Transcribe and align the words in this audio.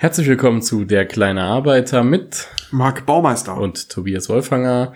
Herzlich 0.00 0.28
willkommen 0.28 0.62
zu 0.62 0.84
Der 0.84 1.06
kleine 1.06 1.42
Arbeiter 1.42 2.04
mit 2.04 2.46
Marc 2.70 3.04
Baumeister 3.04 3.56
und 3.56 3.88
Tobias 3.88 4.28
Wolfanger. 4.28 4.92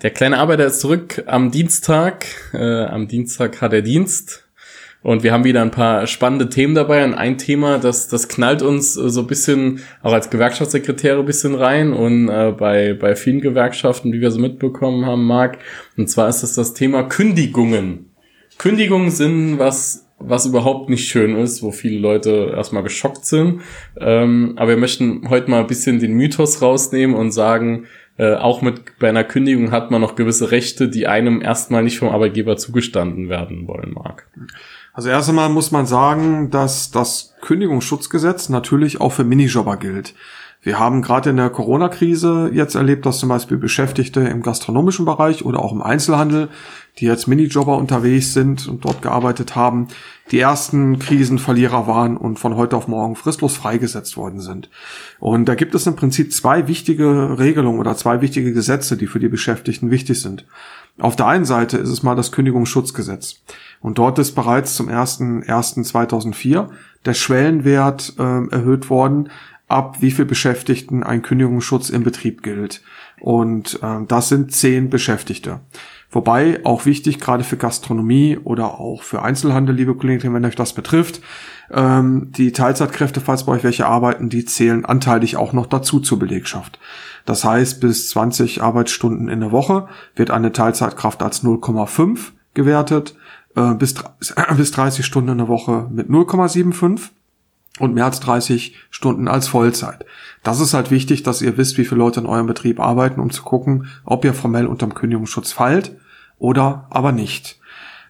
Der 0.00 0.08
kleine 0.08 0.38
Arbeiter 0.38 0.64
ist 0.64 0.80
zurück 0.80 1.22
am 1.26 1.50
Dienstag. 1.50 2.24
Äh, 2.54 2.84
am 2.84 3.08
Dienstag 3.08 3.60
hat 3.60 3.74
er 3.74 3.82
Dienst. 3.82 4.48
Und 5.02 5.22
wir 5.22 5.34
haben 5.34 5.44
wieder 5.44 5.60
ein 5.60 5.70
paar 5.70 6.06
spannende 6.06 6.48
Themen 6.48 6.74
dabei. 6.74 7.04
Und 7.04 7.12
ein 7.12 7.36
Thema, 7.36 7.76
das, 7.76 8.08
das 8.08 8.26
knallt 8.26 8.62
uns 8.62 8.94
so 8.94 9.20
ein 9.20 9.26
bisschen, 9.26 9.80
auch 10.02 10.14
als 10.14 10.30
Gewerkschaftssekretäre 10.30 11.18
ein 11.18 11.26
bisschen 11.26 11.54
rein 11.54 11.92
und 11.92 12.30
äh, 12.30 12.50
bei, 12.56 12.94
bei 12.94 13.16
vielen 13.16 13.42
Gewerkschaften, 13.42 14.14
wie 14.14 14.22
wir 14.22 14.30
so 14.30 14.40
mitbekommen 14.40 15.04
haben, 15.04 15.26
Marc. 15.26 15.58
Und 15.98 16.08
zwar 16.08 16.26
ist 16.26 16.42
es 16.42 16.54
das 16.54 16.72
Thema 16.72 17.02
Kündigungen. 17.02 18.14
Kündigungen 18.56 19.10
sind 19.10 19.58
was 19.58 20.07
was 20.18 20.46
überhaupt 20.46 20.90
nicht 20.90 21.08
schön 21.08 21.36
ist, 21.36 21.62
wo 21.62 21.70
viele 21.70 21.98
Leute 21.98 22.52
erstmal 22.54 22.82
geschockt 22.82 23.24
sind. 23.24 23.60
Ähm, 23.98 24.54
aber 24.56 24.70
wir 24.70 24.76
möchten 24.76 25.28
heute 25.28 25.50
mal 25.50 25.60
ein 25.60 25.66
bisschen 25.66 26.00
den 26.00 26.14
Mythos 26.14 26.60
rausnehmen 26.60 27.16
und 27.16 27.30
sagen, 27.30 27.86
äh, 28.18 28.34
auch 28.34 28.62
mit 28.62 28.98
bei 28.98 29.08
einer 29.08 29.24
Kündigung 29.24 29.70
hat 29.70 29.90
man 29.90 30.00
noch 30.00 30.16
gewisse 30.16 30.50
Rechte, 30.50 30.88
die 30.88 31.06
einem 31.06 31.40
erstmal 31.40 31.84
nicht 31.84 31.98
vom 31.98 32.08
Arbeitgeber 32.08 32.56
zugestanden 32.56 33.28
werden 33.28 33.68
wollen 33.68 33.92
mag. 33.92 34.26
Also 34.92 35.08
erst 35.08 35.28
einmal 35.28 35.48
muss 35.48 35.70
man 35.70 35.86
sagen, 35.86 36.50
dass 36.50 36.90
das 36.90 37.36
Kündigungsschutzgesetz 37.40 38.48
natürlich 38.48 39.00
auch 39.00 39.12
für 39.12 39.22
Minijobber 39.22 39.76
gilt. 39.76 40.14
Wir 40.60 40.80
haben 40.80 41.02
gerade 41.02 41.30
in 41.30 41.36
der 41.36 41.50
Corona-Krise 41.50 42.50
jetzt 42.52 42.74
erlebt, 42.74 43.06
dass 43.06 43.20
zum 43.20 43.28
Beispiel 43.28 43.58
Beschäftigte 43.58 44.20
im 44.22 44.42
gastronomischen 44.42 45.04
Bereich 45.04 45.44
oder 45.44 45.60
auch 45.60 45.72
im 45.72 45.82
Einzelhandel, 45.82 46.48
die 46.98 47.08
als 47.08 47.26
Minijobber 47.26 47.76
unterwegs 47.76 48.32
sind 48.32 48.68
und 48.68 48.84
dort 48.84 49.02
gearbeitet 49.02 49.56
haben, 49.56 49.88
die 50.30 50.40
ersten 50.40 50.98
Krisenverlierer 50.98 51.86
waren 51.86 52.16
und 52.16 52.38
von 52.38 52.56
heute 52.56 52.76
auf 52.76 52.88
morgen 52.88 53.16
fristlos 53.16 53.56
freigesetzt 53.56 54.16
worden 54.16 54.40
sind. 54.40 54.68
Und 55.20 55.46
da 55.46 55.54
gibt 55.54 55.74
es 55.74 55.86
im 55.86 55.96
Prinzip 55.96 56.32
zwei 56.32 56.68
wichtige 56.68 57.38
Regelungen 57.38 57.80
oder 57.80 57.96
zwei 57.96 58.20
wichtige 58.20 58.52
Gesetze, 58.52 58.96
die 58.96 59.06
für 59.06 59.20
die 59.20 59.28
Beschäftigten 59.28 59.90
wichtig 59.90 60.20
sind. 60.20 60.44
Auf 60.98 61.16
der 61.16 61.26
einen 61.26 61.44
Seite 61.44 61.78
ist 61.78 61.90
es 61.90 62.02
mal 62.02 62.16
das 62.16 62.32
Kündigungsschutzgesetz. 62.32 63.36
Und 63.80 63.98
dort 63.98 64.18
ist 64.18 64.34
bereits 64.34 64.74
zum 64.74 64.88
01.01.2004 64.88 66.68
der 67.04 67.14
Schwellenwert 67.14 68.14
äh, 68.18 68.48
erhöht 68.48 68.90
worden, 68.90 69.30
ab 69.68 69.98
wie 70.00 70.10
viel 70.10 70.24
Beschäftigten 70.24 71.04
ein 71.04 71.22
Kündigungsschutz 71.22 71.90
im 71.90 72.02
Betrieb 72.02 72.42
gilt. 72.42 72.82
Und 73.20 73.78
äh, 73.82 74.04
das 74.08 74.28
sind 74.28 74.52
zehn 74.52 74.90
Beschäftigte. 74.90 75.60
Wobei 76.10 76.64
auch 76.64 76.86
wichtig, 76.86 77.20
gerade 77.20 77.44
für 77.44 77.58
Gastronomie 77.58 78.38
oder 78.42 78.80
auch 78.80 79.02
für 79.02 79.22
Einzelhandel, 79.22 79.74
liebe 79.74 79.94
Kolleginnen, 79.94 80.34
wenn 80.34 80.44
euch 80.44 80.56
das 80.56 80.72
betrifft, 80.72 81.20
ähm, 81.70 82.32
die 82.32 82.52
Teilzeitkräfte, 82.52 83.20
falls 83.20 83.44
bei 83.44 83.52
euch 83.52 83.64
welche 83.64 83.86
arbeiten, 83.86 84.30
die 84.30 84.46
zählen 84.46 84.86
anteilig 84.86 85.36
auch 85.36 85.52
noch 85.52 85.66
dazu 85.66 86.00
zur 86.00 86.18
Belegschaft. 86.18 86.78
Das 87.26 87.44
heißt, 87.44 87.82
bis 87.82 88.08
20 88.08 88.62
Arbeitsstunden 88.62 89.28
in 89.28 89.40
der 89.40 89.52
Woche 89.52 89.86
wird 90.14 90.30
eine 90.30 90.52
Teilzeitkraft 90.52 91.22
als 91.22 91.44
0,5 91.44 92.32
gewertet, 92.54 93.14
äh, 93.54 93.74
bis, 93.74 93.94
bis 94.56 94.70
30 94.70 95.04
Stunden 95.04 95.30
in 95.30 95.38
der 95.38 95.48
Woche 95.48 95.88
mit 95.92 96.08
0,75 96.08 97.10
und 97.80 97.94
mehr 97.94 98.06
als 98.06 98.20
30 98.20 98.76
Stunden 98.90 99.28
als 99.28 99.48
Vollzeit. 99.48 100.06
Das 100.42 100.60
ist 100.60 100.74
halt 100.74 100.90
wichtig, 100.90 101.22
dass 101.22 101.42
ihr 101.42 101.56
wisst, 101.56 101.78
wie 101.78 101.84
viele 101.84 101.98
Leute 101.98 102.20
in 102.20 102.26
eurem 102.26 102.46
Betrieb 102.46 102.80
arbeiten, 102.80 103.20
um 103.20 103.30
zu 103.30 103.42
gucken, 103.42 103.86
ob 104.04 104.24
ihr 104.24 104.34
formell 104.34 104.66
unterm 104.66 104.94
Kündigungsschutz 104.94 105.52
fallt 105.52 105.96
oder 106.38 106.86
aber 106.90 107.12
nicht. 107.12 107.58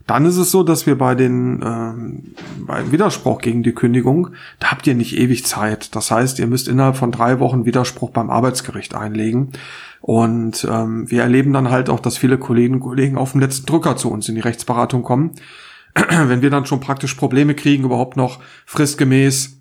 Dann 0.09 0.25
ist 0.25 0.39
es 0.39 0.51
so, 0.51 0.63
dass 0.63 0.87
wir 0.87 0.97
bei 0.97 1.15
den 1.15 1.61
ähm, 1.63 2.35
beim 2.67 2.91
Widerspruch 2.93 3.43
gegen 3.43 3.63
die 3.63 3.75
Kündigung, 3.75 4.31
da 4.59 4.71
habt 4.71 4.87
ihr 4.87 4.95
nicht 4.95 5.19
ewig 5.19 5.45
Zeit. 5.45 5.95
Das 5.95 6.11
heißt, 6.11 6.39
ihr 6.39 6.47
müsst 6.47 6.67
innerhalb 6.67 6.97
von 6.97 7.13
drei 7.13 7.41
Wochen 7.41 7.67
Widerspruch 7.67 8.11
beim 8.11 8.31
Arbeitsgericht 8.31 8.95
einlegen. 8.95 9.53
Und 10.01 10.67
ähm, 10.71 11.11
wir 11.11 11.23
erleben 11.23 11.53
dann 11.53 11.71
halt 11.71 11.91
auch, 11.91 12.01
dass 12.01 12.17
viele 12.17 12.39
Kolleginnen 12.39 12.77
und 12.77 12.89
Kollegen 12.89 13.19
auf 13.19 13.33
dem 13.33 13.43
letzten 13.43 13.67
Drücker 13.67 13.99
zu 13.99 14.11
uns 14.11 14.27
in 14.31 14.35
die 14.35 14.41
Rechtsberatung 14.41 15.03
kommen. 15.03 15.33
Wenn 15.95 16.41
wir 16.41 16.49
dann 16.49 16.65
schon 16.65 16.81
praktisch 16.81 17.13
Probleme 17.13 17.55
kriegen, 17.55 17.85
überhaupt 17.85 18.17
noch 18.17 18.39
fristgemäß 18.65 19.58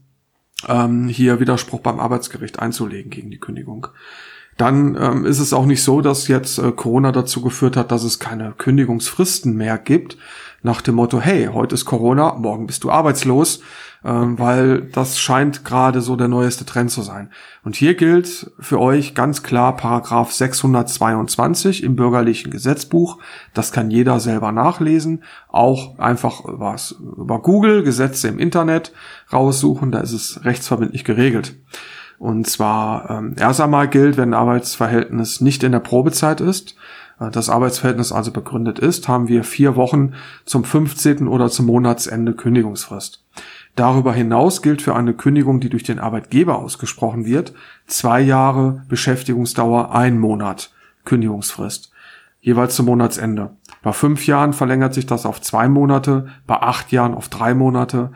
ähm, 0.68 1.08
hier 1.08 1.40
Widerspruch 1.40 1.82
beim 1.82 2.00
Arbeitsgericht 2.00 2.60
einzulegen 2.60 3.12
gegen 3.12 3.32
die 3.32 3.40
Kündigung. 3.40 3.88
Dann 4.58 4.98
ähm, 5.00 5.26
ist 5.26 5.40
es 5.40 5.54
auch 5.54 5.68
nicht 5.68 5.84
so, 5.84 6.02
dass 6.02 6.28
jetzt 6.28 6.58
äh, 6.58 6.72
Corona 6.72 7.12
dazu 7.12 7.42
geführt 7.42 7.78
hat, 7.78 7.92
dass 7.92 8.04
es 8.04 8.18
keine 8.20 8.54
Kündigungsfristen 8.58 9.56
mehr 9.56 9.78
gibt, 9.78 10.18
nach 10.68 10.82
dem 10.82 10.96
Motto, 10.96 11.22
hey, 11.22 11.50
heute 11.54 11.76
ist 11.76 11.86
Corona, 11.86 12.34
morgen 12.34 12.68
bist 12.68 12.84
du 12.84 12.92
arbeitslos, 12.92 13.62
ähm, 14.04 14.38
weil 14.38 14.82
das 14.92 15.18
scheint 15.18 15.64
gerade 15.64 16.02
so 16.02 16.18
der 16.18 16.28
neueste 16.28 16.66
Trend 16.66 16.92
zu 16.92 17.02
sein. 17.04 17.30
Und 17.64 17.78
hier 17.78 17.96
gilt 17.96 18.52
für 18.60 18.78
euch 18.82 19.16
ganz 19.16 19.44
klar 19.44 19.78
Paragraph 19.78 20.34
622 20.34 21.84
im 21.84 21.96
bürgerlichen 21.96 22.52
Gesetzbuch. 22.52 23.18
Das 23.54 23.72
kann 23.72 23.90
jeder 23.90 24.20
selber 24.20 24.52
nachlesen, 24.52 25.24
auch 25.48 26.00
einfach 26.00 26.42
was 26.44 26.92
über 26.92 27.42
Google, 27.42 27.84
Gesetze 27.84 28.28
im 28.28 28.38
Internet 28.38 28.92
raussuchen, 29.32 29.94
da 29.94 30.02
ist 30.02 30.12
es 30.12 30.44
rechtsverbindlich 30.44 31.06
geregelt. 31.06 31.56
Und 32.20 32.46
zwar 32.48 33.10
ähm, 33.10 33.36
erst 33.40 33.62
einmal 33.62 33.88
gilt, 33.88 34.18
wenn 34.18 34.32
ein 34.32 34.40
Arbeitsverhältnis 34.40 35.40
nicht 35.40 35.64
in 35.64 35.72
der 35.72 35.80
Probezeit 35.80 36.42
ist, 36.42 36.76
das 37.20 37.50
Arbeitsverhältnis 37.50 38.12
also 38.12 38.32
begründet 38.32 38.80
ist, 38.80 39.08
haben 39.08 39.28
wir 39.28 39.44
vier 39.44 39.76
Wochen 39.76 40.14
zum 40.46 40.64
15. 40.64 41.28
oder 41.28 41.50
zum 41.50 41.66
Monatsende 41.66 42.34
Kündigungsfrist. 42.34 43.24
Darüber 43.76 44.14
hinaus 44.14 44.62
gilt 44.62 44.82
für 44.82 44.96
eine 44.96 45.14
Kündigung, 45.14 45.60
die 45.60 45.70
durch 45.70 45.84
den 45.84 46.00
Arbeitgeber 46.00 46.58
ausgesprochen 46.58 47.26
wird, 47.26 47.54
zwei 47.86 48.22
Jahre 48.22 48.84
Beschäftigungsdauer, 48.88 49.94
ein 49.94 50.20
Monat 50.20 50.72
Kündigungsfrist, 51.06 51.92
jeweils 52.42 52.76
zum 52.76 52.88
Monatsende. 52.88 53.52
Bei 53.84 53.94
fünf 53.94 54.26
Jahren 54.26 54.54
verlängert 54.54 54.94
sich 54.94 55.06
das 55.06 55.26
auf 55.26 55.42
zwei 55.42 55.68
Monate, 55.68 56.28
bei 56.46 56.58
acht 56.58 56.92
Jahren 56.92 57.14
auf 57.14 57.30
drei 57.30 57.54
Monate, 57.54 58.12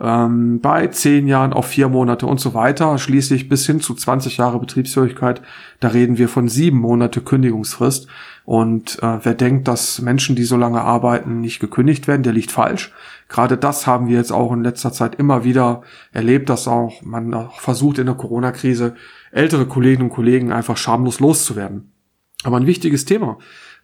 ähm, 0.00 0.60
bei 0.60 0.86
zehn 0.88 1.26
Jahren 1.26 1.52
auf 1.52 1.66
vier 1.66 1.88
Monate 1.88 2.26
und 2.26 2.38
so 2.38 2.54
weiter, 2.54 2.98
schließlich 2.98 3.48
bis 3.48 3.66
hin 3.66 3.80
zu 3.80 3.94
20 3.94 4.36
Jahre 4.36 4.60
Betriebsfähigkeit, 4.60 5.42
da 5.80 5.88
reden 5.88 6.18
wir 6.18 6.28
von 6.28 6.48
sieben 6.48 6.78
Monate 6.78 7.20
Kündigungsfrist. 7.20 8.06
Und 8.48 9.02
äh, 9.02 9.18
wer 9.24 9.34
denkt, 9.34 9.68
dass 9.68 10.00
Menschen, 10.00 10.34
die 10.34 10.44
so 10.44 10.56
lange 10.56 10.80
arbeiten, 10.80 11.42
nicht 11.42 11.60
gekündigt 11.60 12.08
werden, 12.08 12.22
der 12.22 12.32
liegt 12.32 12.50
falsch. 12.50 12.94
Gerade 13.28 13.58
das 13.58 13.86
haben 13.86 14.08
wir 14.08 14.16
jetzt 14.16 14.32
auch 14.32 14.50
in 14.54 14.64
letzter 14.64 14.90
Zeit 14.90 15.16
immer 15.16 15.44
wieder 15.44 15.82
erlebt, 16.12 16.48
dass 16.48 16.66
auch 16.66 17.02
man 17.02 17.34
auch 17.34 17.60
versucht 17.60 17.98
in 17.98 18.06
der 18.06 18.14
Corona-Krise 18.14 18.94
ältere 19.32 19.66
Kolleginnen 19.66 20.04
und 20.08 20.14
Kollegen 20.14 20.50
einfach 20.50 20.78
schamlos 20.78 21.20
loszuwerden. 21.20 21.92
Aber 22.42 22.56
ein 22.56 22.66
wichtiges 22.66 23.04
Thema. 23.04 23.36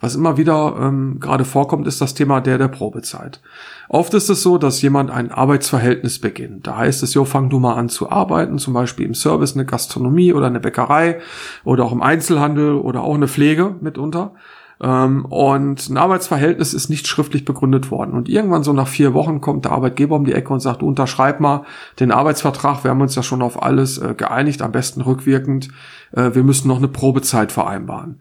Was 0.04 0.16
immer 0.16 0.36
wieder 0.36 0.76
ähm, 0.78 1.16
gerade 1.18 1.46
vorkommt, 1.46 1.86
ist 1.86 1.98
das 2.02 2.12
Thema 2.12 2.42
der 2.42 2.58
der 2.58 2.68
Probezeit. 2.68 3.40
Oft 3.88 4.12
ist 4.12 4.28
es 4.28 4.42
so, 4.42 4.58
dass 4.58 4.82
jemand 4.82 5.10
ein 5.10 5.32
Arbeitsverhältnis 5.32 6.18
beginnt. 6.18 6.66
Da 6.66 6.76
heißt 6.76 7.02
es, 7.02 7.14
jo, 7.14 7.24
fang 7.24 7.48
du 7.48 7.58
mal 7.58 7.72
an 7.76 7.88
zu 7.88 8.10
arbeiten, 8.10 8.58
zum 8.58 8.74
Beispiel 8.74 9.06
im 9.06 9.14
Service, 9.14 9.54
eine 9.54 9.64
Gastronomie 9.64 10.34
oder 10.34 10.48
eine 10.48 10.60
Bäckerei 10.60 11.20
oder 11.64 11.86
auch 11.86 11.92
im 11.92 12.02
Einzelhandel 12.02 12.74
oder 12.74 13.02
auch 13.02 13.14
eine 13.14 13.28
Pflege 13.28 13.76
mitunter. 13.80 14.32
Ähm, 14.78 15.24
und 15.24 15.88
ein 15.88 15.96
Arbeitsverhältnis 15.96 16.74
ist 16.74 16.90
nicht 16.90 17.06
schriftlich 17.06 17.46
begründet 17.46 17.90
worden. 17.90 18.12
Und 18.12 18.28
irgendwann 18.28 18.62
so 18.62 18.74
nach 18.74 18.88
vier 18.88 19.14
Wochen 19.14 19.40
kommt 19.40 19.64
der 19.64 19.72
Arbeitgeber 19.72 20.16
um 20.16 20.26
die 20.26 20.34
Ecke 20.34 20.52
und 20.52 20.60
sagt, 20.60 20.82
unterschreib 20.82 21.40
mal 21.40 21.64
den 21.98 22.10
Arbeitsvertrag, 22.10 22.84
wir 22.84 22.90
haben 22.90 23.00
uns 23.00 23.14
ja 23.14 23.22
schon 23.22 23.40
auf 23.40 23.62
alles 23.62 23.96
äh, 23.96 24.12
geeinigt, 24.14 24.60
am 24.60 24.72
besten 24.72 25.00
rückwirkend, 25.00 25.70
äh, 26.12 26.34
wir 26.34 26.42
müssen 26.42 26.68
noch 26.68 26.76
eine 26.76 26.88
Probezeit 26.88 27.52
vereinbaren. 27.52 28.20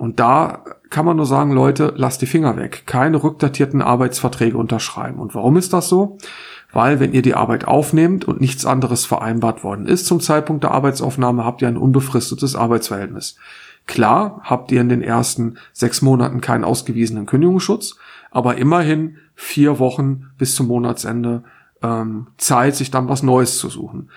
Und 0.00 0.18
da 0.18 0.64
kann 0.88 1.04
man 1.04 1.18
nur 1.18 1.26
sagen, 1.26 1.52
Leute, 1.52 1.92
lasst 1.94 2.22
die 2.22 2.26
Finger 2.26 2.56
weg. 2.56 2.84
Keine 2.86 3.22
rückdatierten 3.22 3.82
Arbeitsverträge 3.82 4.56
unterschreiben. 4.56 5.18
Und 5.18 5.34
warum 5.34 5.58
ist 5.58 5.74
das 5.74 5.90
so? 5.90 6.16
Weil 6.72 7.00
wenn 7.00 7.12
ihr 7.12 7.20
die 7.20 7.34
Arbeit 7.34 7.68
aufnehmt 7.68 8.24
und 8.24 8.40
nichts 8.40 8.64
anderes 8.64 9.04
vereinbart 9.04 9.62
worden 9.62 9.86
ist 9.86 10.06
zum 10.06 10.20
Zeitpunkt 10.20 10.64
der 10.64 10.70
Arbeitsaufnahme, 10.70 11.44
habt 11.44 11.60
ihr 11.60 11.68
ein 11.68 11.76
unbefristetes 11.76 12.56
Arbeitsverhältnis. 12.56 13.36
Klar 13.86 14.40
habt 14.42 14.72
ihr 14.72 14.80
in 14.80 14.88
den 14.88 15.02
ersten 15.02 15.58
sechs 15.74 16.00
Monaten 16.00 16.40
keinen 16.40 16.64
ausgewiesenen 16.64 17.26
Kündigungsschutz, 17.26 17.96
aber 18.30 18.56
immerhin 18.56 19.18
vier 19.34 19.78
Wochen 19.78 20.30
bis 20.38 20.54
zum 20.54 20.66
Monatsende 20.68 21.44
ähm, 21.82 22.28
Zeit, 22.38 22.74
sich 22.74 22.90
dann 22.90 23.10
was 23.10 23.22
Neues 23.22 23.58
zu 23.58 23.68
suchen. 23.68 24.08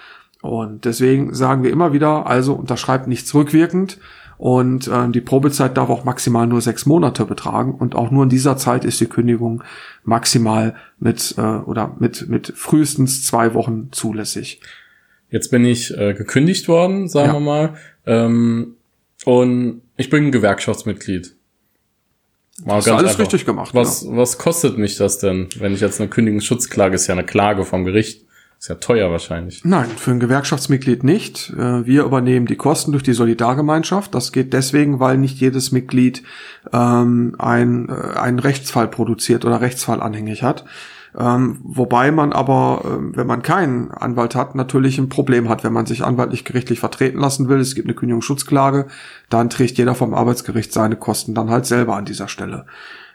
Und 0.41 0.85
deswegen 0.85 1.33
sagen 1.33 1.63
wir 1.63 1.71
immer 1.71 1.91
wieder, 1.91 2.25
also 2.25 2.53
unterschreibt 2.53 3.07
nichts 3.07 3.33
rückwirkend, 3.33 3.99
und 4.37 4.87
äh, 4.87 5.09
die 5.09 5.21
Probezeit 5.21 5.77
darf 5.77 5.89
auch 5.89 6.03
maximal 6.03 6.47
nur 6.47 6.61
sechs 6.61 6.85
Monate 6.85 7.25
betragen. 7.25 7.75
Und 7.75 7.95
auch 7.95 8.11
nur 8.11 8.23
in 8.23 8.29
dieser 8.29 8.57
Zeit 8.57 8.85
ist 8.85 8.99
die 8.99 9.05
Kündigung 9.05 9.63
maximal 10.03 10.75
mit 10.99 11.35
äh, 11.37 11.41
oder 11.41 11.95
mit, 11.99 12.27
mit 12.27 12.53
frühestens 12.55 13.25
zwei 13.25 13.53
Wochen 13.53 13.89
zulässig. 13.91 14.61
Jetzt 15.29 15.49
bin 15.49 15.65
ich 15.65 15.95
äh, 15.97 16.13
gekündigt 16.13 16.67
worden, 16.67 17.07
sagen 17.07 17.27
ja. 17.27 17.33
wir 17.33 17.39
mal. 17.39 17.73
Ähm, 18.05 18.75
und 19.25 19.81
ich 19.97 20.09
bin 20.09 20.25
ein 20.25 20.31
Gewerkschaftsmitglied. 20.31 21.35
Mal 22.65 22.75
das 22.75 22.85
ist 22.85 22.91
alles 22.91 23.11
einfach. 23.11 23.19
richtig 23.21 23.45
gemacht. 23.45 23.73
Was, 23.73 24.03
ja. 24.03 24.15
was 24.15 24.37
kostet 24.37 24.77
mich 24.77 24.97
das 24.97 25.17
denn, 25.17 25.49
wenn 25.57 25.73
ich 25.73 25.81
jetzt 25.81 25.99
eine 25.99 26.09
Kündigungsschutzklage, 26.09 26.95
ist 26.95 27.07
ja 27.07 27.13
eine 27.13 27.25
Klage 27.25 27.65
vom 27.65 27.83
Gericht, 27.83 28.25
Ist 28.63 28.69
ja 28.69 28.75
teuer 28.75 29.11
wahrscheinlich. 29.11 29.65
Nein, 29.65 29.89
für 29.89 30.11
ein 30.11 30.21
Gewerkschaftsmitglied 30.21 31.03
nicht. 31.03 31.49
Äh, 31.49 31.85
wir 31.85 32.05
übernehmen 32.05 32.45
die 32.45 32.55
Kosten 32.55 32.93
durch 32.93 33.03
die 33.03 33.11
Solidargemeinschaft. 33.11 34.15
Das 34.15 34.31
geht 34.31 34.53
deswegen, 34.53 35.01
weil 35.01 35.17
nicht 35.17 35.37
jedes 35.41 35.73
Mitglied 35.73 36.23
ähm, 36.71 37.35
ein, 37.39 37.89
äh, 37.89 38.17
einen 38.17 38.39
Rechtsfall 38.39 38.87
produziert 38.87 39.43
oder 39.43 39.59
Rechtsfall 39.59 40.01
anhängig 40.01 40.43
hat. 40.43 40.63
Ähm, 41.13 41.59
wobei 41.61 42.11
man 42.11 42.31
aber, 42.31 42.85
äh, 42.85 43.17
wenn 43.17 43.27
man 43.27 43.41
keinen 43.41 43.91
Anwalt 43.91 44.33
hat, 44.33 44.55
natürlich 44.55 44.97
ein 44.97 45.09
Problem 45.09 45.49
hat, 45.49 45.65
wenn 45.65 45.73
man 45.73 45.85
sich 45.85 46.05
anwaltlich 46.05 46.45
gerichtlich 46.45 46.79
vertreten 46.79 47.19
lassen 47.19 47.49
will. 47.49 47.59
Es 47.59 47.75
gibt 47.75 47.89
eine 47.89 47.95
Kündigungsschutzklage, 47.95 48.87
dann 49.29 49.49
trägt 49.49 49.77
jeder 49.77 49.93
vom 49.93 50.13
Arbeitsgericht 50.13 50.71
seine 50.71 50.95
Kosten 50.95 51.35
dann 51.35 51.49
halt 51.49 51.65
selber 51.65 51.97
an 51.97 52.05
dieser 52.05 52.29
Stelle. 52.29 52.65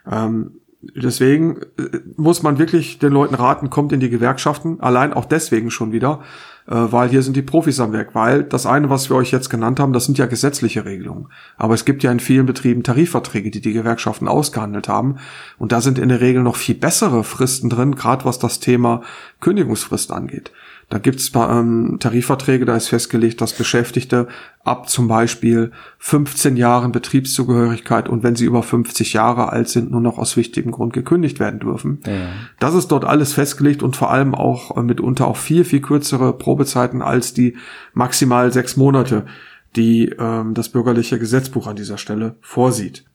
Ähm, 0.07 0.59
deswegen 0.81 1.61
äh, 1.77 1.99
muss 2.15 2.43
man 2.43 2.57
wirklich 2.57 2.99
den 2.99 3.11
Leuten 3.11 3.35
raten, 3.35 3.69
kommt 3.69 3.91
in 3.91 3.99
die 3.99 4.09
Gewerkschaften, 4.09 4.79
allein 4.79 5.13
auch 5.13 5.25
deswegen 5.25 5.71
schon 5.71 5.91
wieder, 5.91 6.21
äh, 6.67 6.75
weil 6.75 7.09
hier 7.09 7.21
sind 7.21 7.35
die 7.35 7.41
Profis 7.41 7.79
am 7.79 7.91
Werk, 7.91 8.15
weil 8.15 8.43
das 8.43 8.65
eine, 8.65 8.89
was 8.89 9.09
wir 9.09 9.17
euch 9.17 9.31
jetzt 9.31 9.49
genannt 9.49 9.79
haben, 9.79 9.93
das 9.93 10.05
sind 10.05 10.17
ja 10.17 10.25
gesetzliche 10.25 10.85
Regelungen. 10.85 11.27
Aber 11.57 11.73
es 11.73 11.85
gibt 11.85 12.03
ja 12.03 12.11
in 12.11 12.19
vielen 12.19 12.45
Betrieben 12.45 12.83
Tarifverträge, 12.83 13.51
die 13.51 13.61
die 13.61 13.73
Gewerkschaften 13.73 14.27
ausgehandelt 14.27 14.87
haben. 14.87 15.17
Und 15.57 15.71
da 15.71 15.81
sind 15.81 15.99
in 15.99 16.09
der 16.09 16.21
Regel 16.21 16.43
noch 16.43 16.55
viel 16.55 16.75
bessere 16.75 17.23
Fristen 17.23 17.69
drin, 17.69 17.95
gerade 17.95 18.25
was 18.25 18.39
das 18.39 18.59
Thema 18.59 19.01
Kündigungsfrist 19.41 20.11
angeht. 20.11 20.51
Da 20.89 20.97
gibt 20.97 21.19
es 21.19 21.31
ähm, 21.35 21.97
Tarifverträge, 21.99 22.65
da 22.65 22.75
ist 22.75 22.87
festgelegt, 22.87 23.41
dass 23.41 23.53
Beschäftigte 23.53 24.27
ab 24.63 24.89
zum 24.89 25.07
Beispiel 25.07 25.71
15 25.99 26.57
Jahren 26.57 26.91
Betriebszugehörigkeit 26.91 28.09
und 28.09 28.23
wenn 28.23 28.35
sie 28.35 28.45
über 28.45 28.63
50 28.63 29.13
Jahre 29.13 29.51
alt 29.51 29.69
sind, 29.69 29.91
nur 29.91 30.01
noch 30.01 30.17
aus 30.17 30.35
wichtigem 30.35 30.71
Grund 30.71 30.93
gekündigt 30.93 31.39
werden 31.39 31.59
dürfen. 31.59 31.99
Ja. 32.07 32.29
Das 32.59 32.73
ist 32.73 32.87
dort 32.87 33.05
alles 33.05 33.33
festgelegt 33.33 33.83
und 33.83 33.95
vor 33.95 34.09
allem 34.09 34.33
auch 34.33 34.77
äh, 34.77 34.81
mitunter 34.81 35.27
auch 35.27 35.37
viel, 35.37 35.63
viel 35.63 35.81
kürzere 35.81 36.33
Probezeiten 36.33 37.03
als 37.03 37.33
die 37.35 37.55
maximal 37.93 38.51
sechs 38.51 38.75
Monate, 38.75 39.27
die 39.75 40.09
ähm, 40.17 40.55
das 40.55 40.69
bürgerliche 40.69 41.19
Gesetzbuch 41.19 41.67
an 41.67 41.75
dieser 41.75 41.99
Stelle 41.99 42.35
vorsieht. 42.41 43.05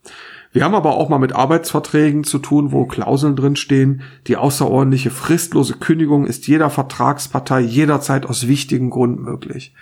Wir 0.55 0.65
haben 0.65 0.77
aber 0.77 0.95
auch 0.95 1.09
mal 1.09 1.19
mit 1.19 1.35
Arbeitsverträgen 1.35 2.23
zu 2.23 2.39
tun, 2.39 2.71
wo 2.71 2.87
Klauseln 2.87 3.35
drinstehen. 3.35 4.03
Die 4.29 4.37
außerordentliche 4.37 5.11
fristlose 5.11 5.75
Kündigung 5.75 6.27
ist 6.27 6.47
jeder 6.47 6.71
Vertragspartei 6.71 7.59
jederzeit 7.59 8.25
aus 8.25 8.47
wichtigen 8.47 8.89
Gründen 8.89 9.25
möglich. 9.25 9.75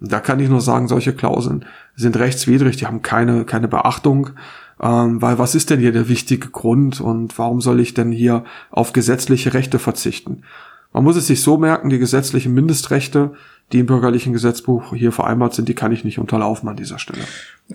Und 0.00 0.10
da 0.10 0.18
kann 0.18 0.40
ich 0.40 0.48
nur 0.48 0.60
sagen, 0.60 0.88
solche 0.88 1.14
Klauseln 1.14 1.64
sind 1.94 2.18
rechtswidrig, 2.18 2.76
die 2.76 2.86
haben 2.86 3.02
keine, 3.02 3.44
keine 3.44 3.68
Beachtung. 3.68 4.30
Ähm, 4.80 5.22
weil 5.22 5.38
was 5.38 5.54
ist 5.54 5.70
denn 5.70 5.78
hier 5.78 5.92
der 5.92 6.08
wichtige 6.08 6.48
Grund 6.48 7.00
und 7.00 7.38
warum 7.38 7.60
soll 7.60 7.78
ich 7.78 7.94
denn 7.94 8.10
hier 8.10 8.42
auf 8.72 8.92
gesetzliche 8.92 9.54
Rechte 9.54 9.78
verzichten? 9.78 10.42
Man 10.96 11.04
muss 11.04 11.16
es 11.16 11.26
sich 11.26 11.42
so 11.42 11.58
merken, 11.58 11.90
die 11.90 11.98
gesetzlichen 11.98 12.54
Mindestrechte 12.54 13.32
die 13.72 13.80
im 13.80 13.86
bürgerlichen 13.86 14.32
Gesetzbuch 14.32 14.94
hier 14.94 15.12
vereinbart 15.12 15.54
sind, 15.54 15.68
die 15.68 15.74
kann 15.74 15.92
ich 15.92 16.04
nicht 16.04 16.18
unterlaufen 16.18 16.68
an 16.68 16.76
dieser 16.76 16.98
Stelle. 16.98 17.22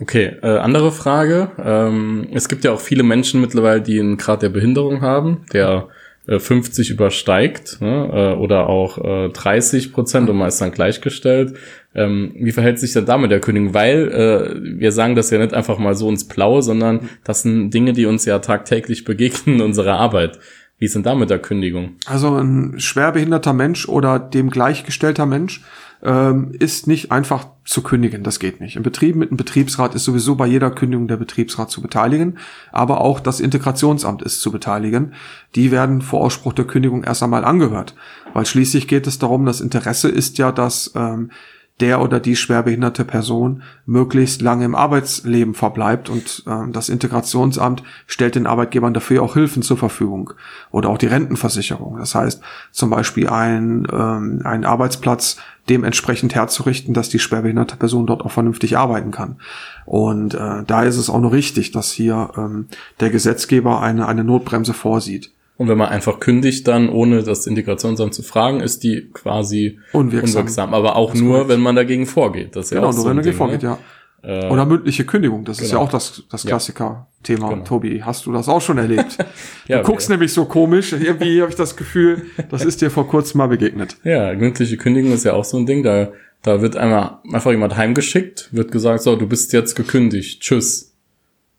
Okay, 0.00 0.36
äh, 0.42 0.56
andere 0.58 0.90
Frage. 0.90 1.50
Ähm, 1.62 2.28
es 2.32 2.48
gibt 2.48 2.64
ja 2.64 2.72
auch 2.72 2.80
viele 2.80 3.02
Menschen 3.02 3.40
mittlerweile, 3.40 3.82
die 3.82 4.00
einen 4.00 4.16
Grad 4.16 4.42
der 4.42 4.48
Behinderung 4.48 5.02
haben, 5.02 5.44
der 5.52 5.88
äh, 6.26 6.38
50 6.38 6.90
übersteigt 6.90 7.82
ne, 7.82 8.34
äh, 8.34 8.38
oder 8.38 8.68
auch 8.68 8.96
äh, 9.04 9.28
30 9.28 9.92
Prozent 9.92 10.30
und 10.30 10.36
man 10.36 10.48
ist 10.48 10.62
dann 10.62 10.72
gleichgestellt. 10.72 11.56
Ähm, 11.94 12.32
wie 12.36 12.52
verhält 12.52 12.78
sich 12.78 12.94
denn 12.94 13.04
damit 13.04 13.30
der 13.30 13.40
Kündigung? 13.40 13.74
Weil 13.74 14.08
äh, 14.08 14.80
wir 14.80 14.92
sagen 14.92 15.14
das 15.14 15.28
ja 15.28 15.38
nicht 15.38 15.52
einfach 15.52 15.76
mal 15.76 15.94
so 15.94 16.08
ins 16.08 16.26
Blaue, 16.26 16.62
sondern 16.62 17.10
das 17.22 17.42
sind 17.42 17.70
Dinge, 17.70 17.92
die 17.92 18.06
uns 18.06 18.24
ja 18.24 18.38
tagtäglich 18.38 19.04
begegnen 19.04 19.56
in 19.56 19.62
unserer 19.62 19.98
Arbeit. 19.98 20.38
Wie 20.82 20.86
ist 20.86 20.96
denn 20.96 21.04
da 21.04 21.14
mit 21.14 21.30
der 21.30 21.38
Kündigung? 21.38 21.90
Also 22.06 22.34
ein 22.34 22.80
schwerbehinderter 22.80 23.52
Mensch 23.52 23.88
oder 23.88 24.18
dem 24.18 24.50
gleichgestellter 24.50 25.26
Mensch 25.26 25.62
ähm, 26.02 26.50
ist 26.58 26.88
nicht 26.88 27.12
einfach 27.12 27.46
zu 27.64 27.82
kündigen. 27.82 28.24
Das 28.24 28.40
geht 28.40 28.60
nicht. 28.60 28.74
Im 28.74 28.82
Betrieb 28.82 29.14
mit 29.14 29.30
einem 29.30 29.36
Betriebsrat 29.36 29.94
ist 29.94 30.02
sowieso 30.02 30.34
bei 30.34 30.48
jeder 30.48 30.72
Kündigung 30.72 31.06
der 31.06 31.18
Betriebsrat 31.18 31.70
zu 31.70 31.82
beteiligen, 31.82 32.38
aber 32.72 33.00
auch 33.00 33.20
das 33.20 33.38
Integrationsamt 33.38 34.22
ist 34.22 34.40
zu 34.40 34.50
beteiligen. 34.50 35.14
Die 35.54 35.70
werden 35.70 36.02
vor 36.02 36.20
Ausspruch 36.20 36.52
der 36.52 36.64
Kündigung 36.64 37.04
erst 37.04 37.22
einmal 37.22 37.44
angehört, 37.44 37.94
weil 38.32 38.44
schließlich 38.44 38.88
geht 38.88 39.06
es 39.06 39.20
darum, 39.20 39.46
das 39.46 39.60
Interesse 39.60 40.08
ist 40.08 40.38
ja, 40.38 40.50
dass 40.50 40.90
ähm, 40.96 41.30
der 41.80 42.00
oder 42.00 42.20
die 42.20 42.36
schwerbehinderte 42.36 43.04
Person 43.04 43.62
möglichst 43.86 44.40
lange 44.42 44.64
im 44.64 44.74
Arbeitsleben 44.74 45.54
verbleibt 45.54 46.10
und 46.10 46.44
äh, 46.46 46.70
das 46.70 46.88
Integrationsamt 46.88 47.82
stellt 48.06 48.34
den 48.34 48.46
Arbeitgebern 48.46 48.94
dafür 48.94 49.22
auch 49.22 49.34
Hilfen 49.34 49.62
zur 49.62 49.78
Verfügung 49.78 50.32
oder 50.70 50.90
auch 50.90 50.98
die 50.98 51.06
Rentenversicherung. 51.06 51.98
Das 51.98 52.14
heißt 52.14 52.40
zum 52.70 52.90
Beispiel 52.90 53.28
ein, 53.28 53.86
ähm, 53.92 54.42
ein 54.44 54.64
Arbeitsplatz 54.64 55.38
dementsprechend 55.68 56.34
herzurichten, 56.34 56.94
dass 56.94 57.08
die 57.08 57.18
schwerbehinderte 57.18 57.76
Person 57.76 58.06
dort 58.06 58.22
auch 58.22 58.32
vernünftig 58.32 58.76
arbeiten 58.76 59.10
kann. 59.10 59.36
Und 59.84 60.34
äh, 60.34 60.64
da 60.66 60.82
ist 60.82 60.96
es 60.96 61.08
auch 61.10 61.20
nur 61.20 61.32
richtig, 61.32 61.72
dass 61.72 61.90
hier 61.90 62.30
ähm, 62.36 62.66
der 63.00 63.10
Gesetzgeber 63.10 63.80
eine, 63.80 64.06
eine 64.06 64.24
Notbremse 64.24 64.74
vorsieht. 64.74 65.32
Und 65.62 65.68
wenn 65.68 65.78
man 65.78 65.90
einfach 65.90 66.18
kündigt 66.18 66.66
dann, 66.66 66.88
ohne 66.88 67.22
das 67.22 67.46
Integrationsamt 67.46 68.12
zu 68.12 68.24
fragen, 68.24 68.58
ist 68.58 68.82
die 68.82 69.10
quasi 69.12 69.78
unwirksam. 69.92 70.40
unwirksam. 70.40 70.74
Aber 70.74 70.96
auch 70.96 71.14
nur, 71.14 71.48
wenn 71.48 71.60
man 71.60 71.76
dagegen 71.76 72.04
vorgeht. 72.04 72.56
Das 72.56 72.64
ist 72.64 72.70
genau, 72.70 72.82
ja 72.82 72.88
auch 72.88 72.92
nur 72.92 73.02
so 73.02 73.08
wenn 73.08 73.14
man 73.14 73.24
dagegen 73.24 73.36
vorgeht, 73.36 73.62
ne? 73.62 73.68
ja. 73.68 73.78
Äh, 74.24 74.50
Oder 74.50 74.66
mündliche 74.66 75.04
Kündigung, 75.04 75.44
das 75.44 75.58
genau. 75.58 75.66
ist 75.66 75.70
ja 75.70 75.78
genau. 75.78 75.86
auch 75.86 75.92
das, 75.92 76.24
das 76.28 76.44
Klassiker-Thema. 76.44 77.48
Genau. 77.48 77.64
Tobi, 77.64 78.02
hast 78.02 78.26
du 78.26 78.32
das 78.32 78.48
auch 78.48 78.60
schon 78.60 78.78
erlebt? 78.78 79.18
ja, 79.68 79.78
du 79.78 79.84
guckst 79.84 80.08
ja. 80.08 80.14
nämlich 80.14 80.32
so 80.32 80.46
komisch, 80.46 80.92
irgendwie 80.92 81.40
habe 81.40 81.50
ich 81.50 81.56
das 81.56 81.76
Gefühl, 81.76 82.22
das 82.50 82.64
ist 82.64 82.80
dir 82.80 82.90
vor 82.90 83.06
kurzem 83.06 83.38
mal 83.38 83.46
begegnet. 83.46 83.98
Ja, 84.02 84.34
mündliche 84.34 84.76
Kündigung 84.76 85.12
ist 85.12 85.24
ja 85.24 85.34
auch 85.34 85.44
so 85.44 85.58
ein 85.58 85.66
Ding, 85.66 85.84
da, 85.84 86.10
da 86.42 86.60
wird 86.60 86.76
einmal 86.76 87.18
einfach 87.32 87.52
jemand 87.52 87.76
heimgeschickt, 87.76 88.48
wird 88.50 88.72
gesagt, 88.72 89.02
so, 89.02 89.14
du 89.14 89.28
bist 89.28 89.52
jetzt 89.52 89.76
gekündigt, 89.76 90.42
tschüss. 90.42 90.91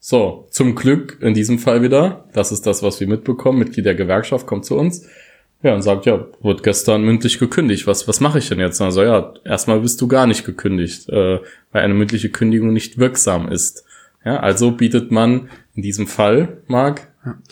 So, 0.06 0.50
zum 0.50 0.76
Glück 0.76 1.20
in 1.22 1.34
diesem 1.34 1.60
Fall 1.60 1.82
wieder, 1.82 2.26
das 2.34 2.52
ist 2.52 2.68
das, 2.68 2.84
was 2.84 3.00
wir 3.00 3.08
mitbekommen, 3.08 3.60
Mitglied 3.60 3.86
der 3.86 3.96
Gewerkschaft 3.96 4.46
kommt 4.46 4.66
zu 4.66 4.76
uns, 4.76 5.08
ja, 5.62 5.74
und 5.74 5.82
sagt, 5.82 6.06
ja, 6.06 6.28
wurde 6.42 6.62
gestern 6.62 7.04
mündlich 7.04 7.40
gekündigt, 7.40 7.88
was, 7.88 8.06
was 8.06 8.20
mache 8.20 8.40
ich 8.40 8.50
denn 8.50 8.60
jetzt? 8.60 8.82
Also 8.82 9.02
ja, 9.02 9.34
erstmal 9.46 9.80
bist 9.80 10.02
du 10.02 10.10
gar 10.10 10.28
nicht 10.28 10.44
gekündigt, 10.46 11.08
äh, 11.08 11.40
weil 11.72 11.84
eine 11.84 11.94
mündliche 11.94 12.28
Kündigung 12.28 12.74
nicht 12.74 12.98
wirksam 12.98 13.48
ist. 13.48 13.86
Ja, 14.26 14.42
also 14.42 14.72
bietet 14.72 15.10
man 15.10 15.48
in 15.74 15.84
diesem 15.84 16.08
Fall, 16.08 16.58
Marc, 16.68 17.08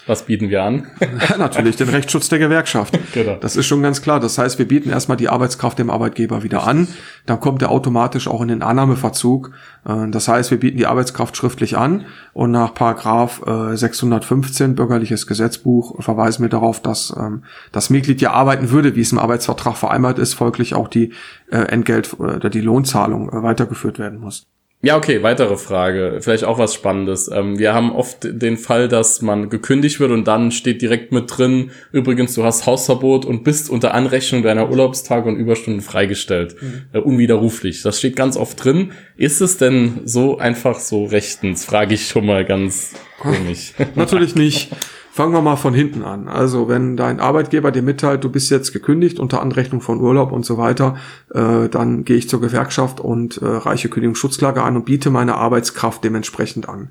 was 0.05 0.25
bieten 0.25 0.49
wir 0.49 0.63
an? 0.63 0.87
Natürlich, 1.37 1.77
den 1.77 1.87
Rechtsschutz 1.87 2.27
der 2.27 2.39
Gewerkschaft. 2.39 2.97
Genau. 3.13 3.37
Das 3.39 3.55
ist 3.55 3.67
schon 3.67 3.81
ganz 3.81 4.01
klar. 4.01 4.19
Das 4.19 4.37
heißt, 4.37 4.59
wir 4.59 4.67
bieten 4.67 4.89
erstmal 4.89 5.17
die 5.17 5.29
Arbeitskraft 5.29 5.79
dem 5.79 5.89
Arbeitgeber 5.89 6.43
wieder 6.43 6.67
an. 6.67 6.89
Dann 7.25 7.39
kommt 7.39 7.61
er 7.61 7.71
automatisch 7.71 8.27
auch 8.27 8.41
in 8.41 8.49
den 8.49 8.63
Annahmeverzug. 8.63 9.51
Äh, 9.85 10.09
das 10.09 10.27
heißt, 10.27 10.51
wir 10.51 10.59
bieten 10.59 10.77
die 10.77 10.87
Arbeitskraft 10.87 11.37
schriftlich 11.37 11.77
an 11.77 12.05
und 12.33 12.51
nach 12.51 12.73
Paragraph 12.73 13.41
615 13.73 14.71
äh, 14.71 14.73
Bürgerliches 14.73 15.25
Gesetzbuch 15.27 16.01
verweisen 16.03 16.41
wir 16.43 16.49
darauf, 16.49 16.81
dass 16.81 17.15
ähm, 17.17 17.43
das 17.71 17.89
Mitglied 17.89 18.19
ja 18.21 18.31
arbeiten 18.31 18.71
würde, 18.71 18.95
wie 18.95 19.01
es 19.01 19.11
im 19.11 19.19
Arbeitsvertrag 19.19 19.77
vereinbart 19.77 20.19
ist, 20.19 20.33
folglich 20.33 20.75
auch 20.75 20.87
die 20.87 21.13
äh, 21.49 21.57
Entgelt- 21.57 22.19
oder 22.19 22.49
die 22.49 22.61
Lohnzahlung 22.61 23.29
weitergeführt 23.31 23.99
werden 23.99 24.19
muss. 24.19 24.47
Ja, 24.83 24.97
okay, 24.97 25.21
weitere 25.21 25.57
Frage. 25.57 26.17
Vielleicht 26.21 26.43
auch 26.43 26.57
was 26.57 26.73
Spannendes. 26.73 27.29
Ähm, 27.31 27.59
wir 27.59 27.73
haben 27.73 27.91
oft 27.91 28.19
den 28.23 28.57
Fall, 28.57 28.87
dass 28.87 29.21
man 29.21 29.49
gekündigt 29.49 29.99
wird 29.99 30.09
und 30.11 30.27
dann 30.27 30.51
steht 30.51 30.81
direkt 30.81 31.11
mit 31.11 31.25
drin, 31.37 31.69
übrigens, 31.91 32.33
du 32.33 32.43
hast 32.43 32.65
Hausverbot 32.65 33.25
und 33.25 33.43
bist 33.43 33.69
unter 33.69 33.93
Anrechnung 33.93 34.41
deiner 34.41 34.71
Urlaubstage 34.71 35.29
und 35.29 35.35
Überstunden 35.35 35.81
freigestellt. 35.81 36.55
Mhm. 36.59 36.81
Äh, 36.93 36.97
unwiderruflich. 36.97 37.83
Das 37.83 37.99
steht 37.99 38.15
ganz 38.15 38.37
oft 38.37 38.63
drin. 38.63 38.91
Ist 39.17 39.39
es 39.41 39.57
denn 39.57 40.01
so 40.05 40.39
einfach 40.39 40.79
so 40.79 41.05
rechtens? 41.05 41.63
Frage 41.63 41.93
ich 41.93 42.07
schon 42.07 42.25
mal 42.25 42.43
ganz 42.43 42.93
komisch. 43.19 43.73
Natürlich 43.95 44.35
nicht. 44.35 44.71
Fangen 45.21 45.35
wir 45.35 45.41
mal 45.43 45.55
von 45.55 45.75
hinten 45.75 46.01
an. 46.01 46.27
Also 46.27 46.67
wenn 46.67 46.97
dein 46.97 47.19
Arbeitgeber 47.19 47.71
dir 47.71 47.83
mitteilt, 47.83 48.23
du 48.23 48.29
bist 48.31 48.49
jetzt 48.49 48.73
gekündigt 48.73 49.19
unter 49.19 49.39
Anrechnung 49.39 49.79
von 49.79 50.01
Urlaub 50.01 50.31
und 50.31 50.47
so 50.47 50.57
weiter, 50.57 50.95
äh, 51.31 51.69
dann 51.69 52.05
gehe 52.05 52.17
ich 52.17 52.27
zur 52.27 52.41
Gewerkschaft 52.41 52.99
und 52.99 53.37
äh, 53.37 53.45
reiche 53.45 53.87
Kündigungsschutzklage 53.87 54.63
an 54.63 54.77
und 54.77 54.85
biete 54.85 55.11
meine 55.11 55.35
Arbeitskraft 55.35 56.03
dementsprechend 56.03 56.67
an. 56.67 56.89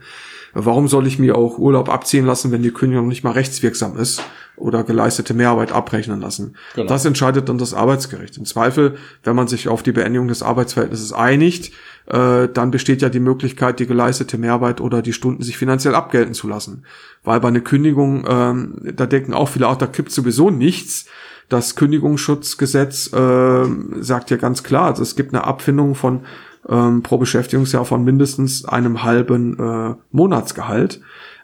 Warum 0.55 0.87
soll 0.87 1.09
ich 1.09 1.19
mir 1.19 1.37
auch 1.37 1.59
Urlaub 1.59 1.89
abziehen 1.89 2.25
lassen, 2.25 2.53
wenn 2.53 2.63
die 2.63 2.71
Kündigung 2.71 3.09
nicht 3.09 3.25
mal 3.25 3.33
rechtswirksam 3.33 3.97
ist 3.97 4.23
oder 4.61 4.85
geleistete 4.85 5.35
Mehrarbeit 5.35 5.73
abrechnen 5.73 6.21
lassen? 6.21 6.57
Genau. 6.75 6.89
Das 6.89 7.05
entscheidet 7.05 7.49
dann 7.49 7.59
das 7.59 7.75
Arbeitsgericht. 7.75 8.37
Im 8.37 8.45
Zweifel, 8.45 8.97
wenn 9.25 9.37
man 9.37 9.49
sich 9.49 9.69
auf 9.69 9.83
die 9.83 9.93
Beendigung 9.93 10.29
des 10.29 10.43
Arbeitsverhältnisses 10.43 11.13
einigt, 11.13 11.73
äh, 12.07 12.49
dann 12.49 12.71
besteht 12.71 13.03
ja 13.03 13.09
die 13.09 13.21
Möglichkeit, 13.21 13.81
die 13.81 13.87
geleistete 13.87 14.39
Mehrarbeit 14.39 14.81
oder 14.81 15.03
die 15.03 15.13
Stunden 15.13 15.43
sich 15.43 15.57
finanziell 15.57 15.95
abgelten 15.95 16.35
zu 16.35 16.49
lassen. 16.49 16.85
Weil 17.23 17.41
bei 17.41 17.49
einer 17.49 17.61
Kündigung, 17.61 18.25
ähm, 18.29 18.93
da 18.95 19.07
denken 19.07 19.35
auch 19.35 19.49
viele, 19.49 19.69
auch 19.69 19.77
da 19.77 19.87
kippt 19.87 20.11
sowieso 20.11 20.51
nichts. 20.51 21.07
Das 21.49 21.75
Kündigungsschutzgesetz 21.75 23.13
äh, 23.13 23.65
sagt 24.01 24.31
ja 24.31 24.37
ganz 24.37 24.63
klar, 24.63 24.87
also 24.87 25.03
es 25.03 25.17
gibt 25.17 25.35
eine 25.35 25.45
Abfindung 25.45 25.95
von 25.95 26.21
ähm, 26.69 27.03
pro 27.03 27.19
Beschäftigungsjahr 27.19 27.85
von 27.85 28.05
mindestens 28.05 28.65
einem 28.65 29.03
halben 29.03 29.59
äh, 29.59 29.95
Monatsgehalt 30.13 31.01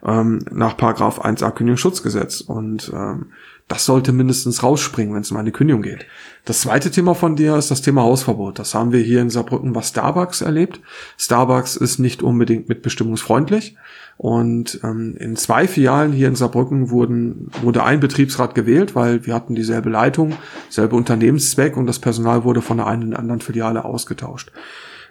ähm, 0.07 0.45
nach 0.51 0.77
Paragraph 0.77 1.25
1a 1.25 1.51
Kündigungsschutzgesetz. 1.51 2.41
Und 2.41 2.93
ähm, 2.95 3.33
Das 3.69 3.85
sollte 3.85 4.13
mindestens 4.13 4.63
rausspringen, 4.63 5.13
wenn 5.15 5.23
es 5.23 5.33
um 5.33 5.37
eine 5.37 5.51
Kündigung 5.51 5.83
geht. 5.83 6.07
Das 6.45 6.61
zweite 6.61 6.93
Thema 6.93 7.17
von 7.17 7.35
dir 7.35 7.57
ist 7.57 7.73
das 7.73 7.83
Thema 7.83 8.03
Hausverbot. 8.03 8.61
Das 8.61 8.75
haben 8.75 8.93
wir 8.93 9.01
hier 9.01 9.21
in 9.21 9.31
Saarbrücken 9.31 9.73
bei 9.73 9.83
Starbucks 9.83 10.41
erlebt. 10.41 10.81
Starbucks 11.19 11.75
ist 11.75 11.99
nicht 11.99 12.23
unbedingt 12.23 12.69
mitbestimmungsfreundlich. 12.69 13.77
Und 14.19 14.81
ähm, 14.85 15.17
in 15.19 15.35
zwei 15.35 15.67
Filialen 15.67 16.13
hier 16.13 16.29
in 16.29 16.37
Saarbrücken 16.37 16.91
wurden, 16.91 17.51
wurde 17.61 17.83
ein 17.83 17.99
Betriebsrat 17.99 18.55
gewählt, 18.55 18.95
weil 18.95 19.27
wir 19.27 19.35
hatten 19.35 19.57
dieselbe 19.57 19.91
Leitung, 19.91 20.35
selbe 20.71 20.95
Unternehmenszweck 20.95 21.77
und 21.77 21.87
das 21.87 21.99
Personal 21.99 22.45
wurde 22.45 22.63
von 22.63 22.77
der 22.77 22.87
einen 22.87 23.03
in 23.03 23.11
der 23.11 23.19
anderen 23.19 23.41
Filiale 23.41 23.85
ausgetauscht. 23.85 24.53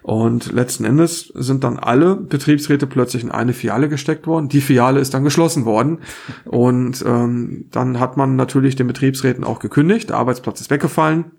Und 0.05 0.51
letzten 0.51 0.85
Endes 0.85 1.31
sind 1.33 1.63
dann 1.63 1.79
alle 1.79 2.15
Betriebsräte 2.15 2.85
plötzlich 2.85 3.23
in 3.23 3.31
eine 3.31 3.53
Filiale 3.53 3.89
gesteckt 3.89 4.27
worden. 4.27 4.49
Die 4.49 4.61
Filiale 4.61 4.99
ist 4.99 5.15
dann 5.15 5.23
geschlossen 5.23 5.65
worden. 5.65 5.97
Und 6.45 7.03
ähm, 7.07 7.65
dann 7.71 7.99
hat 7.99 8.15
man 8.15 8.35
natürlich 8.35 8.75
den 8.75 8.85
Betriebsräten 8.85 9.43
auch 9.43 9.57
gekündigt. 9.57 10.09
Der 10.09 10.17
Arbeitsplatz 10.17 10.61
ist 10.61 10.69
weggefallen. 10.69 11.31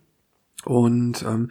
Und 0.64 1.23
ähm, 1.23 1.50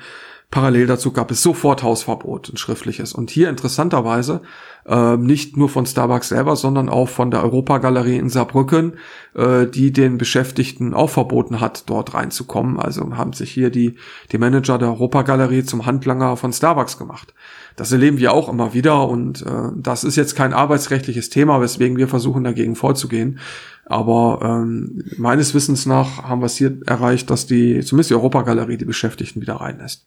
Parallel 0.51 0.87
dazu 0.87 1.11
gab 1.11 1.31
es 1.31 1.41
sofort 1.41 1.83
Hausverbot, 1.83 2.49
ein 2.49 2.57
schriftliches. 2.57 3.13
Und 3.13 3.29
hier 3.29 3.49
interessanterweise 3.49 4.41
äh, 4.85 5.17
nicht 5.17 5.57
nur 5.57 5.67
von 5.69 5.85
Starbucks 5.85 6.29
selber, 6.29 6.55
sondern 6.55 6.89
auch 6.89 7.09
von 7.09 7.31
der 7.31 7.43
Europagalerie 7.43 8.17
in 8.17 8.29
Saarbrücken, 8.29 8.93
äh, 9.35 9.65
die 9.65 9.91
den 9.91 10.17
Beschäftigten 10.17 10.93
auch 10.93 11.09
verboten 11.09 11.59
hat, 11.59 11.89
dort 11.89 12.13
reinzukommen. 12.13 12.79
Also 12.79 13.17
haben 13.17 13.33
sich 13.33 13.51
hier 13.51 13.69
die, 13.69 13.95
die 14.31 14.37
Manager 14.37 14.77
der 14.77 14.89
Europagalerie 14.89 15.63
zum 15.63 15.85
Handlanger 15.85 16.37
von 16.37 16.53
Starbucks 16.53 16.97
gemacht. 16.97 17.33
Das 17.75 17.91
erleben 17.91 18.19
wir 18.19 18.31
auch 18.31 18.47
immer 18.47 18.73
wieder 18.73 19.07
und 19.07 19.41
äh, 19.41 19.71
das 19.75 20.03
ist 20.03 20.15
jetzt 20.15 20.35
kein 20.35 20.53
arbeitsrechtliches 20.53 21.29
Thema, 21.29 21.59
weswegen 21.59 21.97
wir 21.97 22.07
versuchen 22.07 22.43
dagegen 22.43 22.75
vorzugehen. 22.75 23.39
Aber 23.85 24.39
ähm, 24.43 25.03
meines 25.17 25.53
Wissens 25.53 25.85
nach 25.85 26.23
haben 26.23 26.41
wir 26.41 26.47
es 26.47 26.57
hier 26.57 26.77
erreicht, 26.87 27.29
dass 27.29 27.45
die, 27.45 27.81
zumindest 27.81 28.09
die 28.09 28.15
Europagalerie, 28.15 28.77
die 28.77 28.85
Beschäftigten 28.85 29.41
wieder 29.41 29.55
reinlässt. 29.55 30.05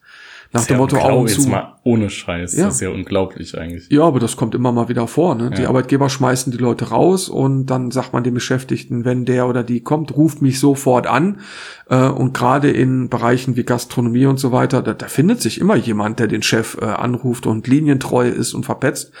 Nach 0.51 0.65
dem 0.65 0.77
Motto 0.77 0.97
Augen 0.97 1.27
zu. 1.27 1.47
mal 1.47 1.75
ohne 1.83 2.09
Scheiß. 2.09 2.57
Ja. 2.57 2.65
Das 2.65 2.75
ist 2.75 2.81
ja 2.81 2.89
unglaublich 2.89 3.55
eigentlich. 3.55 3.87
Ja, 3.91 4.01
aber 4.01 4.19
das 4.19 4.35
kommt 4.35 4.55
immer 4.55 4.71
mal 4.71 4.89
wieder 4.89 5.07
vor. 5.07 5.35
Ne? 5.35 5.43
Ja. 5.43 5.49
Die 5.51 5.65
Arbeitgeber 5.67 6.09
schmeißen 6.09 6.51
die 6.51 6.57
Leute 6.57 6.89
raus 6.89 7.29
und 7.29 7.67
dann 7.67 7.91
sagt 7.91 8.13
man 8.13 8.23
den 8.23 8.33
Beschäftigten, 8.33 9.05
wenn 9.05 9.25
der 9.25 9.47
oder 9.47 9.63
die 9.63 9.81
kommt, 9.81 10.17
ruft 10.17 10.41
mich 10.41 10.59
sofort 10.59 11.05
an. 11.05 11.41
Äh, 11.87 12.07
und 12.07 12.33
gerade 12.33 12.71
in 12.71 13.09
Bereichen 13.09 13.57
wie 13.57 13.63
Gastronomie 13.63 14.25
und 14.25 14.39
so 14.39 14.51
weiter, 14.51 14.81
da, 14.81 14.95
da 14.95 15.07
findet 15.07 15.39
sich 15.39 15.61
immer 15.61 15.75
jemand, 15.75 16.19
der 16.19 16.27
den 16.27 16.41
Chef 16.41 16.77
äh, 16.81 16.85
anruft 16.85 17.45
und 17.45 17.67
linientreu 17.67 18.27
ist 18.27 18.55
und 18.55 18.65
verpetzt. 18.65 19.11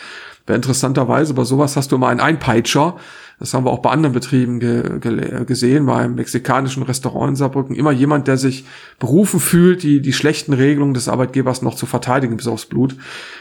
Interessanterweise 0.47 1.35
bei 1.35 1.43
sowas 1.43 1.75
hast 1.75 1.91
du 1.91 1.97
immer 1.97 2.07
einen 2.07 2.19
Einpeitscher, 2.21 2.97
das 3.39 3.53
haben 3.53 3.65
wir 3.65 3.71
auch 3.71 3.79
bei 3.79 3.89
anderen 3.89 4.13
Betrieben 4.13 4.59
ge 4.59 4.99
ge 4.99 5.45
gesehen, 5.45 5.85
beim 5.85 6.15
mexikanischen 6.15 6.83
Restaurant 6.83 7.29
in 7.29 7.35
Saarbrücken. 7.37 7.75
Immer 7.75 7.91
jemand, 7.91 8.27
der 8.27 8.37
sich 8.37 8.65
berufen 8.99 9.39
fühlt, 9.39 9.81
die, 9.83 10.01
die 10.01 10.11
schlechten 10.11 10.51
Regelungen 10.51 10.93
des 10.93 11.07
Arbeitgebers 11.07 11.61
noch 11.61 11.75
zu 11.75 11.85
verteidigen 11.85 12.35
bis 12.35 12.47
aufs 12.47 12.65
Blut. 12.65 12.97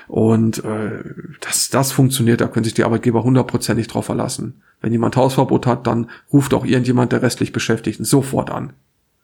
Und 0.07 0.65
äh, 0.65 1.03
das, 1.41 1.69
das 1.71 1.91
funktioniert, 1.91 2.41
da 2.41 2.47
können 2.47 2.65
sich 2.65 2.75
die 2.75 2.85
Arbeitgeber 2.85 3.25
hundertprozentig 3.25 3.89
drauf 3.89 4.07
verlassen. 4.07 4.63
Wenn 4.81 4.93
jemand 4.93 5.17
Hausverbot 5.17 5.67
hat, 5.67 5.89
dann 5.89 6.09
ruft 6.33 6.55
auch 6.55 6.65
irgendjemand 6.65 7.11
der 7.11 7.23
restlich 7.23 7.53
Beschäftigten 7.53 8.05
sofort 8.05 8.51
an. 8.51 8.75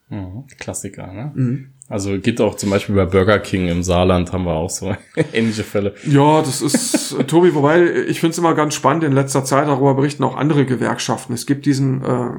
Mhm, 0.09 0.45
Klassiker, 0.59 1.07
ne? 1.13 1.33
Mhm. 1.35 1.69
Also 1.89 2.19
geht 2.19 2.41
auch 2.41 2.57
zum 2.57 2.71
Beispiel 2.71 2.95
bei 2.95 3.05
Burger 3.05 3.39
King 3.39 3.69
im 3.69 3.83
Saarland 3.83 4.33
haben 4.33 4.45
wir 4.45 4.55
auch 4.55 4.71
so 4.71 4.97
ähnliche 5.33 5.65
Fälle. 5.65 5.95
Ja, 6.07 6.41
das 6.41 6.63
ist, 6.63 7.17
Tobi, 7.27 7.55
wobei 7.55 7.85
ich 8.07 8.21
finde 8.21 8.33
es 8.33 8.39
immer 8.39 8.55
ganz 8.55 8.75
spannend, 8.75 9.05
in 9.05 9.13
letzter 9.13 9.45
Zeit 9.45 9.69
darüber 9.69 9.95
berichten 9.95 10.25
auch 10.25 10.37
andere 10.37 10.65
Gewerkschaften. 10.65 11.35
Es 11.35 11.45
gibt 11.45 11.67
diesen 11.67 12.03
äh, 12.03 12.31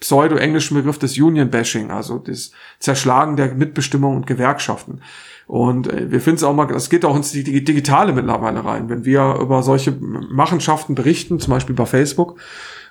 pseudo-englischen 0.00 0.76
Begriff 0.76 0.98
des 0.98 1.18
Union-Bashing, 1.18 1.90
also 1.90 2.18
das 2.18 2.52
Zerschlagen 2.78 3.36
der 3.36 3.54
Mitbestimmung 3.54 4.16
und 4.16 4.26
Gewerkschaften. 4.26 5.02
Und 5.46 5.92
äh, 5.92 6.10
wir 6.10 6.20
finden 6.20 6.38
es 6.38 6.44
auch 6.44 6.54
mal, 6.54 6.66
das 6.66 6.90
geht 6.90 7.04
auch 7.04 7.16
ins 7.16 7.32
Digitale 7.32 8.12
mittlerweile 8.12 8.64
rein. 8.64 8.88
Wenn 8.88 9.04
wir 9.04 9.38
über 9.40 9.62
solche 9.62 9.92
Machenschaften 9.92 10.94
berichten, 10.94 11.38
zum 11.38 11.52
Beispiel 11.52 11.74
bei 11.74 11.86
Facebook, 11.86 12.38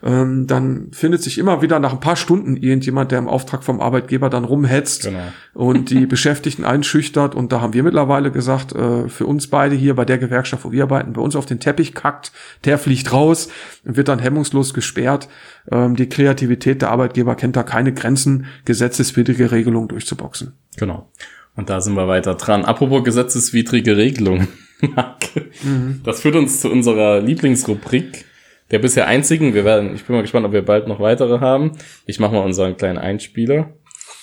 ähm, 0.06 0.46
dann 0.46 0.90
findet 0.92 1.24
sich 1.24 1.40
immer 1.40 1.64
wieder 1.64 1.80
nach 1.80 1.94
ein 1.94 2.00
paar 2.00 2.16
Stunden 2.16 2.58
irgendjemand, 2.58 3.12
der 3.12 3.18
im 3.18 3.28
Auftrag 3.28 3.64
vom 3.64 3.82
Arbeitgeber 3.82 4.30
dann 4.30 4.44
rumhetzt 4.44 5.06
genau. 5.06 5.20
und 5.56 5.90
die 5.90 6.06
Beschäftigten 6.06 6.64
einschüchtert. 6.64 7.34
Und 7.34 7.52
da 7.52 7.60
haben 7.60 7.74
wir 7.74 7.82
mittlerweile 7.82 8.30
gesagt, 8.32 8.74
äh, 8.74 9.10
für 9.10 9.26
uns 9.26 9.48
beide 9.48 9.76
hier 9.76 9.96
bei 9.96 10.06
der 10.06 10.20
Gewerkschaft, 10.20 10.64
wo 10.64 10.72
wir 10.72 10.84
arbeiten, 10.84 11.14
bei 11.14 11.22
uns 11.22 11.36
auf 11.36 11.48
den 11.48 11.60
Teppich 11.60 11.96
kackt, 11.96 12.32
der 12.66 12.78
fliegt 12.78 13.12
raus 13.12 13.50
und 13.84 13.98
wird 13.98 14.08
dann 14.08 14.20
hemmungslos 14.20 14.76
gesperrt. 14.76 15.28
Ähm, 15.72 15.96
die 15.96 16.08
Kreativität 16.08 16.84
der 16.84 16.92
Arbeitgeber 16.92 17.34
kennt 17.34 17.56
da 17.56 17.64
keine 17.64 17.92
Grenzen, 17.92 18.46
gesetzeswidrige 18.66 19.52
Regelungen 19.52 19.88
durchzuboxen. 19.88 20.54
Genau. 20.78 21.10
Und 21.56 21.72
da 21.72 21.82
sind 21.82 21.96
wir 21.96 22.08
weiter 22.08 22.36
dran. 22.36 22.64
Apropos 22.64 23.04
gesetzeswidrige 23.04 23.98
Regelungen. 23.98 24.50
mhm. 25.64 26.02
Das 26.04 26.22
führt 26.22 26.36
uns 26.36 26.60
zu 26.60 26.70
unserer 26.70 27.22
Lieblingsrubrik 27.22 28.26
der 28.72 28.80
bisher 28.80 29.08
einzigen. 29.08 29.54
Wir 29.54 29.66
werden, 29.66 29.96
ich 29.96 30.06
bin 30.06 30.16
mal 30.16 30.22
gespannt, 30.22 30.46
ob 30.46 30.52
wir 30.52 30.64
bald 30.64 30.88
noch 30.88 31.00
weitere 31.00 31.40
haben. 31.40 31.74
Ich 32.06 32.20
mache 32.20 32.34
mal 32.34 32.44
unseren 32.44 32.78
kleinen 32.78 32.98
Einspieler. 32.98 33.74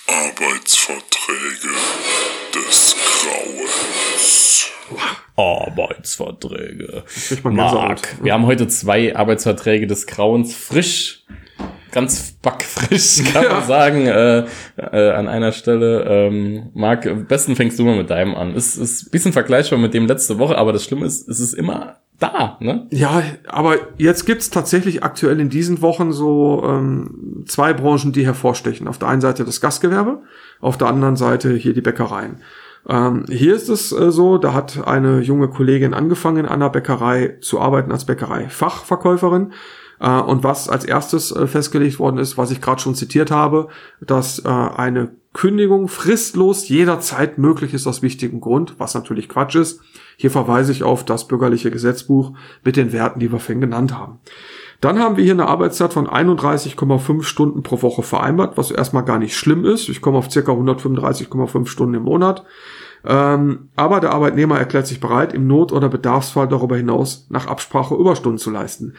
Arbeitsverträge 0.07 1.69
des 2.53 2.95
Grauens. 3.21 4.71
Arbeitsverträge. 5.35 7.03
Mark, 7.43 8.17
wir 8.21 8.33
haben 8.33 8.45
heute 8.45 8.67
zwei 8.67 9.15
Arbeitsverträge 9.15 9.87
des 9.87 10.07
Grauens 10.07 10.55
frisch 10.55 11.23
ganz 11.93 12.31
backfrisch, 12.41 13.23
kann 13.33 13.43
ja. 13.43 13.53
man 13.53 13.63
sagen, 13.63 14.07
äh, 14.07 14.45
äh, 14.77 15.11
an 15.11 15.29
einer 15.29 15.51
Stelle. 15.53 16.03
Ähm, 16.03 16.71
Marc, 16.73 17.05
am 17.05 17.27
besten 17.27 17.55
fängst 17.55 17.79
du 17.79 17.85
mal 17.85 17.95
mit 17.95 18.09
deinem 18.09 18.35
an. 18.35 18.55
Es 18.55 18.75
ist 18.75 19.07
ein 19.07 19.11
bisschen 19.11 19.31
vergleichbar 19.31 19.79
mit 19.79 19.93
dem 19.93 20.07
letzte 20.07 20.39
Woche, 20.39 20.57
aber 20.57 20.73
das 20.73 20.83
Schlimme 20.83 21.05
ist, 21.05 21.29
es 21.29 21.39
ist 21.39 21.53
immer 21.53 21.97
da, 22.23 22.57
ne? 22.59 22.87
Ja, 22.91 23.21
aber 23.47 23.75
jetzt 23.97 24.25
gibt's 24.25 24.49
tatsächlich 24.49 25.03
aktuell 25.03 25.39
in 25.39 25.49
diesen 25.49 25.81
Wochen 25.81 26.11
so 26.13 26.63
ähm, 26.65 27.43
zwei 27.47 27.73
Branchen, 27.73 28.11
die 28.11 28.25
hervorstechen. 28.25 28.87
Auf 28.87 28.97
der 28.97 29.09
einen 29.09 29.21
Seite 29.21 29.45
das 29.45 29.61
Gastgewerbe, 29.61 30.21
auf 30.61 30.77
der 30.77 30.87
anderen 30.87 31.15
Seite 31.15 31.53
hier 31.53 31.73
die 31.73 31.81
Bäckereien. 31.81 32.37
Ähm, 32.87 33.25
hier 33.29 33.55
ist 33.55 33.69
es 33.69 33.91
äh, 33.91 34.11
so, 34.11 34.37
da 34.37 34.53
hat 34.53 34.87
eine 34.87 35.19
junge 35.19 35.47
Kollegin 35.47 35.93
angefangen 35.93 36.37
in 36.37 36.45
einer 36.45 36.69
Bäckerei 36.69 37.37
zu 37.41 37.59
arbeiten 37.59 37.91
als 37.91 38.05
Bäckerei-Fachverkäuferin. 38.05 39.53
Äh, 39.99 40.19
und 40.19 40.43
was 40.43 40.69
als 40.69 40.85
erstes 40.85 41.31
äh, 41.31 41.47
festgelegt 41.47 41.99
worden 41.99 42.17
ist, 42.17 42.37
was 42.37 42.51
ich 42.51 42.61
gerade 42.61 42.81
schon 42.81 42.95
zitiert 42.95 43.31
habe, 43.31 43.69
dass 44.01 44.39
äh, 44.43 44.49
eine 44.49 45.11
Kündigung 45.33 45.87
fristlos 45.87 46.67
jederzeit 46.67 47.37
möglich 47.37 47.73
ist 47.73 47.87
aus 47.87 48.01
wichtigem 48.01 48.39
Grund, 48.41 48.75
was 48.77 48.93
natürlich 48.93 49.29
Quatsch 49.29 49.55
ist. 49.55 49.81
Hier 50.23 50.31
verweise 50.31 50.71
ich 50.71 50.83
auf 50.83 51.03
das 51.03 51.27
bürgerliche 51.27 51.69
Gesetzbuch 51.69 52.31
mit 52.63 52.77
den 52.77 52.93
Werten, 52.93 53.19
die 53.19 53.29
wir 53.29 53.39
vorhin 53.39 53.59
genannt 53.59 53.93
haben. 53.93 54.19
Dann 54.79 54.97
haben 54.97 55.17
wir 55.17 55.23
hier 55.25 55.33
eine 55.33 55.49
Arbeitszeit 55.49 55.91
von 55.91 56.07
31,5 56.07 57.23
Stunden 57.23 57.61
pro 57.61 57.81
Woche 57.81 58.03
vereinbart, 58.03 58.55
was 58.55 58.71
erstmal 58.71 59.03
gar 59.03 59.19
nicht 59.19 59.35
schlimm 59.35 59.65
ist. 59.65 59.89
Ich 59.89 59.99
komme 59.99 60.17
auf 60.17 60.31
circa 60.31 60.53
135,5 60.53 61.67
Stunden 61.67 61.95
im 61.95 62.03
Monat. 62.03 62.45
Ähm, 63.03 63.67
aber 63.75 63.99
der 63.99 64.13
Arbeitnehmer 64.13 64.57
erklärt 64.57 64.87
sich 64.87 65.01
bereit, 65.01 65.33
im 65.33 65.45
Not- 65.45 65.73
oder 65.73 65.89
Bedarfsfall 65.89 66.47
darüber 66.47 66.77
hinaus 66.77 67.27
nach 67.29 67.47
Absprache 67.47 67.93
Überstunden 67.93 68.39
zu 68.39 68.49
leisten. 68.49 68.93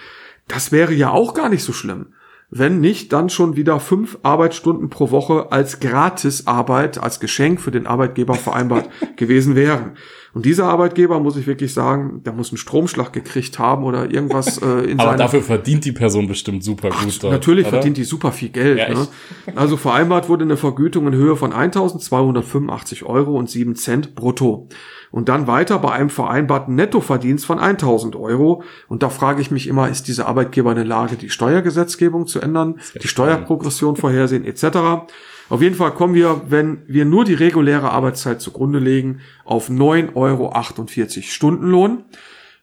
Das 0.46 0.72
wäre 0.72 0.92
ja 0.92 1.08
auch 1.08 1.32
gar 1.32 1.48
nicht 1.48 1.64
so 1.64 1.72
schlimm. 1.72 2.08
Wenn 2.50 2.80
nicht, 2.80 3.14
dann 3.14 3.30
schon 3.30 3.56
wieder 3.56 3.80
fünf 3.80 4.18
Arbeitsstunden 4.22 4.90
pro 4.90 5.10
Woche 5.10 5.50
als 5.50 5.80
Gratisarbeit, 5.80 7.02
als 7.02 7.18
Geschenk 7.18 7.62
für 7.62 7.70
den 7.70 7.86
Arbeitgeber 7.86 8.34
vereinbart 8.34 8.90
gewesen 9.16 9.56
wären. 9.56 9.96
Und 10.34 10.44
dieser 10.44 10.64
Arbeitgeber, 10.64 11.20
muss 11.20 11.36
ich 11.36 11.46
wirklich 11.46 11.72
sagen, 11.72 12.22
der 12.24 12.32
muss 12.32 12.50
einen 12.50 12.58
Stromschlag 12.58 13.12
gekriegt 13.12 13.60
haben 13.60 13.84
oder 13.84 14.10
irgendwas 14.10 14.58
äh, 14.58 14.90
in 14.90 14.98
Aber 14.98 15.16
dafür 15.16 15.42
verdient 15.42 15.84
die 15.84 15.92
Person 15.92 16.26
bestimmt 16.26 16.64
super 16.64 16.88
gut. 16.88 16.98
Ach, 17.08 17.18
dort, 17.20 17.32
natürlich 17.32 17.66
oder? 17.66 17.74
verdient 17.76 17.96
die 17.96 18.04
super 18.04 18.32
viel 18.32 18.48
Geld. 18.48 18.78
Ja, 18.78 18.88
ne? 18.88 19.06
Also 19.54 19.76
vereinbart 19.76 20.28
wurde 20.28 20.44
eine 20.44 20.56
Vergütung 20.56 21.06
in 21.06 21.14
Höhe 21.14 21.36
von 21.36 21.52
1.285 21.52 23.04
Euro 23.04 23.38
und 23.38 23.48
7 23.48 23.76
Cent 23.76 24.16
brutto 24.16 24.68
und 25.14 25.28
dann 25.28 25.46
weiter 25.46 25.78
bei 25.78 25.92
einem 25.92 26.10
vereinbarten 26.10 26.74
Nettoverdienst 26.74 27.46
von 27.46 27.60
1000 27.60 28.16
Euro. 28.16 28.64
Und 28.88 29.04
da 29.04 29.10
frage 29.10 29.40
ich 29.40 29.52
mich 29.52 29.68
immer, 29.68 29.88
ist 29.88 30.08
dieser 30.08 30.26
Arbeitgeber 30.26 30.70
in 30.70 30.76
der 30.76 30.84
Lage, 30.84 31.14
die 31.14 31.30
Steuergesetzgebung 31.30 32.26
zu 32.26 32.40
ändern, 32.40 32.80
die 33.00 33.06
Steuerprogression 33.06 33.94
vorhersehen 33.94 34.44
etc. 34.44 35.06
Auf 35.48 35.60
jeden 35.60 35.74
Fall 35.74 35.92
kommen 35.92 36.14
wir, 36.14 36.42
wenn 36.48 36.82
wir 36.86 37.04
nur 37.04 37.24
die 37.24 37.34
reguläre 37.34 37.90
Arbeitszeit 37.90 38.40
zugrunde 38.40 38.78
legen, 38.78 39.20
auf 39.44 39.68
9,48 39.68 40.14
Euro 40.14 41.22
Stundenlohn. 41.22 42.04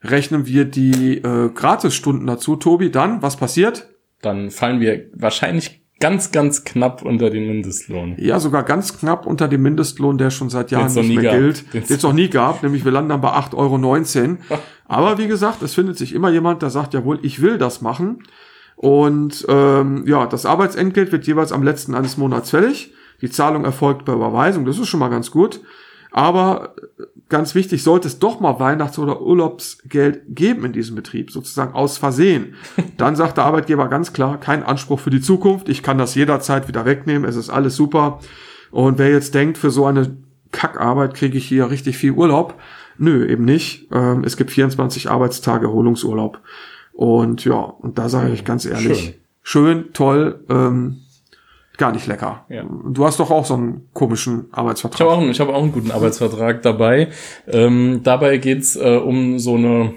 Rechnen 0.03 0.47
wir 0.47 0.65
die 0.65 1.17
äh, 1.17 1.49
Gratisstunden 1.53 2.25
dazu, 2.25 2.55
Tobi, 2.55 2.89
dann, 2.89 3.21
was 3.21 3.37
passiert? 3.37 3.87
Dann 4.21 4.49
fallen 4.49 4.79
wir 4.79 5.05
wahrscheinlich 5.13 5.81
ganz, 6.01 6.31
ganz 6.31 6.65
knapp 6.65 7.03
unter 7.03 7.29
dem 7.29 7.47
Mindestlohn. 7.47 8.15
Ja, 8.17 8.39
sogar 8.39 8.63
ganz 8.63 8.97
knapp 8.97 9.25
unter 9.25 9.47
dem 9.47 9.61
Mindestlohn, 9.61 10.17
der 10.17 10.31
schon 10.31 10.49
seit 10.49 10.71
Jahren 10.71 10.93
nicht 10.93 11.15
mehr 11.15 11.23
gab. 11.23 11.33
gilt. 11.33 11.73
Den 11.73 11.83
es 11.83 12.01
noch 12.01 12.13
nie 12.13 12.29
gab, 12.29 12.63
nämlich 12.63 12.83
wir 12.83 12.91
landen 12.91 13.09
dann 13.09 13.21
bei 13.21 13.29
8,19 13.29 13.55
Euro. 13.55 14.37
Aber 14.85 15.17
wie 15.19 15.27
gesagt, 15.27 15.61
es 15.61 15.75
findet 15.75 15.97
sich 15.97 16.13
immer 16.13 16.29
jemand, 16.29 16.61
der 16.63 16.69
sagt, 16.69 16.93
jawohl, 16.93 17.19
ich 17.21 17.41
will 17.41 17.57
das 17.57 17.81
machen. 17.81 18.23
Und 18.81 19.45
ähm, 19.47 20.05
ja, 20.07 20.25
das 20.25 20.47
Arbeitsentgelt 20.47 21.11
wird 21.11 21.27
jeweils 21.27 21.51
am 21.51 21.61
letzten 21.61 21.93
eines 21.93 22.17
Monats 22.17 22.49
fällig. 22.49 22.91
Die 23.21 23.29
Zahlung 23.29 23.63
erfolgt 23.63 24.05
bei 24.05 24.13
Überweisung, 24.13 24.65
das 24.65 24.79
ist 24.79 24.87
schon 24.87 24.99
mal 24.99 25.09
ganz 25.09 25.29
gut. 25.29 25.61
Aber 26.09 26.73
äh, 26.99 27.03
ganz 27.29 27.53
wichtig, 27.53 27.83
sollte 27.83 28.07
es 28.07 28.17
doch 28.17 28.39
mal 28.39 28.59
Weihnachts- 28.59 28.97
oder 28.97 29.21
Urlaubsgeld 29.21 30.23
geben 30.29 30.65
in 30.65 30.73
diesem 30.73 30.95
Betrieb, 30.95 31.29
sozusagen 31.29 31.75
aus 31.75 31.99
Versehen, 31.99 32.55
dann 32.97 33.15
sagt 33.15 33.37
der 33.37 33.45
Arbeitgeber 33.45 33.87
ganz 33.87 34.13
klar, 34.13 34.39
kein 34.39 34.63
Anspruch 34.63 34.99
für 34.99 35.11
die 35.11 35.21
Zukunft, 35.21 35.69
ich 35.69 35.83
kann 35.83 35.99
das 35.99 36.15
jederzeit 36.15 36.67
wieder 36.67 36.83
wegnehmen, 36.83 37.29
es 37.29 37.35
ist 37.35 37.51
alles 37.51 37.75
super. 37.75 38.17
Und 38.71 38.97
wer 38.97 39.11
jetzt 39.11 39.35
denkt, 39.35 39.59
für 39.59 39.69
so 39.69 39.85
eine 39.85 40.17
Kackarbeit 40.51 41.13
kriege 41.13 41.37
ich 41.37 41.47
hier 41.47 41.69
richtig 41.69 41.99
viel 41.99 42.13
Urlaub, 42.13 42.55
nö, 42.97 43.27
eben 43.27 43.45
nicht. 43.45 43.89
Ähm, 43.91 44.23
es 44.23 44.37
gibt 44.37 44.49
24 44.49 45.11
Arbeitstage 45.11 45.67
Erholungsurlaub. 45.67 46.39
Und 46.93 47.45
ja, 47.45 47.55
und 47.55 47.97
da 47.97 48.09
sage 48.09 48.31
ich 48.33 48.45
ganz 48.45 48.65
ehrlich, 48.65 49.03
schön, 49.43 49.83
schön 49.83 49.93
toll, 49.93 50.43
ähm, 50.49 50.97
gar 51.77 51.91
nicht 51.91 52.05
lecker. 52.05 52.45
Ja. 52.49 52.63
Du 52.63 53.05
hast 53.05 53.19
doch 53.19 53.31
auch 53.31 53.45
so 53.45 53.55
einen 53.55 53.87
komischen 53.93 54.41
Ich 54.41 54.51
habe 54.51 54.57
Arbeitsvertrag. 54.61 55.07
auch, 55.07 55.17
einen- 55.19 55.31
ich 55.31 55.39
habe 55.39 55.53
auch 55.53 55.63
einen 55.63 55.71
guten 55.71 55.89
Arbeitsvertrag 55.91 56.61
dabei. 56.61 57.07
Ähm, 57.47 58.01
dabei 58.03 58.37
geht's 58.37 58.75
äh, 58.75 58.97
um 58.97 59.39
so 59.39 59.55
eine, 59.55 59.93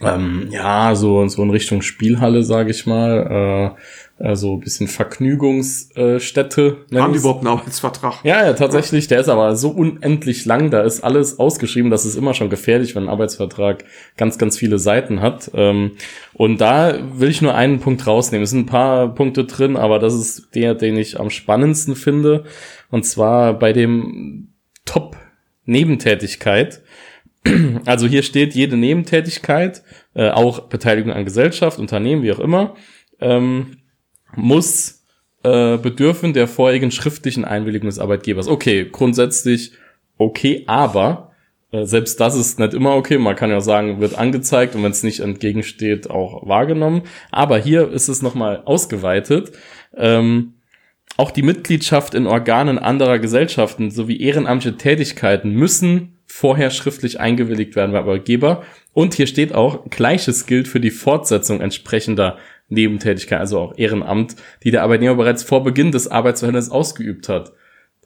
ähm, 0.00 0.48
ja, 0.50 0.94
so, 0.94 1.26
so 1.28 1.42
in 1.42 1.50
Richtung 1.50 1.82
Spielhalle, 1.82 2.42
sage 2.44 2.70
ich 2.70 2.86
mal. 2.86 3.74
Äh, 3.76 3.80
also 4.18 4.54
ein 4.54 4.60
bisschen 4.60 4.86
Vergnügungsstätte. 4.86 6.84
nenn 6.90 7.02
Haben 7.02 7.12
die 7.12 7.18
überhaupt 7.18 7.40
einen 7.40 7.58
Arbeitsvertrag? 7.58 8.24
Ja, 8.24 8.44
ja, 8.46 8.52
tatsächlich. 8.52 9.08
Der 9.08 9.18
ist 9.18 9.28
aber 9.28 9.56
so 9.56 9.70
unendlich 9.70 10.44
lang. 10.44 10.70
Da 10.70 10.82
ist 10.82 11.02
alles 11.02 11.40
ausgeschrieben. 11.40 11.90
Das 11.90 12.06
ist 12.06 12.14
immer 12.14 12.32
schon 12.32 12.48
gefährlich, 12.48 12.94
wenn 12.94 13.04
ein 13.04 13.08
Arbeitsvertrag 13.08 13.84
ganz, 14.16 14.38
ganz 14.38 14.56
viele 14.56 14.78
Seiten 14.78 15.20
hat. 15.20 15.50
Ähm, 15.54 15.92
und 16.32 16.60
da 16.60 16.96
will 17.18 17.28
ich 17.28 17.42
nur 17.42 17.56
einen 17.56 17.80
Punkt 17.80 18.06
rausnehmen. 18.06 18.44
Es 18.44 18.50
sind 18.50 18.60
ein 18.60 18.66
paar 18.66 19.12
Punkte 19.12 19.46
drin, 19.46 19.76
aber 19.76 19.98
das 19.98 20.14
ist 20.14 20.54
der, 20.54 20.74
den 20.74 20.96
ich 20.96 21.18
am 21.18 21.30
spannendsten 21.30 21.96
finde. 21.96 22.44
Und 22.90 23.04
zwar 23.04 23.58
bei 23.58 23.72
dem 23.72 24.52
Top 24.84 25.16
Nebentätigkeit. 25.64 26.82
Also 27.84 28.06
hier 28.06 28.22
steht 28.22 28.54
jede 28.54 28.78
Nebentätigkeit, 28.78 29.82
äh, 30.14 30.30
auch 30.30 30.60
Beteiligung 30.60 31.12
an 31.12 31.26
Gesellschaft, 31.26 31.78
Unternehmen, 31.78 32.22
wie 32.22 32.32
auch 32.32 32.38
immer, 32.38 32.74
ähm, 33.20 33.76
muss 34.36 35.04
äh, 35.42 35.76
bedürfen 35.76 36.32
der 36.32 36.48
vorherigen 36.48 36.90
schriftlichen 36.90 37.44
Einwilligung 37.44 37.88
des 37.88 37.98
Arbeitgebers. 37.98 38.48
Okay, 38.48 38.88
grundsätzlich 38.90 39.72
okay, 40.16 40.64
aber 40.66 41.32
äh, 41.70 41.86
selbst 41.86 42.20
das 42.20 42.36
ist 42.36 42.58
nicht 42.58 42.74
immer 42.74 42.94
okay. 42.96 43.18
Man 43.18 43.36
kann 43.36 43.50
ja 43.50 43.60
sagen, 43.60 44.00
wird 44.00 44.16
angezeigt 44.16 44.74
und 44.74 44.82
wenn 44.82 44.92
es 44.92 45.02
nicht 45.02 45.20
entgegensteht, 45.20 46.08
auch 46.08 46.46
wahrgenommen. 46.46 47.02
Aber 47.30 47.58
hier 47.58 47.90
ist 47.90 48.08
es 48.08 48.22
nochmal 48.22 48.62
ausgeweitet. 48.64 49.52
Ähm, 49.96 50.54
auch 51.16 51.30
die 51.30 51.42
Mitgliedschaft 51.42 52.14
in 52.14 52.26
Organen 52.26 52.78
anderer 52.78 53.18
Gesellschaften 53.18 53.90
sowie 53.90 54.20
ehrenamtliche 54.20 54.76
Tätigkeiten 54.76 55.50
müssen 55.50 56.18
vorher 56.26 56.70
schriftlich 56.70 57.20
eingewilligt 57.20 57.76
werden 57.76 57.92
beim 57.92 58.02
Arbeitgeber. 58.02 58.64
Und 58.92 59.14
hier 59.14 59.26
steht 59.26 59.54
auch, 59.54 59.88
gleiches 59.90 60.46
gilt 60.46 60.66
für 60.66 60.80
die 60.80 60.90
Fortsetzung 60.90 61.60
entsprechender 61.60 62.38
Nebentätigkeit, 62.68 63.40
also 63.40 63.58
auch 63.60 63.78
Ehrenamt, 63.78 64.36
die 64.62 64.70
der 64.70 64.82
Arbeitnehmer 64.82 65.14
bereits 65.14 65.42
vor 65.42 65.62
Beginn 65.62 65.92
des 65.92 66.08
Arbeitsverhältnisses 66.08 66.70
ausgeübt 66.70 67.28
hat. 67.28 67.52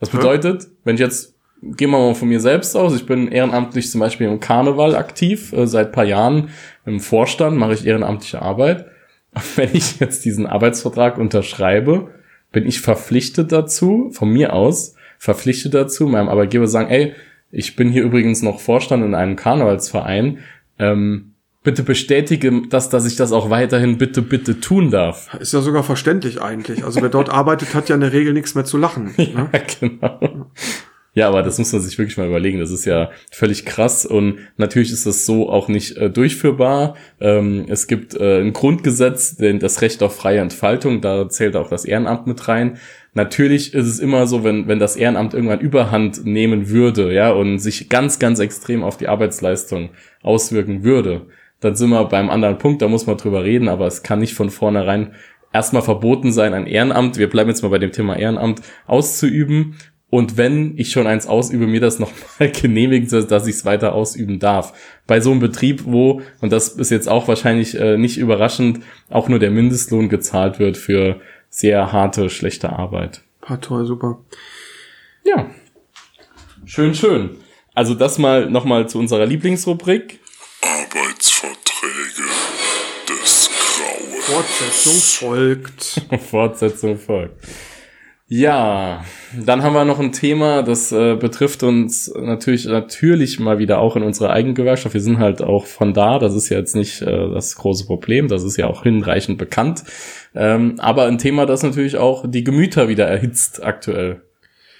Das 0.00 0.10
bedeutet, 0.10 0.68
wenn 0.84 0.94
ich 0.94 1.00
jetzt, 1.00 1.34
gehen 1.62 1.90
wir 1.90 1.98
mal 1.98 2.14
von 2.14 2.28
mir 2.28 2.40
selbst 2.40 2.76
aus, 2.76 2.94
ich 2.94 3.06
bin 3.06 3.28
ehrenamtlich 3.28 3.90
zum 3.90 4.00
Beispiel 4.00 4.28
im 4.28 4.40
Karneval 4.40 4.94
aktiv, 4.94 5.52
äh, 5.52 5.66
seit 5.66 5.92
paar 5.92 6.04
Jahren 6.04 6.50
im 6.86 7.00
Vorstand 7.00 7.56
mache 7.56 7.74
ich 7.74 7.86
ehrenamtliche 7.86 8.42
Arbeit. 8.42 8.86
Wenn 9.56 9.70
ich 9.72 10.00
jetzt 10.00 10.24
diesen 10.24 10.46
Arbeitsvertrag 10.46 11.18
unterschreibe, 11.18 12.10
bin 12.52 12.66
ich 12.66 12.80
verpflichtet 12.80 13.52
dazu, 13.52 14.10
von 14.12 14.30
mir 14.30 14.52
aus, 14.52 14.94
verpflichtet 15.18 15.74
dazu, 15.74 16.06
meinem 16.06 16.28
Arbeitgeber 16.28 16.66
zu 16.66 16.72
sagen, 16.72 16.90
ey, 16.90 17.14
ich 17.50 17.76
bin 17.76 17.90
hier 17.90 18.02
übrigens 18.02 18.42
noch 18.42 18.60
Vorstand 18.60 19.04
in 19.04 19.14
einem 19.14 19.36
Karnevalsverein, 19.36 20.38
ähm, 20.78 21.34
bitte 21.68 21.82
bestätige 21.82 22.62
das, 22.70 22.88
dass 22.88 23.04
ich 23.04 23.16
das 23.16 23.30
auch 23.30 23.50
weiterhin 23.50 23.98
bitte, 23.98 24.22
bitte 24.22 24.58
tun 24.58 24.90
darf. 24.90 25.28
Ist 25.38 25.52
ja 25.52 25.60
sogar 25.60 25.82
verständlich 25.82 26.40
eigentlich. 26.40 26.82
Also 26.82 27.02
wer 27.02 27.10
dort 27.10 27.28
arbeitet, 27.28 27.74
hat 27.74 27.90
ja 27.90 27.94
in 27.94 28.00
der 28.00 28.14
Regel 28.14 28.32
nichts 28.32 28.54
mehr 28.54 28.64
zu 28.64 28.78
lachen. 28.78 29.14
Ne? 29.18 29.50
Ja, 29.52 29.60
genau. 29.80 30.50
Ja, 31.12 31.28
aber 31.28 31.42
das 31.42 31.58
muss 31.58 31.70
man 31.72 31.82
sich 31.82 31.98
wirklich 31.98 32.16
mal 32.16 32.26
überlegen. 32.26 32.58
Das 32.58 32.70
ist 32.70 32.86
ja 32.86 33.10
völlig 33.30 33.66
krass 33.66 34.06
und 34.06 34.38
natürlich 34.56 34.90
ist 34.90 35.04
das 35.04 35.26
so 35.26 35.50
auch 35.50 35.68
nicht 35.68 35.98
äh, 35.98 36.08
durchführbar. 36.08 36.96
Ähm, 37.20 37.66
es 37.68 37.86
gibt 37.86 38.14
äh, 38.14 38.40
ein 38.40 38.54
Grundgesetz, 38.54 39.36
denn 39.36 39.58
das 39.58 39.82
Recht 39.82 40.02
auf 40.02 40.16
freie 40.16 40.40
Entfaltung, 40.40 41.02
da 41.02 41.28
zählt 41.28 41.56
auch 41.56 41.68
das 41.68 41.84
Ehrenamt 41.84 42.26
mit 42.26 42.48
rein. 42.48 42.78
Natürlich 43.12 43.74
ist 43.74 43.86
es 43.86 43.98
immer 43.98 44.26
so, 44.26 44.44
wenn, 44.44 44.68
wenn 44.68 44.78
das 44.78 44.96
Ehrenamt 44.96 45.34
irgendwann 45.34 45.60
Überhand 45.60 46.24
nehmen 46.24 46.70
würde, 46.70 47.12
ja, 47.12 47.32
und 47.32 47.58
sich 47.58 47.90
ganz, 47.90 48.18
ganz 48.18 48.38
extrem 48.38 48.82
auf 48.82 48.96
die 48.96 49.08
Arbeitsleistung 49.08 49.90
auswirken 50.22 50.84
würde, 50.84 51.26
dann 51.60 51.74
sind 51.74 51.90
wir 51.90 52.04
beim 52.04 52.30
anderen 52.30 52.58
Punkt, 52.58 52.82
da 52.82 52.88
muss 52.88 53.06
man 53.06 53.16
drüber 53.16 53.44
reden, 53.44 53.68
aber 53.68 53.86
es 53.86 54.02
kann 54.02 54.20
nicht 54.20 54.34
von 54.34 54.50
vornherein 54.50 55.14
erstmal 55.52 55.82
verboten 55.82 56.32
sein, 56.32 56.54
ein 56.54 56.66
Ehrenamt, 56.66 57.18
wir 57.18 57.28
bleiben 57.28 57.50
jetzt 57.50 57.62
mal 57.62 57.68
bei 57.68 57.78
dem 57.78 57.92
Thema 57.92 58.16
Ehrenamt, 58.16 58.62
auszuüben. 58.86 59.76
Und 60.10 60.38
wenn 60.38 60.78
ich 60.78 60.90
schon 60.90 61.06
eins 61.06 61.26
ausübe, 61.26 61.66
mir 61.66 61.80
das 61.80 61.98
nochmal 61.98 62.50
genehmigen, 62.50 63.08
soll, 63.08 63.24
dass 63.24 63.46
ich 63.46 63.56
es 63.56 63.64
weiter 63.64 63.94
ausüben 63.94 64.38
darf. 64.38 64.72
Bei 65.06 65.20
so 65.20 65.30
einem 65.30 65.40
Betrieb, 65.40 65.82
wo, 65.84 66.22
und 66.40 66.52
das 66.52 66.68
ist 66.68 66.90
jetzt 66.90 67.08
auch 67.08 67.28
wahrscheinlich 67.28 67.78
äh, 67.78 67.98
nicht 67.98 68.18
überraschend, 68.18 68.80
auch 69.10 69.28
nur 69.28 69.38
der 69.38 69.50
Mindestlohn 69.50 70.08
gezahlt 70.08 70.58
wird 70.58 70.76
für 70.76 71.20
sehr 71.50 71.92
harte, 71.92 72.30
schlechte 72.30 72.70
Arbeit. 72.72 73.22
Ah, 73.42 73.56
toll, 73.56 73.86
super. 73.86 74.18
Ja. 75.24 75.50
Schön, 76.64 76.94
schön. 76.94 77.30
Also 77.74 77.94
das 77.94 78.18
mal 78.18 78.50
nochmal 78.50 78.88
zu 78.88 78.98
unserer 78.98 79.24
Lieblingsrubrik. 79.24 80.20
Arbeitsverträge 80.62 81.17
Fortsetzung 84.58 85.28
folgt. 85.28 86.02
Fortsetzung 86.30 86.98
folgt. 86.98 87.46
Ja, 88.26 89.04
dann 89.46 89.62
haben 89.62 89.72
wir 89.72 89.84
noch 89.84 90.00
ein 90.00 90.12
Thema, 90.12 90.62
das 90.62 90.92
äh, 90.92 91.14
betrifft 91.14 91.62
uns 91.62 92.12
natürlich 92.14 92.66
natürlich 92.66 93.38
mal 93.38 93.58
wieder 93.58 93.78
auch 93.78 93.96
in 93.96 94.02
unserer 94.02 94.30
eigenen 94.30 94.54
Gewerkschaft. 94.54 94.94
Wir 94.94 95.00
sind 95.00 95.18
halt 95.18 95.40
auch 95.42 95.64
von 95.64 95.94
da, 95.94 96.18
das 96.18 96.34
ist 96.34 96.48
ja 96.50 96.58
jetzt 96.58 96.74
nicht 96.74 97.00
äh, 97.00 97.30
das 97.30 97.56
große 97.56 97.86
Problem, 97.86 98.28
das 98.28 98.42
ist 98.42 98.58
ja 98.58 98.66
auch 98.66 98.82
hinreichend 98.82 99.38
bekannt. 99.38 99.84
Ähm, 100.34 100.74
aber 100.78 101.06
ein 101.06 101.18
Thema, 101.18 101.46
das 101.46 101.62
natürlich 101.62 101.96
auch 101.96 102.24
die 102.28 102.44
Gemüter 102.44 102.88
wieder 102.88 103.06
erhitzt 103.06 103.62
aktuell. 103.62 104.22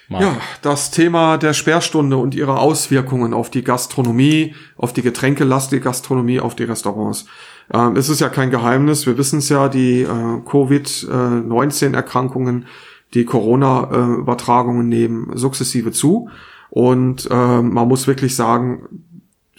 Marc. 0.09 0.23
Ja, 0.23 0.37
das 0.61 0.91
Thema 0.91 1.37
der 1.37 1.53
Sperrstunde 1.53 2.17
und 2.17 2.35
ihre 2.35 2.59
Auswirkungen 2.59 3.33
auf 3.33 3.49
die 3.49 3.63
Gastronomie, 3.63 4.55
auf 4.75 4.91
die 4.91 5.03
getränkelastige 5.03 5.81
Gastronomie, 5.81 6.39
auf 6.39 6.55
die 6.55 6.63
Restaurants. 6.63 7.25
Ähm, 7.73 7.95
es 7.95 8.09
ist 8.09 8.19
ja 8.19 8.29
kein 8.29 8.51
Geheimnis, 8.51 9.05
wir 9.05 9.17
wissen 9.17 9.39
es 9.39 9.49
ja, 9.49 9.69
die 9.69 10.01
äh, 10.01 10.41
Covid-19-Erkrankungen, 10.45 12.65
die 13.13 13.25
Corona-Übertragungen 13.25 14.87
nehmen 14.87 15.31
sukzessive 15.35 15.91
zu. 15.91 16.29
Und 16.69 17.27
äh, 17.31 17.61
man 17.61 17.87
muss 17.87 18.07
wirklich 18.07 18.35
sagen, 18.35 19.05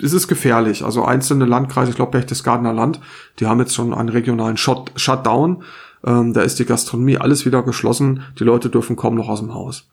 es 0.02 0.12
ist 0.12 0.28
gefährlich. 0.28 0.84
Also 0.84 1.04
einzelne 1.04 1.44
Landkreise, 1.44 1.90
ich 1.90 1.96
glaube 1.96 2.12
Berchtesgadener 2.12 2.72
Land, 2.72 3.00
die 3.38 3.46
haben 3.46 3.60
jetzt 3.60 3.74
schon 3.74 3.92
einen 3.92 4.08
regionalen 4.08 4.56
Shut 4.56 4.92
Shutdown. 4.96 5.62
Ähm, 6.04 6.32
da 6.32 6.42
ist 6.42 6.58
die 6.58 6.64
Gastronomie 6.64 7.18
alles 7.18 7.44
wieder 7.44 7.62
geschlossen. 7.62 8.22
Die 8.38 8.44
Leute 8.44 8.70
dürfen 8.70 8.96
kaum 8.96 9.16
noch 9.16 9.28
aus 9.28 9.40
dem 9.40 9.52
Haus. 9.52 9.90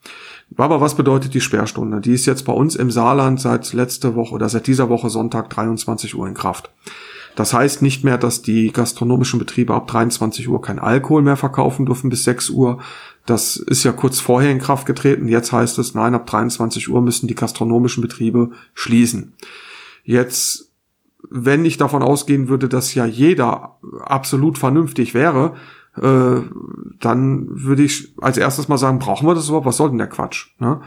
Aber 0.55 0.79
was 0.79 0.95
bedeutet 0.95 1.33
die 1.33 1.41
Sperrstunde? 1.41 1.99
Die 1.99 2.13
ist 2.13 2.25
jetzt 2.25 2.45
bei 2.45 2.53
uns 2.53 2.77
im 2.77 2.89
Saarland 2.89 3.41
seit 3.41 3.73
letzte 3.73 4.15
Woche 4.15 4.33
oder 4.33 4.47
seit 4.47 4.67
dieser 4.67 4.87
Woche 4.87 5.09
Sonntag 5.09 5.49
23 5.49 6.15
Uhr 6.15 6.27
in 6.27 6.33
Kraft. 6.33 6.71
Das 7.37 7.53
heißt 7.53 7.83
nicht 7.83 8.03
mehr, 8.03 8.17
dass 8.17 8.41
die 8.41 8.73
gastronomischen 8.73 9.37
Betriebe 9.37 9.75
ab 9.75 9.85
23 9.85 10.49
Uhr 10.49 10.59
kein 10.59 10.79
Alkohol 10.79 11.21
mehr 11.21 11.37
verkaufen 11.37 11.85
dürfen 11.85 12.09
bis 12.09 12.23
6 12.23 12.49
Uhr. 12.49 12.79
Das 13.27 13.57
ist 13.57 13.83
ja 13.83 13.91
kurz 13.91 14.19
vorher 14.19 14.49
in 14.49 14.57
Kraft 14.57 14.87
getreten. 14.87 15.27
Jetzt 15.27 15.51
heißt 15.51 15.77
es, 15.77 15.93
nein, 15.93 16.15
ab 16.15 16.25
23 16.25 16.89
Uhr 16.89 16.99
müssen 16.99 17.27
die 17.27 17.35
gastronomischen 17.35 18.01
Betriebe 18.01 18.49
schließen. 18.73 19.33
Jetzt, 20.03 20.71
wenn 21.29 21.63
ich 21.63 21.77
davon 21.77 22.01
ausgehen 22.01 22.49
würde, 22.49 22.67
dass 22.69 22.95
ja 22.95 23.05
jeder 23.05 23.77
absolut 23.99 24.57
vernünftig 24.57 25.13
wäre, 25.13 25.53
äh, 25.95 26.41
dann 26.99 27.45
würde 27.49 27.83
ich 27.83 28.15
als 28.19 28.37
erstes 28.39 28.67
mal 28.67 28.79
sagen, 28.79 28.97
brauchen 28.97 29.27
wir 29.27 29.35
das 29.35 29.47
überhaupt? 29.47 29.67
Was 29.67 29.77
soll 29.77 29.89
denn 29.89 29.99
der 29.99 30.07
Quatsch? 30.07 30.55
Ne? 30.57 30.81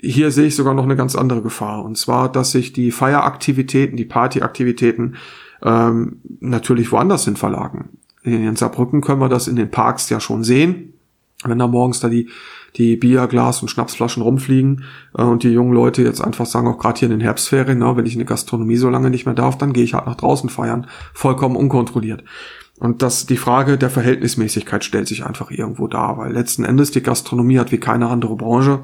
Hier 0.00 0.32
sehe 0.32 0.46
ich 0.46 0.56
sogar 0.56 0.74
noch 0.74 0.82
eine 0.82 0.96
ganz 0.96 1.14
andere 1.14 1.40
Gefahr. 1.40 1.84
Und 1.84 1.96
zwar, 1.96 2.32
dass 2.32 2.50
sich 2.50 2.72
die 2.72 2.90
Feieraktivitäten, 2.90 3.96
die 3.96 4.06
Partyaktivitäten 4.06 5.14
ähm, 5.62 6.20
natürlich 6.40 6.92
woanders 6.92 7.24
hin 7.24 7.36
verlagern. 7.36 7.90
In 8.22 8.56
Saarbrücken 8.56 9.00
können 9.00 9.20
wir 9.20 9.28
das 9.28 9.48
in 9.48 9.56
den 9.56 9.70
Parks 9.70 10.10
ja 10.10 10.20
schon 10.20 10.44
sehen. 10.44 10.94
Wenn 11.44 11.58
da 11.58 11.68
morgens 11.68 12.00
da 12.00 12.08
die, 12.08 12.28
die 12.76 12.96
Bier, 12.96 13.28
Glas 13.28 13.62
und 13.62 13.68
Schnapsflaschen 13.68 14.22
rumfliegen 14.22 14.84
äh, 15.16 15.22
und 15.22 15.44
die 15.44 15.50
jungen 15.50 15.72
Leute 15.72 16.02
jetzt 16.02 16.20
einfach 16.20 16.46
sagen, 16.46 16.66
auch 16.66 16.78
gerade 16.78 16.98
hier 16.98 17.06
in 17.06 17.12
den 17.12 17.20
Herbstferien, 17.20 17.78
ne, 17.78 17.96
wenn 17.96 18.06
ich 18.06 18.14
in 18.14 18.18
die 18.18 18.24
Gastronomie 18.24 18.76
so 18.76 18.90
lange 18.90 19.10
nicht 19.10 19.24
mehr 19.24 19.34
darf, 19.34 19.56
dann 19.56 19.72
gehe 19.72 19.84
ich 19.84 19.94
halt 19.94 20.06
nach 20.06 20.16
draußen 20.16 20.50
feiern, 20.50 20.88
vollkommen 21.14 21.56
unkontrolliert. 21.56 22.24
Und 22.78 23.02
das, 23.02 23.26
die 23.26 23.36
Frage 23.36 23.76
der 23.76 23.90
Verhältnismäßigkeit 23.90 24.84
stellt 24.84 25.08
sich 25.08 25.26
einfach 25.26 25.50
irgendwo 25.50 25.88
dar, 25.88 26.16
weil 26.18 26.32
letzten 26.32 26.64
Endes 26.64 26.92
die 26.92 27.02
Gastronomie 27.02 27.58
hat 27.58 27.72
wie 27.72 27.78
keine 27.78 28.08
andere 28.08 28.36
Branche 28.36 28.80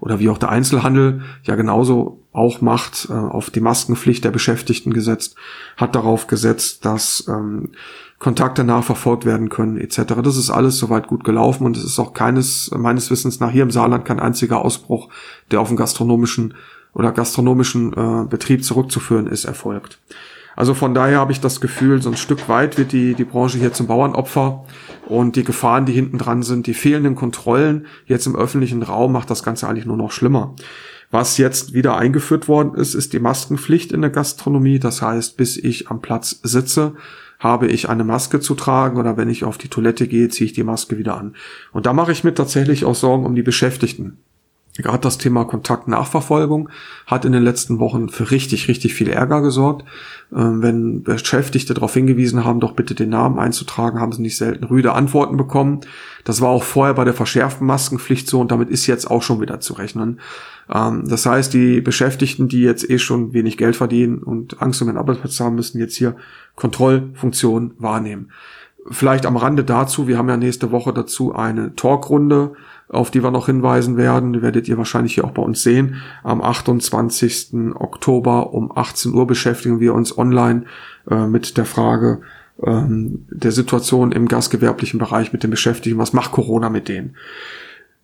oder 0.00 0.18
wie 0.18 0.28
auch 0.28 0.38
der 0.38 0.48
Einzelhandel 0.48 1.22
ja 1.44 1.54
genauso 1.54 2.20
auch 2.32 2.60
macht, 2.60 3.08
äh, 3.10 3.12
auf 3.12 3.50
die 3.50 3.60
Maskenpflicht 3.60 4.24
der 4.24 4.30
Beschäftigten 4.30 4.92
gesetzt, 4.92 5.36
hat 5.76 5.94
darauf 5.94 6.26
gesetzt, 6.26 6.84
dass 6.84 7.26
ähm, 7.28 7.70
Kontakte 8.18 8.64
nachverfolgt 8.64 9.24
werden 9.24 9.48
können 9.48 9.78
etc. 9.78 10.14
Das 10.22 10.36
ist 10.36 10.50
alles 10.50 10.78
soweit 10.78 11.06
gut 11.06 11.22
gelaufen 11.22 11.64
und 11.64 11.76
es 11.76 11.84
ist 11.84 11.98
auch 12.00 12.14
keines 12.14 12.70
meines 12.76 13.10
Wissens 13.10 13.38
nach 13.38 13.50
hier 13.50 13.62
im 13.62 13.70
Saarland 13.70 14.04
kein 14.04 14.18
einziger 14.18 14.64
Ausbruch, 14.64 15.08
der 15.52 15.60
auf 15.60 15.68
den 15.68 15.76
gastronomischen 15.76 16.54
oder 16.92 17.12
gastronomischen 17.12 17.92
äh, 17.92 18.24
Betrieb 18.28 18.64
zurückzuführen 18.64 19.28
ist, 19.28 19.44
erfolgt. 19.44 20.00
Also 20.58 20.74
von 20.74 20.92
daher 20.92 21.18
habe 21.18 21.30
ich 21.30 21.40
das 21.40 21.60
Gefühl, 21.60 22.02
so 22.02 22.10
ein 22.10 22.16
Stück 22.16 22.48
weit 22.48 22.78
wird 22.78 22.90
die, 22.90 23.14
die 23.14 23.22
Branche 23.22 23.58
hier 23.58 23.72
zum 23.72 23.86
Bauernopfer 23.86 24.64
und 25.06 25.36
die 25.36 25.44
Gefahren, 25.44 25.86
die 25.86 25.92
hinten 25.92 26.18
dran 26.18 26.42
sind, 26.42 26.66
die 26.66 26.74
fehlenden 26.74 27.14
Kontrollen 27.14 27.86
jetzt 28.06 28.26
im 28.26 28.34
öffentlichen 28.34 28.82
Raum 28.82 29.12
macht 29.12 29.30
das 29.30 29.44
Ganze 29.44 29.68
eigentlich 29.68 29.86
nur 29.86 29.96
noch 29.96 30.10
schlimmer. 30.10 30.56
Was 31.12 31.38
jetzt 31.38 31.74
wieder 31.74 31.96
eingeführt 31.96 32.48
worden 32.48 32.74
ist, 32.74 32.94
ist 32.94 33.12
die 33.12 33.20
Maskenpflicht 33.20 33.92
in 33.92 34.00
der 34.00 34.10
Gastronomie. 34.10 34.80
Das 34.80 35.00
heißt, 35.00 35.36
bis 35.36 35.56
ich 35.56 35.92
am 35.92 36.00
Platz 36.00 36.40
sitze, 36.42 36.94
habe 37.38 37.68
ich 37.68 37.88
eine 37.88 38.02
Maske 38.02 38.40
zu 38.40 38.56
tragen 38.56 38.98
oder 38.98 39.16
wenn 39.16 39.30
ich 39.30 39.44
auf 39.44 39.58
die 39.58 39.68
Toilette 39.68 40.08
gehe, 40.08 40.28
ziehe 40.28 40.46
ich 40.46 40.54
die 40.54 40.64
Maske 40.64 40.98
wieder 40.98 41.16
an. 41.16 41.36
Und 41.70 41.86
da 41.86 41.92
mache 41.92 42.10
ich 42.10 42.24
mir 42.24 42.34
tatsächlich 42.34 42.84
auch 42.84 42.96
Sorgen 42.96 43.26
um 43.26 43.36
die 43.36 43.44
Beschäftigten. 43.44 44.18
Gerade 44.82 45.00
das 45.00 45.18
Thema 45.18 45.44
Kontaktnachverfolgung 45.44 46.68
hat 47.06 47.24
in 47.24 47.32
den 47.32 47.42
letzten 47.42 47.80
Wochen 47.80 48.08
für 48.08 48.30
richtig, 48.30 48.68
richtig 48.68 48.94
viel 48.94 49.08
Ärger 49.08 49.40
gesorgt. 49.40 49.84
Ähm, 50.34 50.62
wenn 50.62 51.02
Beschäftigte 51.02 51.74
darauf 51.74 51.94
hingewiesen 51.94 52.44
haben, 52.44 52.60
doch 52.60 52.72
bitte 52.72 52.94
den 52.94 53.10
Namen 53.10 53.38
einzutragen, 53.38 54.00
haben 54.00 54.12
sie 54.12 54.22
nicht 54.22 54.36
selten 54.36 54.64
rüde 54.64 54.92
Antworten 54.92 55.36
bekommen. 55.36 55.80
Das 56.24 56.40
war 56.40 56.50
auch 56.50 56.62
vorher 56.62 56.94
bei 56.94 57.04
der 57.04 57.14
verschärften 57.14 57.66
Maskenpflicht 57.66 58.28
so 58.28 58.40
und 58.40 58.52
damit 58.52 58.70
ist 58.70 58.86
jetzt 58.86 59.10
auch 59.10 59.22
schon 59.22 59.40
wieder 59.40 59.58
zu 59.58 59.74
rechnen. 59.74 60.20
Ähm, 60.72 61.04
das 61.08 61.26
heißt, 61.26 61.52
die 61.52 61.80
Beschäftigten, 61.80 62.48
die 62.48 62.60
jetzt 62.60 62.88
eh 62.88 62.98
schon 62.98 63.32
wenig 63.32 63.56
Geld 63.56 63.74
verdienen 63.74 64.18
und 64.18 64.62
Angst 64.62 64.80
um 64.80 64.88
den 64.88 64.96
Arbeitsplatz 64.96 65.40
haben, 65.40 65.56
müssen 65.56 65.80
jetzt 65.80 65.96
hier 65.96 66.14
Kontrollfunktionen 66.54 67.72
wahrnehmen. 67.78 68.30
Vielleicht 68.90 69.26
am 69.26 69.36
Rande 69.36 69.64
dazu, 69.64 70.08
wir 70.08 70.16
haben 70.16 70.28
ja 70.28 70.36
nächste 70.36 70.70
Woche 70.70 70.92
dazu 70.92 71.34
eine 71.34 71.74
Talkrunde 71.74 72.52
auf 72.88 73.10
die 73.10 73.22
wir 73.22 73.30
noch 73.30 73.46
hinweisen 73.46 73.96
werden. 73.96 74.32
Die 74.32 74.42
werdet 74.42 74.68
ihr 74.68 74.78
wahrscheinlich 74.78 75.14
hier 75.14 75.24
auch 75.24 75.32
bei 75.32 75.42
uns 75.42 75.62
sehen. 75.62 75.96
Am 76.22 76.40
28. 76.40 77.74
Oktober 77.74 78.54
um 78.54 78.76
18 78.76 79.12
Uhr 79.12 79.26
beschäftigen 79.26 79.80
wir 79.80 79.94
uns 79.94 80.16
online 80.16 80.64
äh, 81.10 81.26
mit 81.26 81.56
der 81.56 81.66
Frage 81.66 82.20
ähm, 82.64 83.26
der 83.30 83.52
Situation 83.52 84.12
im 84.12 84.26
gastgewerblichen 84.26 84.98
Bereich 84.98 85.32
mit 85.32 85.42
den 85.42 85.50
Beschäftigten. 85.50 85.98
Was 85.98 86.12
macht 86.12 86.32
Corona 86.32 86.70
mit 86.70 86.88
denen? 86.88 87.16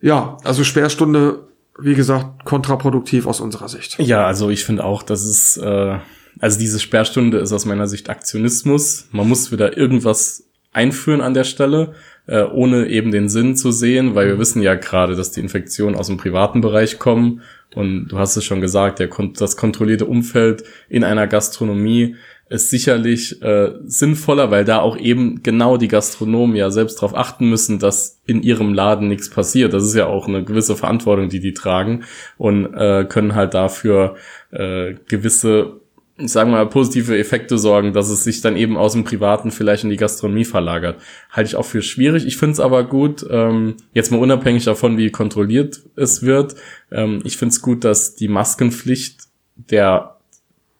Ja, 0.01 0.37
also 0.43 0.63
Sperrstunde, 0.63 1.47
wie 1.79 1.95
gesagt, 1.95 2.45
kontraproduktiv 2.45 3.25
aus 3.25 3.41
unserer 3.41 3.69
Sicht. 3.69 3.99
Ja, 3.99 4.25
also 4.25 4.49
ich 4.49 4.65
finde 4.65 4.83
auch, 4.83 5.03
dass 5.03 5.23
es, 5.23 5.57
äh, 5.57 5.97
also 6.39 6.59
diese 6.59 6.79
Sperrstunde 6.79 7.39
ist 7.39 7.53
aus 7.53 7.65
meiner 7.65 7.87
Sicht 7.87 8.09
Aktionismus. 8.09 9.07
Man 9.11 9.27
muss 9.27 9.51
wieder 9.51 9.77
irgendwas 9.77 10.43
einführen 10.73 11.21
an 11.21 11.33
der 11.33 11.45
Stelle 11.45 11.95
äh, 12.27 12.43
ohne 12.43 12.87
eben 12.87 13.11
den 13.11 13.29
Sinn 13.29 13.55
zu 13.55 13.71
sehen, 13.71 14.15
weil 14.15 14.27
wir 14.27 14.39
wissen 14.39 14.61
ja 14.61 14.75
gerade, 14.75 15.15
dass 15.15 15.31
die 15.31 15.41
Infektionen 15.41 15.95
aus 15.95 16.07
dem 16.07 16.17
privaten 16.17 16.61
Bereich 16.61 16.99
kommen. 16.99 17.41
Und 17.73 18.07
du 18.07 18.17
hast 18.17 18.35
es 18.37 18.45
schon 18.45 18.61
gesagt, 18.61 18.99
der, 18.99 19.09
das 19.37 19.57
kontrollierte 19.57 20.05
Umfeld 20.05 20.63
in 20.89 21.03
einer 21.03 21.27
Gastronomie 21.27 22.15
ist 22.47 22.69
sicherlich 22.69 23.41
äh, 23.41 23.71
sinnvoller, 23.85 24.51
weil 24.51 24.65
da 24.65 24.79
auch 24.79 24.97
eben 24.97 25.41
genau 25.41 25.77
die 25.77 25.87
Gastronomen 25.87 26.55
ja 26.55 26.69
selbst 26.69 26.97
darauf 26.97 27.15
achten 27.15 27.49
müssen, 27.49 27.79
dass 27.79 28.21
in 28.27 28.43
ihrem 28.43 28.73
Laden 28.73 29.07
nichts 29.07 29.31
passiert. 29.31 29.73
Das 29.73 29.83
ist 29.83 29.95
ja 29.95 30.05
auch 30.05 30.27
eine 30.27 30.43
gewisse 30.43 30.75
Verantwortung, 30.75 31.29
die 31.29 31.39
die 31.39 31.53
tragen 31.53 32.03
und 32.37 32.71
äh, 32.75 33.05
können 33.05 33.33
halt 33.33 33.55
dafür 33.55 34.15
äh, 34.51 34.93
gewisse 35.07 35.81
sagen 36.17 36.51
wir 36.51 36.57
mal, 36.57 36.69
positive 36.69 37.17
Effekte 37.17 37.57
sorgen, 37.57 37.91
dass 37.91 38.09
es 38.09 38.23
sich 38.23 38.39
dann 38.41 38.55
eben 38.55 38.77
aus 38.77 38.93
dem 38.93 39.03
Privaten 39.03 39.51
vielleicht 39.51 39.83
in 39.83 39.89
die 39.89 39.97
Gastronomie 39.97 40.45
verlagert. 40.45 41.01
Halte 41.29 41.49
ich 41.49 41.55
auch 41.57 41.65
für 41.65 41.81
schwierig. 41.81 42.25
Ich 42.25 42.37
finde 42.37 42.53
es 42.53 42.59
aber 42.59 42.85
gut, 42.85 43.25
ähm, 43.29 43.75
jetzt 43.93 44.11
mal 44.11 44.21
unabhängig 44.21 44.63
davon, 44.63 44.97
wie 44.97 45.11
kontrolliert 45.11 45.81
es 45.95 46.23
wird, 46.23 46.55
ähm, 46.91 47.21
ich 47.25 47.37
finde 47.37 47.51
es 47.51 47.61
gut, 47.61 47.83
dass 47.83 48.15
die 48.15 48.29
Maskenpflicht 48.29 49.23
der 49.55 50.15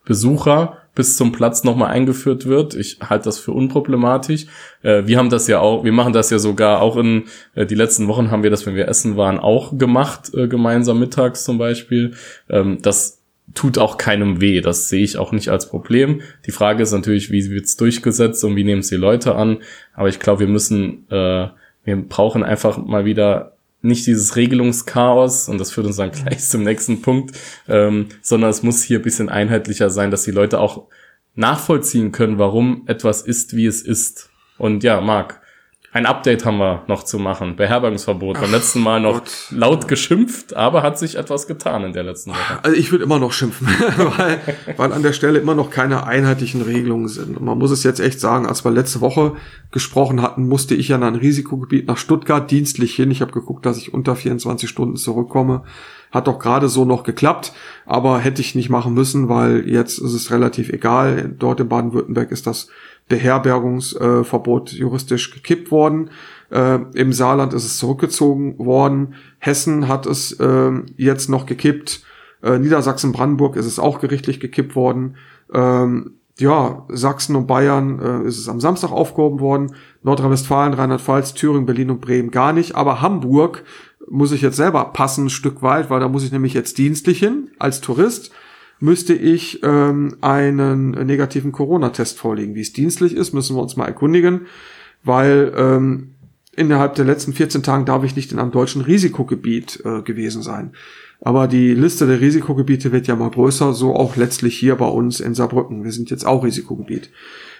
Besucher 0.05 0.77
bis 0.95 1.17
zum 1.17 1.33
Platz 1.33 1.65
nochmal 1.65 1.91
eingeführt 1.91 2.45
wird. 2.45 2.73
Ich 2.73 2.99
halte 3.01 3.25
das 3.25 3.37
für 3.37 3.51
unproblematisch. 3.51 4.45
Äh, 4.81 5.03
wir 5.05 5.17
haben 5.17 5.29
das 5.29 5.47
ja 5.47 5.59
auch, 5.59 5.83
wir 5.83 5.91
machen 5.91 6.13
das 6.13 6.29
ja 6.29 6.39
sogar 6.39 6.81
auch 6.81 6.95
in, 6.95 7.25
äh, 7.53 7.65
die 7.65 7.75
letzten 7.75 8.07
Wochen 8.07 8.31
haben 8.31 8.43
wir 8.43 8.49
das, 8.49 8.65
wenn 8.65 8.75
wir 8.75 8.87
essen 8.87 9.17
waren, 9.17 9.37
auch 9.37 9.77
gemacht, 9.77 10.33
äh, 10.33 10.47
gemeinsam 10.47 10.99
mittags 10.99 11.43
zum 11.43 11.57
Beispiel. 11.57 12.13
Ähm, 12.49 12.77
das 12.81 13.14
tut 13.53 13.77
auch 13.77 13.97
keinem 13.97 14.41
weh. 14.41 14.61
Das 14.61 14.89
sehe 14.89 15.03
ich 15.03 15.17
auch 15.17 15.31
nicht 15.31 15.49
als 15.49 15.69
Problem. 15.69 16.21
Die 16.45 16.51
Frage 16.51 16.83
ist 16.83 16.91
natürlich, 16.91 17.31
wie 17.31 17.49
wird's 17.49 17.77
durchgesetzt 17.77 18.43
und 18.43 18.55
wie 18.55 18.63
nehmen 18.63 18.81
es 18.81 18.89
die 18.89 18.95
Leute 18.95 19.35
an. 19.35 19.59
Aber 19.93 20.09
ich 20.09 20.19
glaube, 20.19 20.41
wir 20.41 20.47
müssen, 20.47 21.09
äh, 21.09 21.47
wir 21.83 21.95
brauchen 22.09 22.43
einfach 22.43 22.77
mal 22.77 23.05
wieder 23.05 23.55
nicht 23.81 24.07
dieses 24.07 24.35
Regelungschaos, 24.35 25.47
und 25.47 25.59
das 25.59 25.71
führt 25.71 25.85
uns 25.85 25.97
dann 25.97 26.11
gleich 26.11 26.39
zum 26.39 26.63
nächsten 26.63 27.01
Punkt, 27.01 27.37
ähm, 27.67 28.07
sondern 28.21 28.49
es 28.49 28.63
muss 28.63 28.81
hier 28.81 29.01
bisschen 29.01 29.29
einheitlicher 29.29 29.89
sein, 29.89 30.11
dass 30.11 30.23
die 30.23 30.31
Leute 30.31 30.59
auch 30.59 30.87
nachvollziehen 31.35 32.11
können, 32.11 32.39
warum 32.39 32.83
etwas 32.87 33.21
ist, 33.21 33.55
wie 33.55 33.67
es 33.67 33.81
ist. 33.81 34.31
Und 34.57 34.83
ja, 34.83 35.01
Marc, 35.01 35.41
ein 35.95 36.05
Update 36.05 36.43
haben 36.43 36.57
wir 36.57 36.83
noch 36.87 37.03
zu 37.03 37.19
machen. 37.19 37.55
Beherbergungsverbot. 37.55 38.41
Beim 38.41 38.51
letzten 38.51 38.81
Mal 38.81 38.99
noch 38.99 39.19
Gott. 39.19 39.47
laut 39.51 39.87
geschimpft, 39.87 40.53
aber 40.53 40.83
hat 40.83 40.99
sich 40.99 41.15
etwas 41.15 41.47
getan 41.47 41.85
in 41.85 41.93
der 41.93 42.03
letzten 42.03 42.31
Woche. 42.31 42.59
Also 42.63 42.75
ich 42.75 42.91
würde 42.91 43.05
immer 43.05 43.17
noch 43.17 43.31
schimpfen, 43.31 43.65
weil, 44.17 44.41
weil 44.75 44.91
an 44.91 45.03
der 45.03 45.13
Stelle 45.13 45.39
immer 45.39 45.55
noch 45.55 45.69
keine 45.69 46.05
einheitlichen 46.05 46.61
Regelungen 46.61 47.07
sind. 47.07 47.37
Und 47.37 47.45
man 47.45 47.57
muss 47.57 47.71
es 47.71 47.83
jetzt 47.83 48.01
echt 48.01 48.19
sagen, 48.19 48.45
als 48.45 48.65
wir 48.65 48.71
letzte 48.71 48.99
Woche 48.99 49.37
gesprochen 49.71 50.21
hatten, 50.21 50.49
musste 50.49 50.75
ich 50.75 50.89
ja 50.89 50.97
in 50.97 51.03
ein 51.03 51.15
Risikogebiet 51.15 51.87
nach 51.87 51.97
Stuttgart 51.97 52.51
dienstlich 52.51 52.93
hin. 52.93 53.09
Ich 53.09 53.21
habe 53.21 53.31
geguckt, 53.31 53.65
dass 53.65 53.77
ich 53.77 53.93
unter 53.93 54.17
24 54.17 54.69
Stunden 54.69 54.97
zurückkomme. 54.97 55.63
Hat 56.11 56.27
doch 56.27 56.39
gerade 56.39 56.67
so 56.67 56.83
noch 56.83 57.03
geklappt, 57.03 57.53
aber 57.85 58.19
hätte 58.19 58.41
ich 58.41 58.53
nicht 58.53 58.69
machen 58.69 58.93
müssen, 58.93 59.29
weil 59.29 59.67
jetzt 59.67 59.97
ist 59.99 60.13
es 60.13 60.29
relativ 60.29 60.69
egal. 60.69 61.33
Dort 61.39 61.61
in 61.61 61.69
Baden-Württemberg 61.69 62.31
ist 62.31 62.47
das 62.47 62.67
Beherbergungsverbot 63.07 64.71
juristisch 64.71 65.31
gekippt 65.31 65.71
worden. 65.71 66.09
Äh, 66.51 66.79
Im 66.93 67.13
Saarland 67.13 67.53
ist 67.53 67.65
es 67.65 67.77
zurückgezogen 67.77 68.57
worden. 68.57 69.15
Hessen 69.37 69.87
hat 69.87 70.05
es 70.05 70.31
äh, 70.39 70.71
jetzt 70.97 71.29
noch 71.29 71.45
gekippt. 71.45 72.03
Äh, 72.41 72.57
Niedersachsen-Brandenburg 72.59 73.55
ist 73.55 73.65
es 73.65 73.79
auch 73.79 73.99
gerichtlich 73.99 74.39
gekippt 74.39 74.75
worden. 74.75 75.17
Ähm, 75.53 76.15
ja, 76.37 76.85
Sachsen 76.89 77.37
und 77.37 77.47
Bayern 77.47 78.25
ist 78.25 78.37
es 78.37 78.49
am 78.49 78.59
Samstag 78.59 78.91
aufgehoben 78.91 79.39
worden. 79.39 79.73
Nordrhein-Westfalen, 80.03 80.73
Rheinland-Pfalz, 80.73 81.33
Thüringen, 81.33 81.65
Berlin 81.65 81.91
und 81.91 82.01
Bremen 82.01 82.29
gar 82.29 82.51
nicht. 82.51 82.75
Aber 82.75 83.01
Hamburg 83.01 83.63
muss 84.09 84.33
ich 84.33 84.41
jetzt 84.41 84.57
selber 84.57 84.83
passen, 84.91 85.27
ein 85.27 85.29
Stück 85.29 85.61
weit, 85.61 85.89
weil 85.89 86.01
da 86.01 86.09
muss 86.09 86.25
ich 86.25 86.33
nämlich 86.33 86.53
jetzt 86.53 86.77
dienstlich 86.77 87.19
hin 87.19 87.51
als 87.57 87.79
Tourist 87.79 88.31
müsste 88.79 89.13
ich 89.13 89.61
ähm, 89.63 90.17
einen 90.21 90.91
negativen 90.91 91.51
Corona-Test 91.51 92.17
vorlegen. 92.17 92.55
Wie 92.55 92.61
es 92.61 92.73
dienstlich 92.73 93.15
ist, 93.15 93.33
müssen 93.33 93.55
wir 93.55 93.61
uns 93.61 93.75
mal 93.75 93.85
erkundigen, 93.85 94.47
weil 95.03 95.53
ähm, 95.55 96.15
innerhalb 96.55 96.95
der 96.95 97.05
letzten 97.05 97.33
14 97.33 97.63
Tagen 97.63 97.85
darf 97.85 98.03
ich 98.03 98.15
nicht 98.15 98.31
in 98.31 98.39
einem 98.39 98.51
deutschen 98.51 98.81
Risikogebiet 98.81 99.81
äh, 99.85 100.01
gewesen 100.01 100.41
sein. 100.41 100.73
Aber 101.21 101.47
die 101.47 101.73
Liste 101.73 102.07
der 102.07 102.21
Risikogebiete 102.21 102.91
wird 102.91 103.07
ja 103.07 103.15
mal 103.15 103.29
größer, 103.29 103.73
so 103.73 103.95
auch 103.95 104.15
letztlich 104.15 104.57
hier 104.57 104.75
bei 104.75 104.87
uns 104.87 105.19
in 105.19 105.33
Saarbrücken. 105.33 105.83
Wir 105.83 105.91
sind 105.91 106.09
jetzt 106.09 106.25
auch 106.25 106.43
Risikogebiet. 106.43 107.09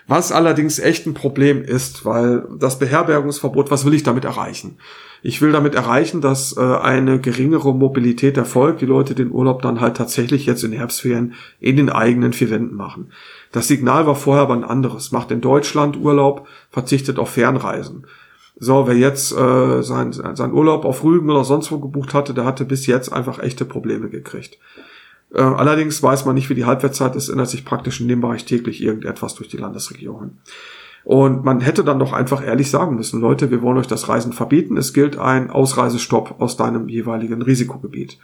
Was 0.08 0.32
allerdings 0.32 0.78
echt 0.78 1.08
ein 1.08 1.16
Problem 1.16 1.64
ist, 1.64 2.06
weil 2.06 2.48
das 2.60 2.78
Beherbergungsverbot, 2.78 3.72
was 3.72 3.86
will 3.86 3.96
ich 3.96 4.04
damit 4.04 4.24
erreichen? 4.24 4.78
Ich 5.24 5.42
will 5.42 5.52
damit 5.52 5.74
erreichen, 5.74 6.22
dass 6.22 6.56
äh, 6.56 6.62
eine 6.62 7.20
geringere 7.20 7.74
Mobilität 7.74 8.38
erfolgt, 8.38 8.82
die 8.82 8.86
Leute 8.86 9.16
den 9.16 9.32
Urlaub 9.32 9.64
dann 9.64 9.82
halt 9.82 9.98
tatsächlich 9.98 10.46
jetzt 10.46 10.64
in 10.64 10.72
Herbstferien 10.72 11.34
in 11.60 11.78
den 11.78 11.90
eigenen 11.90 12.34
vier 12.34 12.52
Wänden 12.52 12.76
machen. 12.76 13.10
Das 13.52 13.68
Signal 13.68 14.06
war 14.06 14.16
vorher 14.16 14.44
aber 14.44 14.54
ein 14.54 14.64
anderes. 14.64 15.12
Macht 15.12 15.32
in 15.32 15.42
Deutschland 15.42 15.98
Urlaub, 15.98 16.48
verzichtet 16.70 17.18
auf 17.18 17.32
Fernreisen. 17.32 18.06
So, 18.58 18.88
wer 18.88 18.96
jetzt 18.96 19.34
äh, 19.34 19.84
sein, 19.84 20.14
sein 20.14 20.54
Urlaub 20.54 20.86
auf 20.86 21.04
Rügen 21.04 21.30
oder 21.30 21.44
sonst 21.44 21.72
wo 21.72 21.80
gebucht 21.80 22.14
hatte, 22.14 22.34
der 22.34 22.46
hatte 22.46 22.64
bis 22.64 22.88
jetzt 22.88 23.12
einfach 23.12 23.40
echte 23.40 23.66
Probleme 23.66 24.10
gekriegt. 24.10 24.58
Äh, 25.34 25.42
allerdings 25.42 26.02
weiß 26.02 26.26
man 26.26 26.36
nicht, 26.36 26.50
wie 26.50 26.56
die 26.56 26.66
Halbwertszeit 26.66 27.16
ist, 27.16 27.30
ändert 27.30 27.50
sich 27.50 27.66
praktisch 27.66 28.00
in 28.00 28.08
dem 28.08 28.22
Bereich 28.22 28.46
täglich 28.46 28.82
irgendetwas 28.82 29.36
durch 29.36 29.50
die 29.50 29.58
Landesregierungen. 29.58 30.38
Und 31.04 31.44
man 31.46 31.60
hätte 31.60 31.84
dann 31.84 32.00
doch 32.00 32.14
einfach 32.14 32.44
ehrlich 32.44 32.72
sagen 32.72 32.96
müssen, 32.96 33.22
Leute, 33.22 33.52
wir 33.52 33.62
wollen 33.62 33.78
euch 33.78 33.88
das 33.88 34.10
Reisen 34.10 34.34
verbieten. 34.34 34.76
Es 34.76 34.94
gilt 34.94 35.20
ein 35.20 35.52
Ausreisestopp 35.52 36.42
aus 36.42 36.58
deinem 36.58 36.90
jeweiligen 36.90 37.42
Risikogebiet. 37.42 38.18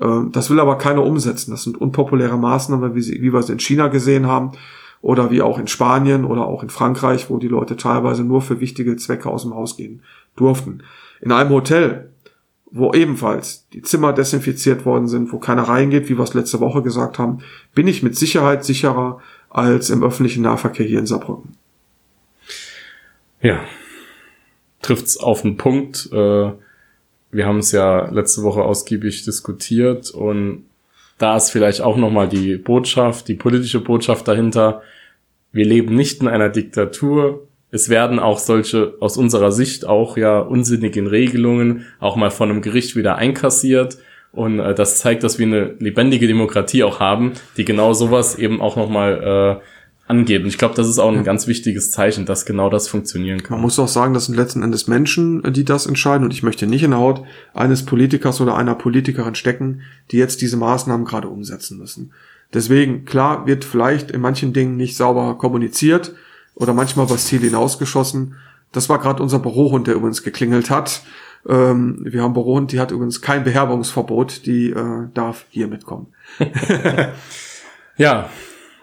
Äh, 0.00 0.06
das 0.30 0.48
will 0.48 0.60
aber 0.60 0.78
keiner 0.78 1.04
umsetzen. 1.04 1.50
Das 1.50 1.64
sind 1.64 1.80
unpopuläre 1.80 2.38
Maßnahmen, 2.38 2.94
wie, 2.94 3.02
sie, 3.02 3.20
wie 3.20 3.32
wir 3.32 3.40
es 3.40 3.50
in 3.50 3.58
China 3.58 3.88
gesehen 3.88 4.26
haben. 4.26 4.52
Oder 5.02 5.30
wie 5.30 5.42
auch 5.42 5.58
in 5.58 5.66
Spanien 5.66 6.24
oder 6.24 6.46
auch 6.46 6.62
in 6.62 6.70
Frankreich, 6.70 7.28
wo 7.28 7.38
die 7.38 7.48
Leute 7.48 7.76
teilweise 7.76 8.24
nur 8.24 8.40
für 8.40 8.60
wichtige 8.60 8.96
Zwecke 8.96 9.28
aus 9.28 9.42
dem 9.42 9.54
Haus 9.54 9.76
gehen 9.76 10.02
durften. 10.36 10.82
In 11.20 11.32
einem 11.32 11.50
Hotel, 11.50 12.10
wo 12.70 12.94
ebenfalls 12.94 13.68
die 13.72 13.82
Zimmer 13.82 14.12
desinfiziert 14.12 14.86
worden 14.86 15.08
sind, 15.08 15.32
wo 15.32 15.38
keiner 15.38 15.64
reingeht, 15.64 16.08
wie 16.08 16.16
wir 16.16 16.22
es 16.22 16.34
letzte 16.34 16.60
Woche 16.60 16.82
gesagt 16.82 17.18
haben, 17.18 17.40
bin 17.74 17.86
ich 17.86 18.02
mit 18.02 18.16
Sicherheit 18.16 18.64
sicherer 18.64 19.20
als 19.50 19.90
im 19.90 20.02
öffentlichen 20.02 20.42
Nahverkehr 20.42 20.86
hier 20.86 21.00
in 21.00 21.06
Saarbrücken. 21.06 21.56
Ja, 23.42 23.60
trifft's 24.80 25.16
auf 25.16 25.42
den 25.42 25.56
Punkt. 25.56 26.08
Äh, 26.12 26.52
wir 27.32 27.46
haben 27.46 27.58
es 27.58 27.72
ja 27.72 28.08
letzte 28.10 28.42
Woche 28.42 28.62
ausgiebig 28.62 29.24
diskutiert 29.24 30.10
und 30.10 30.64
da 31.22 31.36
ist 31.36 31.50
vielleicht 31.50 31.80
auch 31.80 31.96
nochmal 31.96 32.28
die 32.28 32.56
Botschaft, 32.56 33.28
die 33.28 33.34
politische 33.34 33.78
Botschaft 33.80 34.26
dahinter. 34.26 34.82
Wir 35.52 35.64
leben 35.64 35.94
nicht 35.94 36.20
in 36.20 36.26
einer 36.26 36.48
Diktatur. 36.48 37.46
Es 37.70 37.88
werden 37.88 38.18
auch 38.18 38.40
solche, 38.40 38.94
aus 38.98 39.16
unserer 39.16 39.52
Sicht 39.52 39.86
auch 39.86 40.16
ja 40.16 40.40
unsinnigen 40.40 41.06
Regelungen 41.06 41.86
auch 42.00 42.16
mal 42.16 42.30
von 42.30 42.50
einem 42.50 42.60
Gericht 42.60 42.96
wieder 42.96 43.16
einkassiert. 43.16 43.98
Und 44.32 44.58
äh, 44.58 44.74
das 44.74 44.98
zeigt, 44.98 45.22
dass 45.22 45.38
wir 45.38 45.46
eine 45.46 45.76
lebendige 45.78 46.26
Demokratie 46.26 46.82
auch 46.82 46.98
haben, 46.98 47.34
die 47.56 47.64
genau 47.64 47.92
sowas 47.92 48.36
eben 48.36 48.60
auch 48.60 48.74
nochmal 48.74 49.60
äh, 49.60 49.64
angeht. 50.06 50.42
Und 50.42 50.48
ich 50.48 50.58
glaube, 50.58 50.74
das 50.74 50.88
ist 50.88 50.98
auch 50.98 51.10
ein 51.10 51.16
ja. 51.16 51.22
ganz 51.22 51.46
wichtiges 51.46 51.90
Zeichen, 51.90 52.26
dass 52.26 52.44
genau 52.44 52.68
das 52.70 52.88
funktionieren 52.88 53.42
kann. 53.42 53.56
Man 53.56 53.62
muss 53.62 53.78
auch 53.78 53.88
sagen, 53.88 54.14
das 54.14 54.26
sind 54.26 54.34
letzten 54.34 54.62
Endes 54.62 54.88
Menschen, 54.88 55.42
die 55.52 55.64
das 55.64 55.86
entscheiden. 55.86 56.24
Und 56.24 56.32
ich 56.32 56.42
möchte 56.42 56.66
nicht 56.66 56.82
in 56.82 56.90
der 56.90 57.00
Haut 57.00 57.22
eines 57.54 57.84
Politikers 57.84 58.40
oder 58.40 58.56
einer 58.56 58.74
Politikerin 58.74 59.34
stecken, 59.34 59.82
die 60.10 60.18
jetzt 60.18 60.42
diese 60.42 60.56
Maßnahmen 60.56 61.06
gerade 61.06 61.28
umsetzen 61.28 61.78
müssen. 61.78 62.12
Deswegen, 62.52 63.04
klar, 63.04 63.46
wird 63.46 63.64
vielleicht 63.64 64.10
in 64.10 64.20
manchen 64.20 64.52
Dingen 64.52 64.76
nicht 64.76 64.96
sauber 64.96 65.38
kommuniziert 65.38 66.14
oder 66.54 66.74
manchmal 66.74 67.08
was 67.08 67.26
Ziel 67.26 67.40
hinausgeschossen. 67.40 68.36
Das 68.72 68.88
war 68.88 68.98
gerade 68.98 69.22
unser 69.22 69.38
Bürohund, 69.38 69.86
der 69.86 69.94
übrigens 69.94 70.22
geklingelt 70.22 70.68
hat. 70.68 71.02
Ähm, 71.48 72.00
wir 72.04 72.22
haben 72.22 72.34
Bürohund, 72.34 72.72
die 72.72 72.80
hat 72.80 72.90
übrigens 72.90 73.20
kein 73.22 73.44
Beherbergungsverbot, 73.44 74.46
die 74.46 74.70
äh, 74.70 75.08
darf 75.14 75.46
hier 75.48 75.66
mitkommen. 75.66 76.08
ja, 77.96 78.28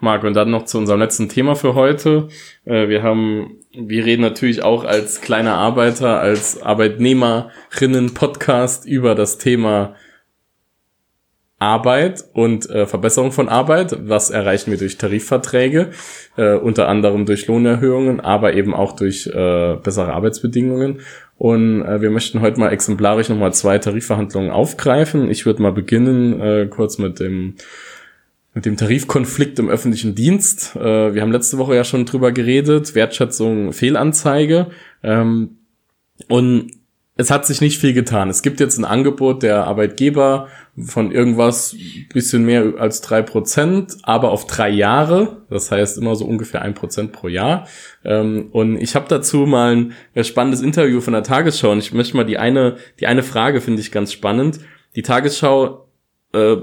Marc, 0.02 0.24
und 0.24 0.34
dann 0.34 0.50
noch 0.50 0.66
zu 0.66 0.78
unserem 0.78 1.00
letzten 1.00 1.30
Thema 1.30 1.56
für 1.56 1.76
heute. 1.76 2.28
Äh, 2.66 2.88
wir 2.88 3.04
haben, 3.04 3.58
wir 3.72 4.06
reden 4.06 4.22
natürlich 4.22 4.64
auch 4.64 4.86
als 4.86 5.22
kleiner 5.22 5.56
Arbeiter, 5.56 6.20
als 6.20 6.62
Arbeitnehmerinnen-Podcast 6.62 8.86
über 8.86 9.16
das 9.16 9.38
Thema 9.38 9.96
Arbeit 11.60 12.24
und 12.34 12.70
äh, 12.70 12.86
Verbesserung 12.86 13.34
von 13.34 13.50
Arbeit. 13.50 14.08
Was 14.08 14.30
erreichen 14.30 14.72
wir 14.72 14.78
durch 14.78 14.98
Tarifverträge, 14.98 15.90
äh, 16.38 16.54
unter 16.54 16.88
anderem 16.88 17.26
durch 17.26 17.48
Lohnerhöhungen, 17.48 18.22
aber 18.22 18.54
eben 18.54 18.74
auch 18.74 18.96
durch 18.96 19.28
äh, 19.28 19.76
bessere 19.76 20.14
Arbeitsbedingungen. 20.14 21.02
Und 21.38 21.84
äh, 21.84 22.02
wir 22.02 22.12
möchten 22.12 22.40
heute 22.42 22.62
mal 22.62 22.72
exemplarisch 22.72 23.28
nochmal 23.28 23.54
zwei 23.54 23.78
Tarifverhandlungen 23.78 24.52
aufgreifen. 24.52 25.30
Ich 25.30 25.46
würde 25.46 25.62
mal 25.62 25.74
beginnen 25.74 26.40
äh, 26.40 26.68
kurz 26.68 26.98
mit 26.98 27.20
dem 27.20 27.56
mit 28.60 28.66
dem 28.66 28.76
Tarifkonflikt 28.76 29.58
im 29.60 29.70
öffentlichen 29.70 30.16
Dienst. 30.16 30.76
Äh, 30.76 31.14
wir 31.14 31.22
haben 31.22 31.32
letzte 31.32 31.58
Woche 31.58 31.76
ja 31.76 31.86
schon 31.86 32.06
drüber 32.06 32.34
geredet, 32.34 32.94
Wertschätzung, 32.94 33.72
Fehlanzeige. 33.72 34.68
Ähm, 35.02 35.60
und 36.28 36.72
es 37.16 37.32
hat 37.32 37.48
sich 37.48 37.62
nicht 37.62 37.80
viel 37.80 37.94
getan. 37.94 38.30
Es 38.30 38.42
gibt 38.42 38.60
jetzt 38.60 38.78
ein 38.78 38.84
Angebot 38.84 39.44
der 39.44 39.64
Arbeitgeber 39.64 40.50
von 40.78 41.14
irgendwas 41.14 41.74
bisschen 42.14 42.44
mehr 42.44 42.74
als 42.78 43.00
drei 43.00 43.22
Prozent, 43.22 43.96
aber 44.04 44.30
auf 44.32 44.46
drei 44.46 44.70
Jahre. 44.70 45.44
Das 45.50 45.72
heißt 45.72 45.98
immer 45.98 46.18
so 46.18 46.26
ungefähr 46.26 46.62
ein 46.62 46.74
Prozent 46.74 47.14
pro 47.14 47.30
Jahr. 47.30 47.66
Ähm, 48.04 48.50
und 48.52 48.76
ich 48.76 48.94
habe 48.94 49.06
dazu 49.08 49.46
mal 49.46 49.88
ein 50.16 50.24
spannendes 50.26 50.62
Interview 50.62 51.00
von 51.00 51.14
der 51.14 51.24
Tagesschau. 51.24 51.72
Und 51.72 51.80
ich 51.80 51.94
möchte 51.94 52.18
mal 52.18 52.26
die 52.26 52.38
eine, 52.38 52.76
die 53.00 53.08
eine 53.08 53.24
Frage 53.24 53.62
finde 53.62 53.80
ich 53.80 53.94
ganz 53.94 54.12
spannend. 54.12 54.60
Die 54.98 55.02
Tagesschau 55.02 55.88
äh, 56.34 56.58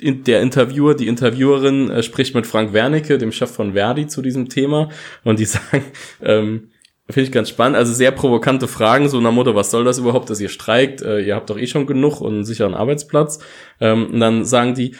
der 0.00 0.40
Interviewer, 0.40 0.94
die 0.94 1.08
Interviewerin 1.08 1.90
äh, 1.90 2.02
spricht 2.02 2.34
mit 2.34 2.46
Frank 2.46 2.72
Wernicke, 2.72 3.18
dem 3.18 3.32
Chef 3.32 3.50
von 3.50 3.74
Verdi, 3.74 4.06
zu 4.06 4.22
diesem 4.22 4.48
Thema 4.48 4.88
und 5.24 5.38
die 5.38 5.44
sagen, 5.46 5.84
ähm, 6.22 6.70
finde 7.08 7.26
ich 7.26 7.32
ganz 7.32 7.48
spannend, 7.48 7.76
also 7.76 7.92
sehr 7.92 8.12
provokante 8.12 8.68
Fragen, 8.68 9.08
so 9.08 9.20
nach 9.20 9.32
Motto, 9.32 9.54
was 9.54 9.70
soll 9.70 9.84
das 9.84 9.98
überhaupt, 9.98 10.30
dass 10.30 10.40
ihr 10.40 10.48
streikt, 10.48 11.02
äh, 11.02 11.20
ihr 11.20 11.34
habt 11.34 11.50
doch 11.50 11.58
eh 11.58 11.66
schon 11.66 11.86
genug 11.86 12.20
und 12.20 12.34
einen 12.34 12.44
sicheren 12.44 12.74
Arbeitsplatz. 12.74 13.40
Ähm, 13.80 14.06
und 14.12 14.20
dann 14.20 14.44
sagen 14.44 14.74
die, 14.74 14.94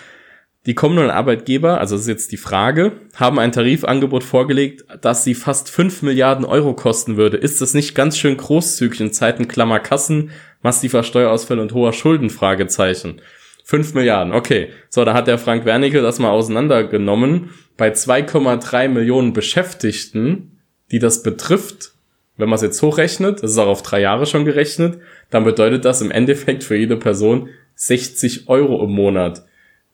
die 0.67 0.75
kommenden 0.75 1.11
Arbeitgeber, 1.11 1.81
also 1.81 1.95
das 1.95 2.03
ist 2.03 2.09
jetzt 2.09 2.33
die 2.33 2.37
Frage, 2.37 2.93
haben 3.15 3.39
ein 3.39 3.53
Tarifangebot 3.53 4.25
vorgelegt, 4.25 4.85
das 5.01 5.25
sie 5.25 5.35
fast 5.35 5.71
fünf 5.71 6.03
Milliarden 6.03 6.45
Euro 6.45 6.75
kosten 6.75 7.17
würde. 7.17 7.39
Ist 7.39 7.63
das 7.63 7.73
nicht 7.73 7.95
ganz 7.95 8.19
schön 8.19 8.37
großzügig 8.37 9.01
in 9.01 9.13
Zeiten 9.13 9.49
Klammer 9.49 9.81
Kassen, 9.81 10.31
massiver 10.61 11.03
Steuerausfälle 11.03 11.63
und 11.63 11.73
hoher 11.73 11.95
Schulden? 11.95 12.29
Fragezeichen. 12.29 13.23
5 13.71 13.95
Milliarden, 13.95 14.33
okay. 14.33 14.71
So, 14.89 15.05
da 15.05 15.15
hat 15.15 15.29
der 15.29 15.39
Frank 15.39 15.65
Wernicke 15.65 16.03
das 16.03 16.19
mal 16.19 16.31
auseinandergenommen. 16.31 17.51
Bei 17.77 17.91
2,3 17.93 18.89
Millionen 18.89 19.33
Beschäftigten, 19.33 20.59
die 20.91 20.99
das 20.99 21.23
betrifft, 21.23 21.93
wenn 22.37 22.49
man 22.49 22.57
es 22.57 22.63
jetzt 22.63 22.83
hochrechnet, 22.83 23.45
das 23.45 23.53
ist 23.53 23.59
auch 23.59 23.69
auf 23.69 23.83
drei 23.83 24.01
Jahre 24.01 24.27
schon 24.27 24.45
gerechnet, 24.45 24.99
dann 25.31 25.45
bedeutet 25.45 25.85
das 25.85 26.03
im 26.03 26.11
Endeffekt 26.11 26.65
für 26.65 26.75
jede 26.75 26.97
Person 26.97 27.49
60 27.77 28.49
Euro 28.49 28.83
im 28.83 28.91
Monat, 28.91 29.45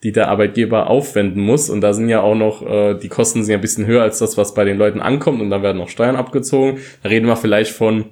die 0.03 0.13
der 0.13 0.29
Arbeitgeber 0.29 0.89
aufwenden 0.89 1.43
muss. 1.43 1.69
Und 1.69 1.83
da 1.83 1.93
sind 1.93 2.09
ja 2.09 2.23
auch 2.23 2.35
noch, 2.35 2.67
äh, 2.67 2.95
die 2.95 3.11
Kosten 3.11 3.45
sind 3.45 3.53
ja 3.53 3.59
ein 3.59 3.61
bisschen 3.61 3.85
höher 3.85 4.05
als 4.05 4.21
das, 4.21 4.39
was 4.39 4.55
bei 4.55 4.65
den 4.65 4.79
Leuten 4.79 5.01
ankommt. 5.01 5.43
Und 5.43 5.51
da 5.51 5.61
werden 5.61 5.77
noch 5.77 5.91
Steuern 5.91 6.17
abgezogen. 6.17 6.79
Da 7.03 7.11
reden 7.11 7.27
wir 7.27 7.37
vielleicht 7.37 7.73
von 7.73 8.07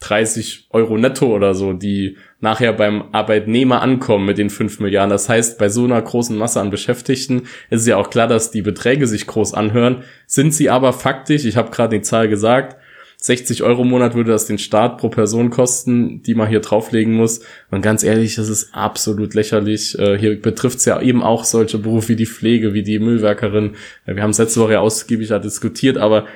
30 0.00 0.68
Euro 0.70 0.96
netto 0.96 1.26
oder 1.34 1.54
so, 1.54 1.74
die 1.74 2.16
nachher 2.40 2.72
beim 2.72 3.04
Arbeitnehmer 3.12 3.82
ankommen 3.82 4.24
mit 4.24 4.38
den 4.38 4.50
5 4.50 4.80
Milliarden. 4.80 5.10
Das 5.10 5.28
heißt, 5.28 5.58
bei 5.58 5.68
so 5.68 5.84
einer 5.84 6.00
großen 6.00 6.36
Masse 6.36 6.60
an 6.60 6.70
Beschäftigten 6.70 7.42
ist 7.68 7.82
es 7.82 7.86
ja 7.86 7.98
auch 7.98 8.10
klar, 8.10 8.26
dass 8.26 8.50
die 8.50 8.62
Beträge 8.62 9.06
sich 9.06 9.26
groß 9.26 9.52
anhören. 9.52 10.02
Sind 10.26 10.54
sie 10.54 10.70
aber 10.70 10.94
faktisch, 10.94 11.44
ich 11.44 11.56
habe 11.56 11.70
gerade 11.70 11.98
die 11.98 12.02
Zahl 12.02 12.28
gesagt, 12.28 12.76
60 13.18 13.62
Euro 13.62 13.82
im 13.82 13.88
Monat 13.88 14.14
würde 14.14 14.30
das 14.30 14.46
den 14.46 14.56
Staat 14.56 14.96
pro 14.96 15.10
Person 15.10 15.50
kosten, 15.50 16.22
die 16.22 16.34
man 16.34 16.48
hier 16.48 16.60
drauflegen 16.60 17.12
muss. 17.12 17.42
Und 17.70 17.82
ganz 17.82 18.02
ehrlich, 18.02 18.36
das 18.36 18.48
ist 18.48 18.74
absolut 18.74 19.34
lächerlich. 19.34 19.98
Äh, 19.98 20.18
hier 20.18 20.40
betrifft 20.40 20.78
es 20.78 20.86
ja 20.86 21.00
eben 21.02 21.22
auch 21.22 21.44
solche 21.44 21.76
Berufe 21.76 22.08
wie 22.08 22.16
die 22.16 22.24
Pflege, 22.24 22.72
wie 22.72 22.82
die 22.82 22.98
Müllwerkerin. 22.98 23.72
Wir 24.06 24.22
haben 24.22 24.30
es 24.30 24.38
letzte 24.38 24.60
Woche 24.60 24.72
ja 24.72 24.80
ausgiebig 24.80 25.28
diskutiert, 25.28 25.98
aber 25.98 26.26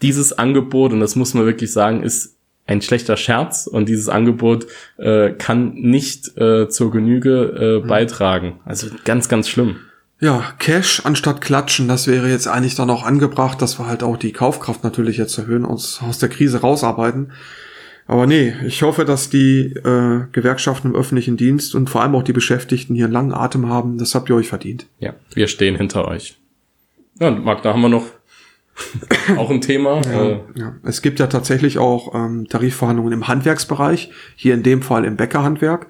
dieses 0.00 0.32
Angebot, 0.32 0.92
und 0.92 1.00
das 1.00 1.16
muss 1.16 1.34
man 1.34 1.46
wirklich 1.46 1.72
sagen, 1.72 2.04
ist 2.04 2.37
ein 2.68 2.82
schlechter 2.82 3.16
Scherz 3.16 3.66
und 3.66 3.88
dieses 3.88 4.08
Angebot 4.08 4.66
äh, 4.98 5.30
kann 5.30 5.72
nicht 5.74 6.36
äh, 6.36 6.68
zur 6.68 6.90
Genüge 6.92 7.80
äh, 7.80 7.84
mhm. 7.84 7.88
beitragen. 7.88 8.60
Also 8.64 8.88
ganz, 9.04 9.28
ganz 9.28 9.48
schlimm. 9.48 9.76
Ja, 10.20 10.52
Cash 10.58 11.02
anstatt 11.04 11.40
Klatschen, 11.40 11.88
das 11.88 12.06
wäre 12.06 12.28
jetzt 12.28 12.46
eigentlich 12.46 12.74
dann 12.74 12.90
auch 12.90 13.04
angebracht, 13.04 13.62
dass 13.62 13.78
wir 13.78 13.86
halt 13.86 14.02
auch 14.02 14.16
die 14.16 14.32
Kaufkraft 14.32 14.84
natürlich 14.84 15.16
jetzt 15.16 15.38
erhöhen, 15.38 15.64
uns 15.64 16.00
aus 16.02 16.18
der 16.18 16.28
Krise 16.28 16.60
rausarbeiten. 16.60 17.32
Aber 18.06 18.26
nee, 18.26 18.54
ich 18.66 18.82
hoffe, 18.82 19.04
dass 19.04 19.30
die 19.30 19.72
äh, 19.74 20.24
Gewerkschaften 20.32 20.88
im 20.88 20.96
öffentlichen 20.96 21.36
Dienst 21.36 21.74
und 21.74 21.88
vor 21.88 22.02
allem 22.02 22.14
auch 22.14 22.22
die 22.22 22.32
Beschäftigten 22.32 22.94
hier 22.94 23.04
einen 23.04 23.12
langen 23.12 23.34
Atem 23.34 23.68
haben. 23.68 23.98
Das 23.98 24.14
habt 24.14 24.28
ihr 24.28 24.34
euch 24.34 24.48
verdient. 24.48 24.86
Ja, 24.98 25.14
wir 25.34 25.46
stehen 25.46 25.76
hinter 25.76 26.08
euch. 26.08 26.38
Ja, 27.20 27.28
und 27.28 27.44
Marc, 27.44 27.62
da 27.62 27.72
haben 27.72 27.82
wir 27.82 27.88
noch 27.88 28.06
auch 29.36 29.50
ein 29.50 29.60
Thema. 29.60 30.00
Ja, 30.02 30.22
äh, 30.22 30.40
ja. 30.54 30.74
Es 30.82 31.02
gibt 31.02 31.20
ja 31.20 31.26
tatsächlich 31.26 31.78
auch 31.78 32.14
ähm, 32.14 32.46
Tarifverhandlungen 32.48 33.12
im 33.12 33.28
Handwerksbereich, 33.28 34.10
hier 34.36 34.54
in 34.54 34.62
dem 34.62 34.82
Fall 34.82 35.04
im 35.04 35.16
Bäckerhandwerk. 35.16 35.88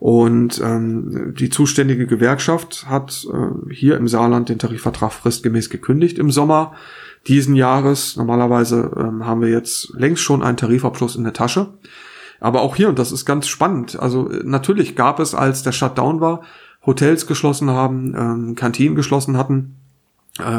Und 0.00 0.60
ähm, 0.62 1.34
die 1.36 1.50
zuständige 1.50 2.06
Gewerkschaft 2.06 2.86
hat 2.88 3.26
äh, 3.32 3.74
hier 3.74 3.96
im 3.96 4.06
Saarland 4.06 4.48
den 4.48 4.58
Tarifvertrag 4.58 5.12
fristgemäß 5.12 5.70
gekündigt 5.70 6.18
im 6.18 6.30
Sommer 6.30 6.74
diesen 7.26 7.56
Jahres. 7.56 8.16
Normalerweise 8.16 8.92
ähm, 8.96 9.26
haben 9.26 9.40
wir 9.40 9.48
jetzt 9.48 9.92
längst 9.94 10.22
schon 10.22 10.42
einen 10.42 10.56
Tarifabschluss 10.56 11.16
in 11.16 11.24
der 11.24 11.32
Tasche. 11.32 11.74
Aber 12.40 12.62
auch 12.62 12.76
hier, 12.76 12.88
und 12.88 12.98
das 12.98 13.10
ist 13.10 13.24
ganz 13.24 13.48
spannend, 13.48 13.98
also 13.98 14.30
natürlich 14.44 14.94
gab 14.94 15.18
es, 15.18 15.34
als 15.34 15.64
der 15.64 15.72
Shutdown 15.72 16.20
war, 16.20 16.42
Hotels 16.86 17.26
geschlossen 17.26 17.70
haben, 17.70 18.14
ähm, 18.16 18.54
Kantinen 18.54 18.94
geschlossen 18.94 19.36
hatten, 19.36 19.74
äh, 19.74 19.87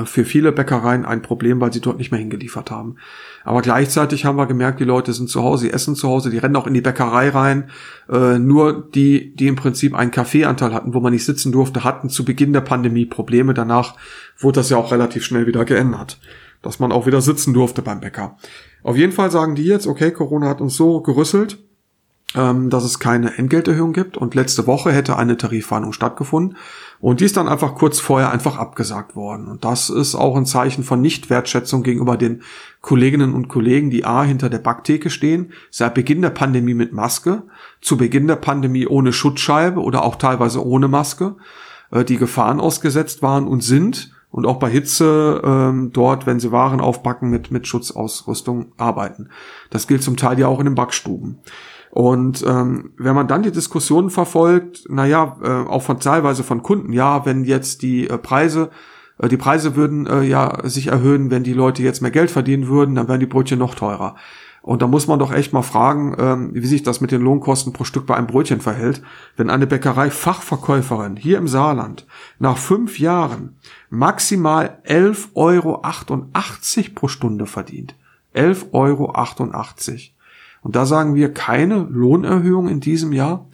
für 0.06 0.26
viele 0.26 0.52
Bäckereien 0.52 1.06
ein 1.06 1.22
Problem, 1.22 1.62
weil 1.62 1.72
sie 1.72 1.82
dort 1.82 1.98
nicht 1.98 2.12
mehr 2.12 2.20
hingeliefert 2.20 2.72
haben. 2.72 2.98
Aber 3.44 3.62
gleichzeitig 3.62 4.26
haben 4.26 4.38
wir 4.38 4.46
gemerkt, 4.46 4.80
die 4.80 4.86
Leute 4.86 5.14
sind 5.14 5.30
zu 5.30 5.42
Hause, 5.42 5.66
sie 5.66 5.74
essen 5.74 5.96
zu 5.96 6.08
Hause, 6.08 6.30
die 6.30 6.38
rennen 6.38 6.56
auch 6.56 6.68
in 6.68 6.74
die 6.74 6.82
Bäckerei 6.82 7.30
rein. 7.30 7.70
Äh, 8.10 8.40
nur 8.40 8.90
die, 8.94 9.36
die 9.36 9.48
im 9.48 9.56
Prinzip 9.56 9.96
einen 9.96 10.12
Kaffeeanteil 10.12 10.74
hatten, 10.74 10.94
wo 10.94 11.00
man 11.00 11.14
nicht 11.14 11.26
sitzen 11.26 11.52
durfte, 11.52 11.84
hatten 11.84 12.10
zu 12.10 12.26
Beginn 12.26 12.54
der 12.54 12.62
Pandemie 12.62 13.06
Probleme. 13.06 13.54
Danach 13.54 13.96
wurde 14.38 14.60
das 14.60 14.70
ja 14.70 14.78
auch 14.78 14.92
relativ 14.92 15.24
schnell 15.24 15.48
wieder 15.48 15.66
geändert, 15.66 16.20
dass 16.62 16.80
man 16.80 16.92
auch 16.92 17.06
wieder 17.06 17.22
sitzen 17.22 17.54
durfte 17.54 17.82
beim 17.82 18.02
Bäcker. 18.02 18.38
Auf 18.84 18.98
jeden 18.98 19.12
Fall 19.14 19.32
sagen 19.32 19.56
die 19.56 19.66
jetzt, 19.66 19.88
okay, 19.88 20.12
Corona 20.12 20.48
hat 20.48 20.62
uns 20.62 20.76
so 20.76 21.02
gerüsselt, 21.02 21.58
ähm, 22.36 22.70
dass 22.70 22.84
es 22.84 23.00
keine 23.00 23.38
Entgelterhöhung 23.38 23.94
gibt. 23.94 24.18
Und 24.18 24.36
letzte 24.36 24.68
Woche 24.68 24.92
hätte 24.92 25.18
eine 25.18 25.38
Tarifverhandlung 25.38 25.94
stattgefunden. 25.94 26.58
Und 27.00 27.22
die 27.22 27.26
ist 27.26 27.38
dann 27.38 27.48
einfach 27.48 27.76
kurz 27.76 28.00
vorher 28.00 28.32
einfach 28.32 28.58
abgesagt 28.58 29.16
worden. 29.16 29.48
Und 29.48 29.66
das 29.66 29.90
ist 29.90 30.16
auch 30.16 30.36
ein 30.36 30.46
Zeichen 30.46 30.84
von 30.84 31.02
Nichtwertschätzung 31.02 31.82
gegenüber 31.82 32.18
den 32.18 32.44
Kolleginnen 32.82 33.34
und 33.34 33.48
Kollegen, 33.48 33.90
die 33.90 34.06
A 34.06 34.24
hinter 34.24 34.50
der 34.50 34.60
Backtheke 34.60 35.10
stehen, 35.10 35.54
seit 35.72 35.94
Beginn 35.94 36.22
der 36.22 36.30
Pandemie 36.30 36.74
mit 36.74 36.94
Maske, 36.94 37.44
zu 37.82 37.98
Beginn 37.98 38.28
der 38.28 38.36
Pandemie 38.36 38.86
ohne 38.86 39.14
Schutzscheibe 39.14 39.82
oder 39.82 40.04
auch 40.04 40.18
teilweise 40.18 40.66
ohne 40.66 40.88
Maske, 40.88 41.36
äh, 41.92 42.04
die 42.04 42.18
Gefahren 42.18 42.60
ausgesetzt 42.60 43.22
waren 43.22 43.48
und 43.48 43.64
sind 43.64 44.12
und 44.32 44.46
auch 44.46 44.60
bei 44.60 44.70
Hitze 44.70 45.42
ähm, 45.44 45.92
dort, 45.92 46.28
wenn 46.28 46.40
sie 46.40 46.52
Waren 46.52 46.82
aufbacken, 46.82 47.30
mit, 47.30 47.50
mit 47.50 47.68
Schutzausrüstung 47.68 48.74
arbeiten. 48.78 49.30
Das 49.70 49.88
gilt 49.88 50.04
zum 50.04 50.18
Teil 50.18 50.38
ja 50.40 50.48
auch 50.48 50.60
in 50.60 50.66
den 50.66 50.76
Backstuben. 50.76 51.40
Und 51.92 52.46
ähm, 52.48 52.92
wenn 52.98 53.16
man 53.16 53.28
dann 53.28 53.44
die 53.44 53.52
Diskussionen 53.52 54.10
verfolgt, 54.10 54.84
naja, 54.90 55.38
äh, 55.44 55.70
auch 55.70 55.82
von 55.82 56.00
teilweise 56.00 56.44
von 56.44 56.62
Kunden, 56.62 56.94
ja, 56.94 57.26
wenn 57.26 57.44
jetzt 57.44 57.82
die 57.82 58.08
äh, 58.08 58.18
Preise, 58.18 58.70
äh, 59.18 59.28
die 59.28 59.38
Preise 59.38 59.76
würden 59.76 60.06
äh, 60.06 60.22
ja 60.22 60.60
sich 60.64 60.88
erhöhen, 60.88 61.32
wenn 61.32 61.44
die 61.44 61.54
Leute 61.54 61.82
jetzt 61.82 62.02
mehr 62.02 62.12
Geld 62.12 62.30
verdienen 62.30 62.68
würden, 62.68 62.96
dann 62.96 63.08
wären 63.08 63.20
die 63.20 63.26
Brötchen 63.26 63.60
noch 63.60 63.74
teurer. 63.74 64.16
Und 64.62 64.82
da 64.82 64.88
muss 64.88 65.08
man 65.08 65.20
doch 65.20 65.32
echt 65.32 65.54
mal 65.54 65.62
fragen, 65.62 66.16
ähm, 66.20 66.50
wie 66.54 66.68
sich 66.68 66.84
das 66.84 67.02
mit 67.02 67.12
den 67.12 67.22
Lohnkosten 67.22 67.74
pro 67.74 67.86
Stück 67.86 68.06
bei 68.06 68.16
einem 68.16 68.28
Brötchen 68.28 68.62
verhält. 68.62 69.02
Wenn 69.38 69.50
eine 69.50 69.68
Bäckerei 69.68 70.12
Fachverkäuferin 70.12 71.16
hier 71.16 71.38
im 71.38 71.48
Saarland 71.48 72.06
nach 72.40 72.58
fünf 72.58 73.00
Jahren 73.00 73.58
maximal 73.90 74.80
11,88 74.86 75.34
Euro 75.34 75.82
pro 76.94 77.08
Stunde 77.08 77.46
verdient. 77.46 77.96
11,88 78.36 78.72
Euro. 78.74 79.14
Und 80.62 80.76
da 80.76 80.86
sagen 80.86 81.16
wir 81.16 81.34
keine 81.34 81.88
Lohnerhöhung 81.90 82.68
in 82.68 82.80
diesem 82.80 83.14
Jahr. 83.14 83.48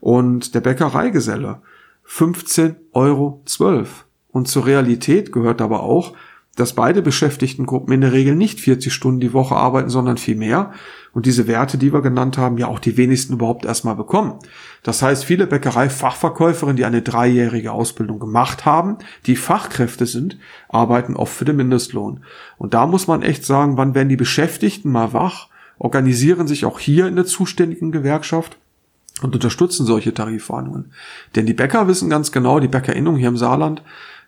Und 0.00 0.54
der 0.54 0.60
Bäckereigeselle 0.60 1.62
15,12 2.08 2.74
Euro. 2.92 3.42
Und 4.30 4.48
zur 4.48 4.66
Realität 4.66 5.32
gehört 5.32 5.60
aber 5.60 5.82
auch, 5.82 6.14
dass 6.56 6.72
beide 6.72 7.02
Beschäftigtengruppen 7.02 7.92
in 7.92 8.00
der 8.00 8.12
Regel 8.12 8.34
nicht 8.34 8.60
40 8.60 8.92
Stunden 8.92 9.20
die 9.20 9.34
Woche 9.34 9.54
arbeiten, 9.54 9.90
sondern 9.90 10.16
viel 10.16 10.36
mehr. 10.36 10.72
Und 11.12 11.26
diese 11.26 11.46
Werte, 11.46 11.76
die 11.76 11.92
wir 11.92 12.00
genannt 12.00 12.38
haben, 12.38 12.56
ja 12.56 12.66
auch 12.66 12.78
die 12.78 12.96
wenigsten 12.96 13.34
überhaupt 13.34 13.66
erstmal 13.66 13.94
bekommen. 13.94 14.38
Das 14.82 15.02
heißt, 15.02 15.24
viele 15.24 15.46
Bäckerei-Fachverkäuferinnen, 15.46 16.76
die 16.76 16.86
eine 16.86 17.02
dreijährige 17.02 17.72
Ausbildung 17.72 18.18
gemacht 18.18 18.64
haben, 18.64 18.96
die 19.26 19.36
Fachkräfte 19.36 20.06
sind, 20.06 20.38
arbeiten 20.68 21.14
oft 21.14 21.34
für 21.34 21.44
den 21.44 21.56
Mindestlohn. 21.56 22.20
Und 22.56 22.72
da 22.72 22.86
muss 22.86 23.06
man 23.06 23.22
echt 23.22 23.44
sagen, 23.44 23.76
wann 23.76 23.94
werden 23.94 24.08
die 24.08 24.16
Beschäftigten 24.16 24.90
mal 24.90 25.12
wach 25.12 25.48
organisieren 25.78 26.46
sich 26.46 26.64
auch 26.64 26.78
hier 26.78 27.06
in 27.06 27.16
der 27.16 27.26
zuständigen 27.26 27.92
Gewerkschaft 27.92 28.58
und 29.22 29.34
unterstützen 29.34 29.86
solche 29.86 30.14
Tarifverhandlungen. 30.14 30.92
Denn 31.34 31.46
die 31.46 31.54
Bäcker 31.54 31.88
wissen 31.88 32.10
ganz 32.10 32.32
genau, 32.32 32.60
die 32.60 32.68
Bäckerinnung 32.68 33.16
hier 33.16 33.28
im 33.28 33.36
Saarland, 33.36 33.82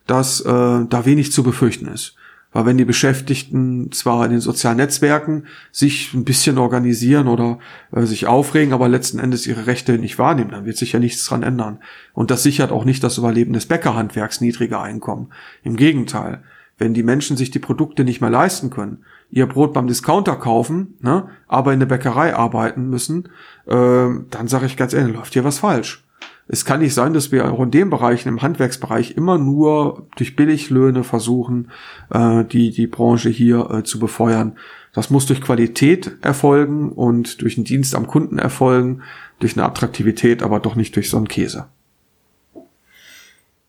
dass 0.07 0.41
äh, 0.41 0.47
da 0.47 1.05
wenig 1.05 1.33
zu 1.33 1.43
befürchten 1.43 1.87
ist. 1.87 2.17
Weil 2.51 2.65
wenn 2.65 2.79
die 2.79 2.87
Beschäftigten 2.87 3.93
zwar 3.93 4.25
in 4.25 4.31
den 4.31 4.41
sozialen 4.41 4.79
Netzwerken 4.79 5.45
sich 5.71 6.15
ein 6.15 6.25
bisschen 6.25 6.57
organisieren 6.57 7.29
oder 7.29 7.59
äh, 7.93 8.07
sich 8.07 8.27
aufregen, 8.27 8.73
aber 8.73 8.89
letzten 8.89 9.19
Endes 9.19 9.47
ihre 9.47 9.67
Rechte 9.67 9.99
nicht 9.99 10.19
wahrnehmen, 10.19 10.53
dann 10.53 10.65
wird 10.65 10.79
sich 10.79 10.93
ja 10.93 10.99
nichts 10.99 11.27
dran 11.27 11.43
ändern. 11.43 11.81
Und 12.15 12.31
das 12.31 12.43
sichert 12.43 12.73
auch 12.73 12.87
nicht 12.87 13.05
das 13.05 13.19
Überleben 13.19 13.53
des 13.53 13.67
Bäckerhandwerks 13.67 14.41
niedriger 14.41 14.81
Einkommen. 14.81 15.29
Im 15.63 15.77
Gegenteil, 15.77 16.43
wenn 16.79 16.95
die 16.95 17.03
Menschen 17.03 17.37
sich 17.37 17.51
die 17.51 17.59
Produkte 17.59 18.05
nicht 18.05 18.23
mehr 18.23 18.31
leisten 18.31 18.71
können, 18.71 19.05
ihr 19.31 19.47
Brot 19.47 19.73
beim 19.73 19.87
Discounter 19.87 20.37
kaufen, 20.37 20.95
ne, 21.01 21.29
aber 21.47 21.73
in 21.73 21.81
der 21.81 21.87
Bäckerei 21.87 22.35
arbeiten 22.35 22.89
müssen, 22.89 23.29
äh, 23.67 24.09
dann 24.31 24.49
sage 24.49 24.67
ich 24.67 24.77
ganz 24.77 24.93
ehrlich, 24.95 25.15
läuft 25.15 25.35
hier 25.35 25.45
was 25.45 25.59
falsch. 25.59 26.05
Es 26.51 26.65
kann 26.65 26.81
nicht 26.81 26.95
sein, 26.95 27.13
dass 27.13 27.31
wir 27.31 27.53
auch 27.53 27.61
in 27.61 27.71
dem 27.71 27.91
Bereich, 27.91 28.25
im 28.25 28.41
Handwerksbereich, 28.41 29.17
immer 29.19 29.37
nur 29.37 30.07
durch 30.17 30.35
Billiglöhne 30.35 31.05
versuchen, 31.05 31.71
äh, 32.09 32.43
die, 32.45 32.71
die 32.71 32.87
Branche 32.87 33.29
hier 33.29 33.71
äh, 33.71 33.85
zu 33.85 33.99
befeuern. 33.99 34.57
Das 34.95 35.11
muss 35.11 35.27
durch 35.27 35.43
Qualität 35.43 36.13
erfolgen 36.23 36.91
und 36.91 37.43
durch 37.43 37.59
einen 37.59 37.67
Dienst 37.67 37.95
am 37.95 38.07
Kunden 38.07 38.39
erfolgen, 38.39 39.03
durch 39.41 39.57
eine 39.57 39.67
Attraktivität, 39.67 40.43
aber 40.43 40.59
doch 40.59 40.75
nicht 40.75 40.97
durch 40.97 41.11
so 41.11 41.19
einen 41.19 41.29
Käse. 41.29 41.67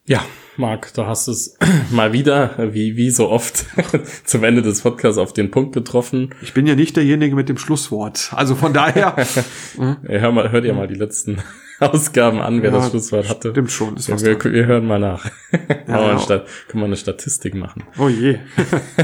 Ja, 0.05 0.23
Marc, 0.57 0.93
du 0.93 1.05
hast 1.05 1.27
es 1.27 1.57
mal 1.91 2.13
wieder, 2.13 2.73
wie, 2.73 2.95
wie 2.97 3.09
so 3.09 3.29
oft, 3.29 3.65
zum 4.25 4.43
Ende 4.43 4.62
des 4.62 4.81
Podcasts 4.81 5.17
auf 5.17 5.33
den 5.33 5.51
Punkt 5.51 5.73
getroffen. 5.73 6.33
Ich 6.41 6.53
bin 6.53 6.67
ja 6.67 6.75
nicht 6.75 6.95
derjenige 6.95 7.35
mit 7.35 7.49
dem 7.49 7.57
Schlusswort. 7.57 8.31
Also 8.35 8.55
von 8.55 8.73
daher. 8.73 9.15
ja, 9.77 9.97
hör 10.03 10.31
mal, 10.31 10.51
hört 10.51 10.65
ihr 10.65 10.73
mal 10.73 10.88
die 10.88 10.95
letzten 10.95 11.41
Ausgaben 11.79 12.39
an, 12.41 12.61
wer 12.61 12.71
ja, 12.71 12.77
das 12.77 12.89
Schlusswort 12.89 13.29
hatte. 13.29 13.51
Stimmt 13.51 13.71
schon. 13.71 13.95
Ist 13.95 14.09
ja, 14.09 14.19
wir, 14.19 14.43
wir, 14.43 14.65
hören 14.65 14.85
mal 14.85 14.99
nach. 14.99 15.25
Ja, 15.87 16.11
ja. 16.11 16.43
Können 16.67 16.83
wir 16.83 16.85
eine 16.85 16.95
Statistik 16.95 17.55
machen. 17.55 17.83
Oh 17.97 18.09
je. 18.09 18.37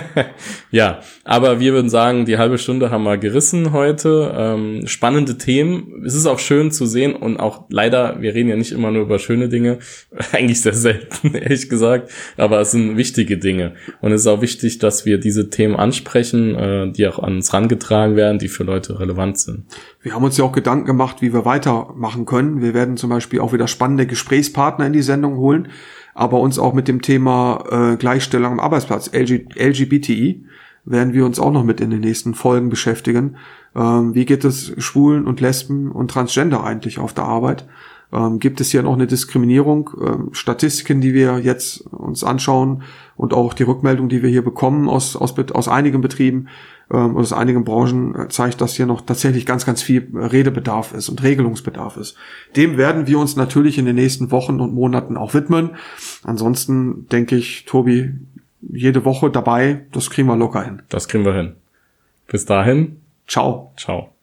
ja, 0.71 0.99
aber 1.23 1.59
wir 1.59 1.73
würden 1.73 1.89
sagen, 1.89 2.25
die 2.25 2.37
halbe 2.37 2.59
Stunde 2.59 2.91
haben 2.91 3.03
wir 3.03 3.17
gerissen 3.17 3.71
heute. 3.71 4.31
Ähm, 4.37 4.85
spannende 4.85 5.39
Themen. 5.39 6.03
Es 6.05 6.13
ist 6.13 6.27
auch 6.27 6.37
schön 6.37 6.69
zu 6.69 6.85
sehen 6.85 7.15
und 7.15 7.39
auch 7.39 7.65
leider, 7.69 8.21
wir 8.21 8.35
reden 8.35 8.49
ja 8.49 8.55
nicht 8.55 8.71
immer 8.71 8.91
nur 8.91 9.01
über 9.03 9.17
schöne 9.17 9.49
Dinge. 9.49 9.79
Eigentlich 10.31 10.61
sehr 10.61 10.73
selten, 10.73 11.33
ehrlich 11.33 11.69
gesagt. 11.69 12.11
Aber 12.37 12.61
es 12.61 12.71
sind 12.71 12.97
wichtige 12.97 13.39
Dinge. 13.39 13.73
Und 14.01 14.11
es 14.11 14.21
ist 14.21 14.27
auch 14.27 14.41
wichtig, 14.41 14.77
dass 14.77 15.07
wir 15.07 15.17
diese 15.17 15.49
Themen 15.49 15.75
ansprechen, 15.75 16.55
äh, 16.55 16.91
die 16.91 17.07
auch 17.07 17.17
an 17.17 17.37
uns 17.37 17.51
rangetragen 17.51 18.15
werden, 18.15 18.37
die 18.37 18.47
für 18.47 18.63
Leute 18.63 18.99
relevant 18.99 19.39
sind. 19.39 19.65
Wir 20.05 20.13
haben 20.13 20.23
uns 20.23 20.37
ja 20.37 20.45
auch 20.45 20.51
Gedanken 20.51 20.85
gemacht, 20.85 21.23
wie 21.23 21.33
wir 21.33 21.45
weitermachen 21.45 22.27
können. 22.27 22.61
Wir 22.61 22.75
werden 22.75 22.95
zum 22.95 23.09
Beispiel 23.09 23.39
auch 23.39 23.53
wieder 23.53 23.67
spannende 23.67 24.05
Gesprächspartner 24.05 24.85
in 24.85 24.93
die 24.93 25.01
Sendung 25.01 25.37
holen, 25.37 25.69
aber 26.13 26.41
uns 26.41 26.59
auch 26.59 26.75
mit 26.75 26.87
dem 26.87 27.01
Thema 27.01 27.63
äh, 27.71 27.97
Gleichstellung 27.97 28.51
am 28.51 28.59
Arbeitsplatz, 28.59 29.09
LG, 29.11 29.47
LGBTI, 29.55 30.45
werden 30.85 31.13
wir 31.13 31.25
uns 31.25 31.39
auch 31.39 31.51
noch 31.51 31.63
mit 31.63 31.81
in 31.81 31.89
den 31.89 32.01
nächsten 32.01 32.35
Folgen 32.35 32.69
beschäftigen. 32.69 33.37
Ähm, 33.75 34.13
wie 34.13 34.25
geht 34.25 34.45
es 34.45 34.73
Schwulen 34.77 35.25
und 35.25 35.41
Lesben 35.41 35.91
und 35.91 36.11
Transgender 36.11 36.63
eigentlich 36.63 36.99
auf 36.99 37.15
der 37.15 37.23
Arbeit? 37.23 37.65
Ähm, 38.13 38.37
gibt 38.37 38.61
es 38.61 38.69
hier 38.69 38.83
noch 38.83 38.93
eine 38.93 39.07
Diskriminierung? 39.07 39.89
Ähm, 39.99 40.29
Statistiken, 40.33 41.01
die 41.01 41.15
wir 41.15 41.39
jetzt 41.39 41.81
uns 41.81 42.23
anschauen 42.23 42.83
und 43.15 43.33
auch 43.33 43.55
die 43.55 43.63
Rückmeldung, 43.63 44.07
die 44.07 44.21
wir 44.21 44.29
hier 44.29 44.43
bekommen 44.43 44.87
aus, 44.87 45.15
aus, 45.15 45.33
aus 45.51 45.67
einigen 45.67 46.01
Betrieben, 46.01 46.47
ähm, 46.91 47.17
aus 47.17 47.33
einigen 47.33 47.63
Branchen 47.63 48.15
äh, 48.15 48.27
zeigt, 48.29 48.61
dass 48.61 48.75
hier 48.75 48.85
noch 48.85 49.01
tatsächlich 49.01 49.45
ganz, 49.45 49.65
ganz 49.65 49.81
viel 49.81 50.07
Redebedarf 50.13 50.93
ist 50.93 51.09
und 51.09 51.23
Regelungsbedarf 51.23 51.97
ist. 51.97 52.15
Dem 52.55 52.77
werden 52.77 53.07
wir 53.07 53.19
uns 53.19 53.35
natürlich 53.35 53.77
in 53.77 53.85
den 53.85 53.95
nächsten 53.95 54.31
Wochen 54.31 54.59
und 54.59 54.73
Monaten 54.73 55.17
auch 55.17 55.33
widmen. 55.33 55.71
Ansonsten 56.23 57.07
denke 57.09 57.35
ich, 57.35 57.65
Tobi, 57.65 58.13
jede 58.61 59.05
Woche 59.05 59.29
dabei, 59.29 59.85
das 59.91 60.09
kriegen 60.09 60.27
wir 60.27 60.35
locker 60.35 60.63
hin. 60.63 60.81
Das 60.89 61.07
kriegen 61.07 61.25
wir 61.25 61.33
hin. 61.33 61.53
Bis 62.27 62.45
dahin. 62.45 63.01
Ciao. 63.27 63.73
Ciao. 63.77 64.14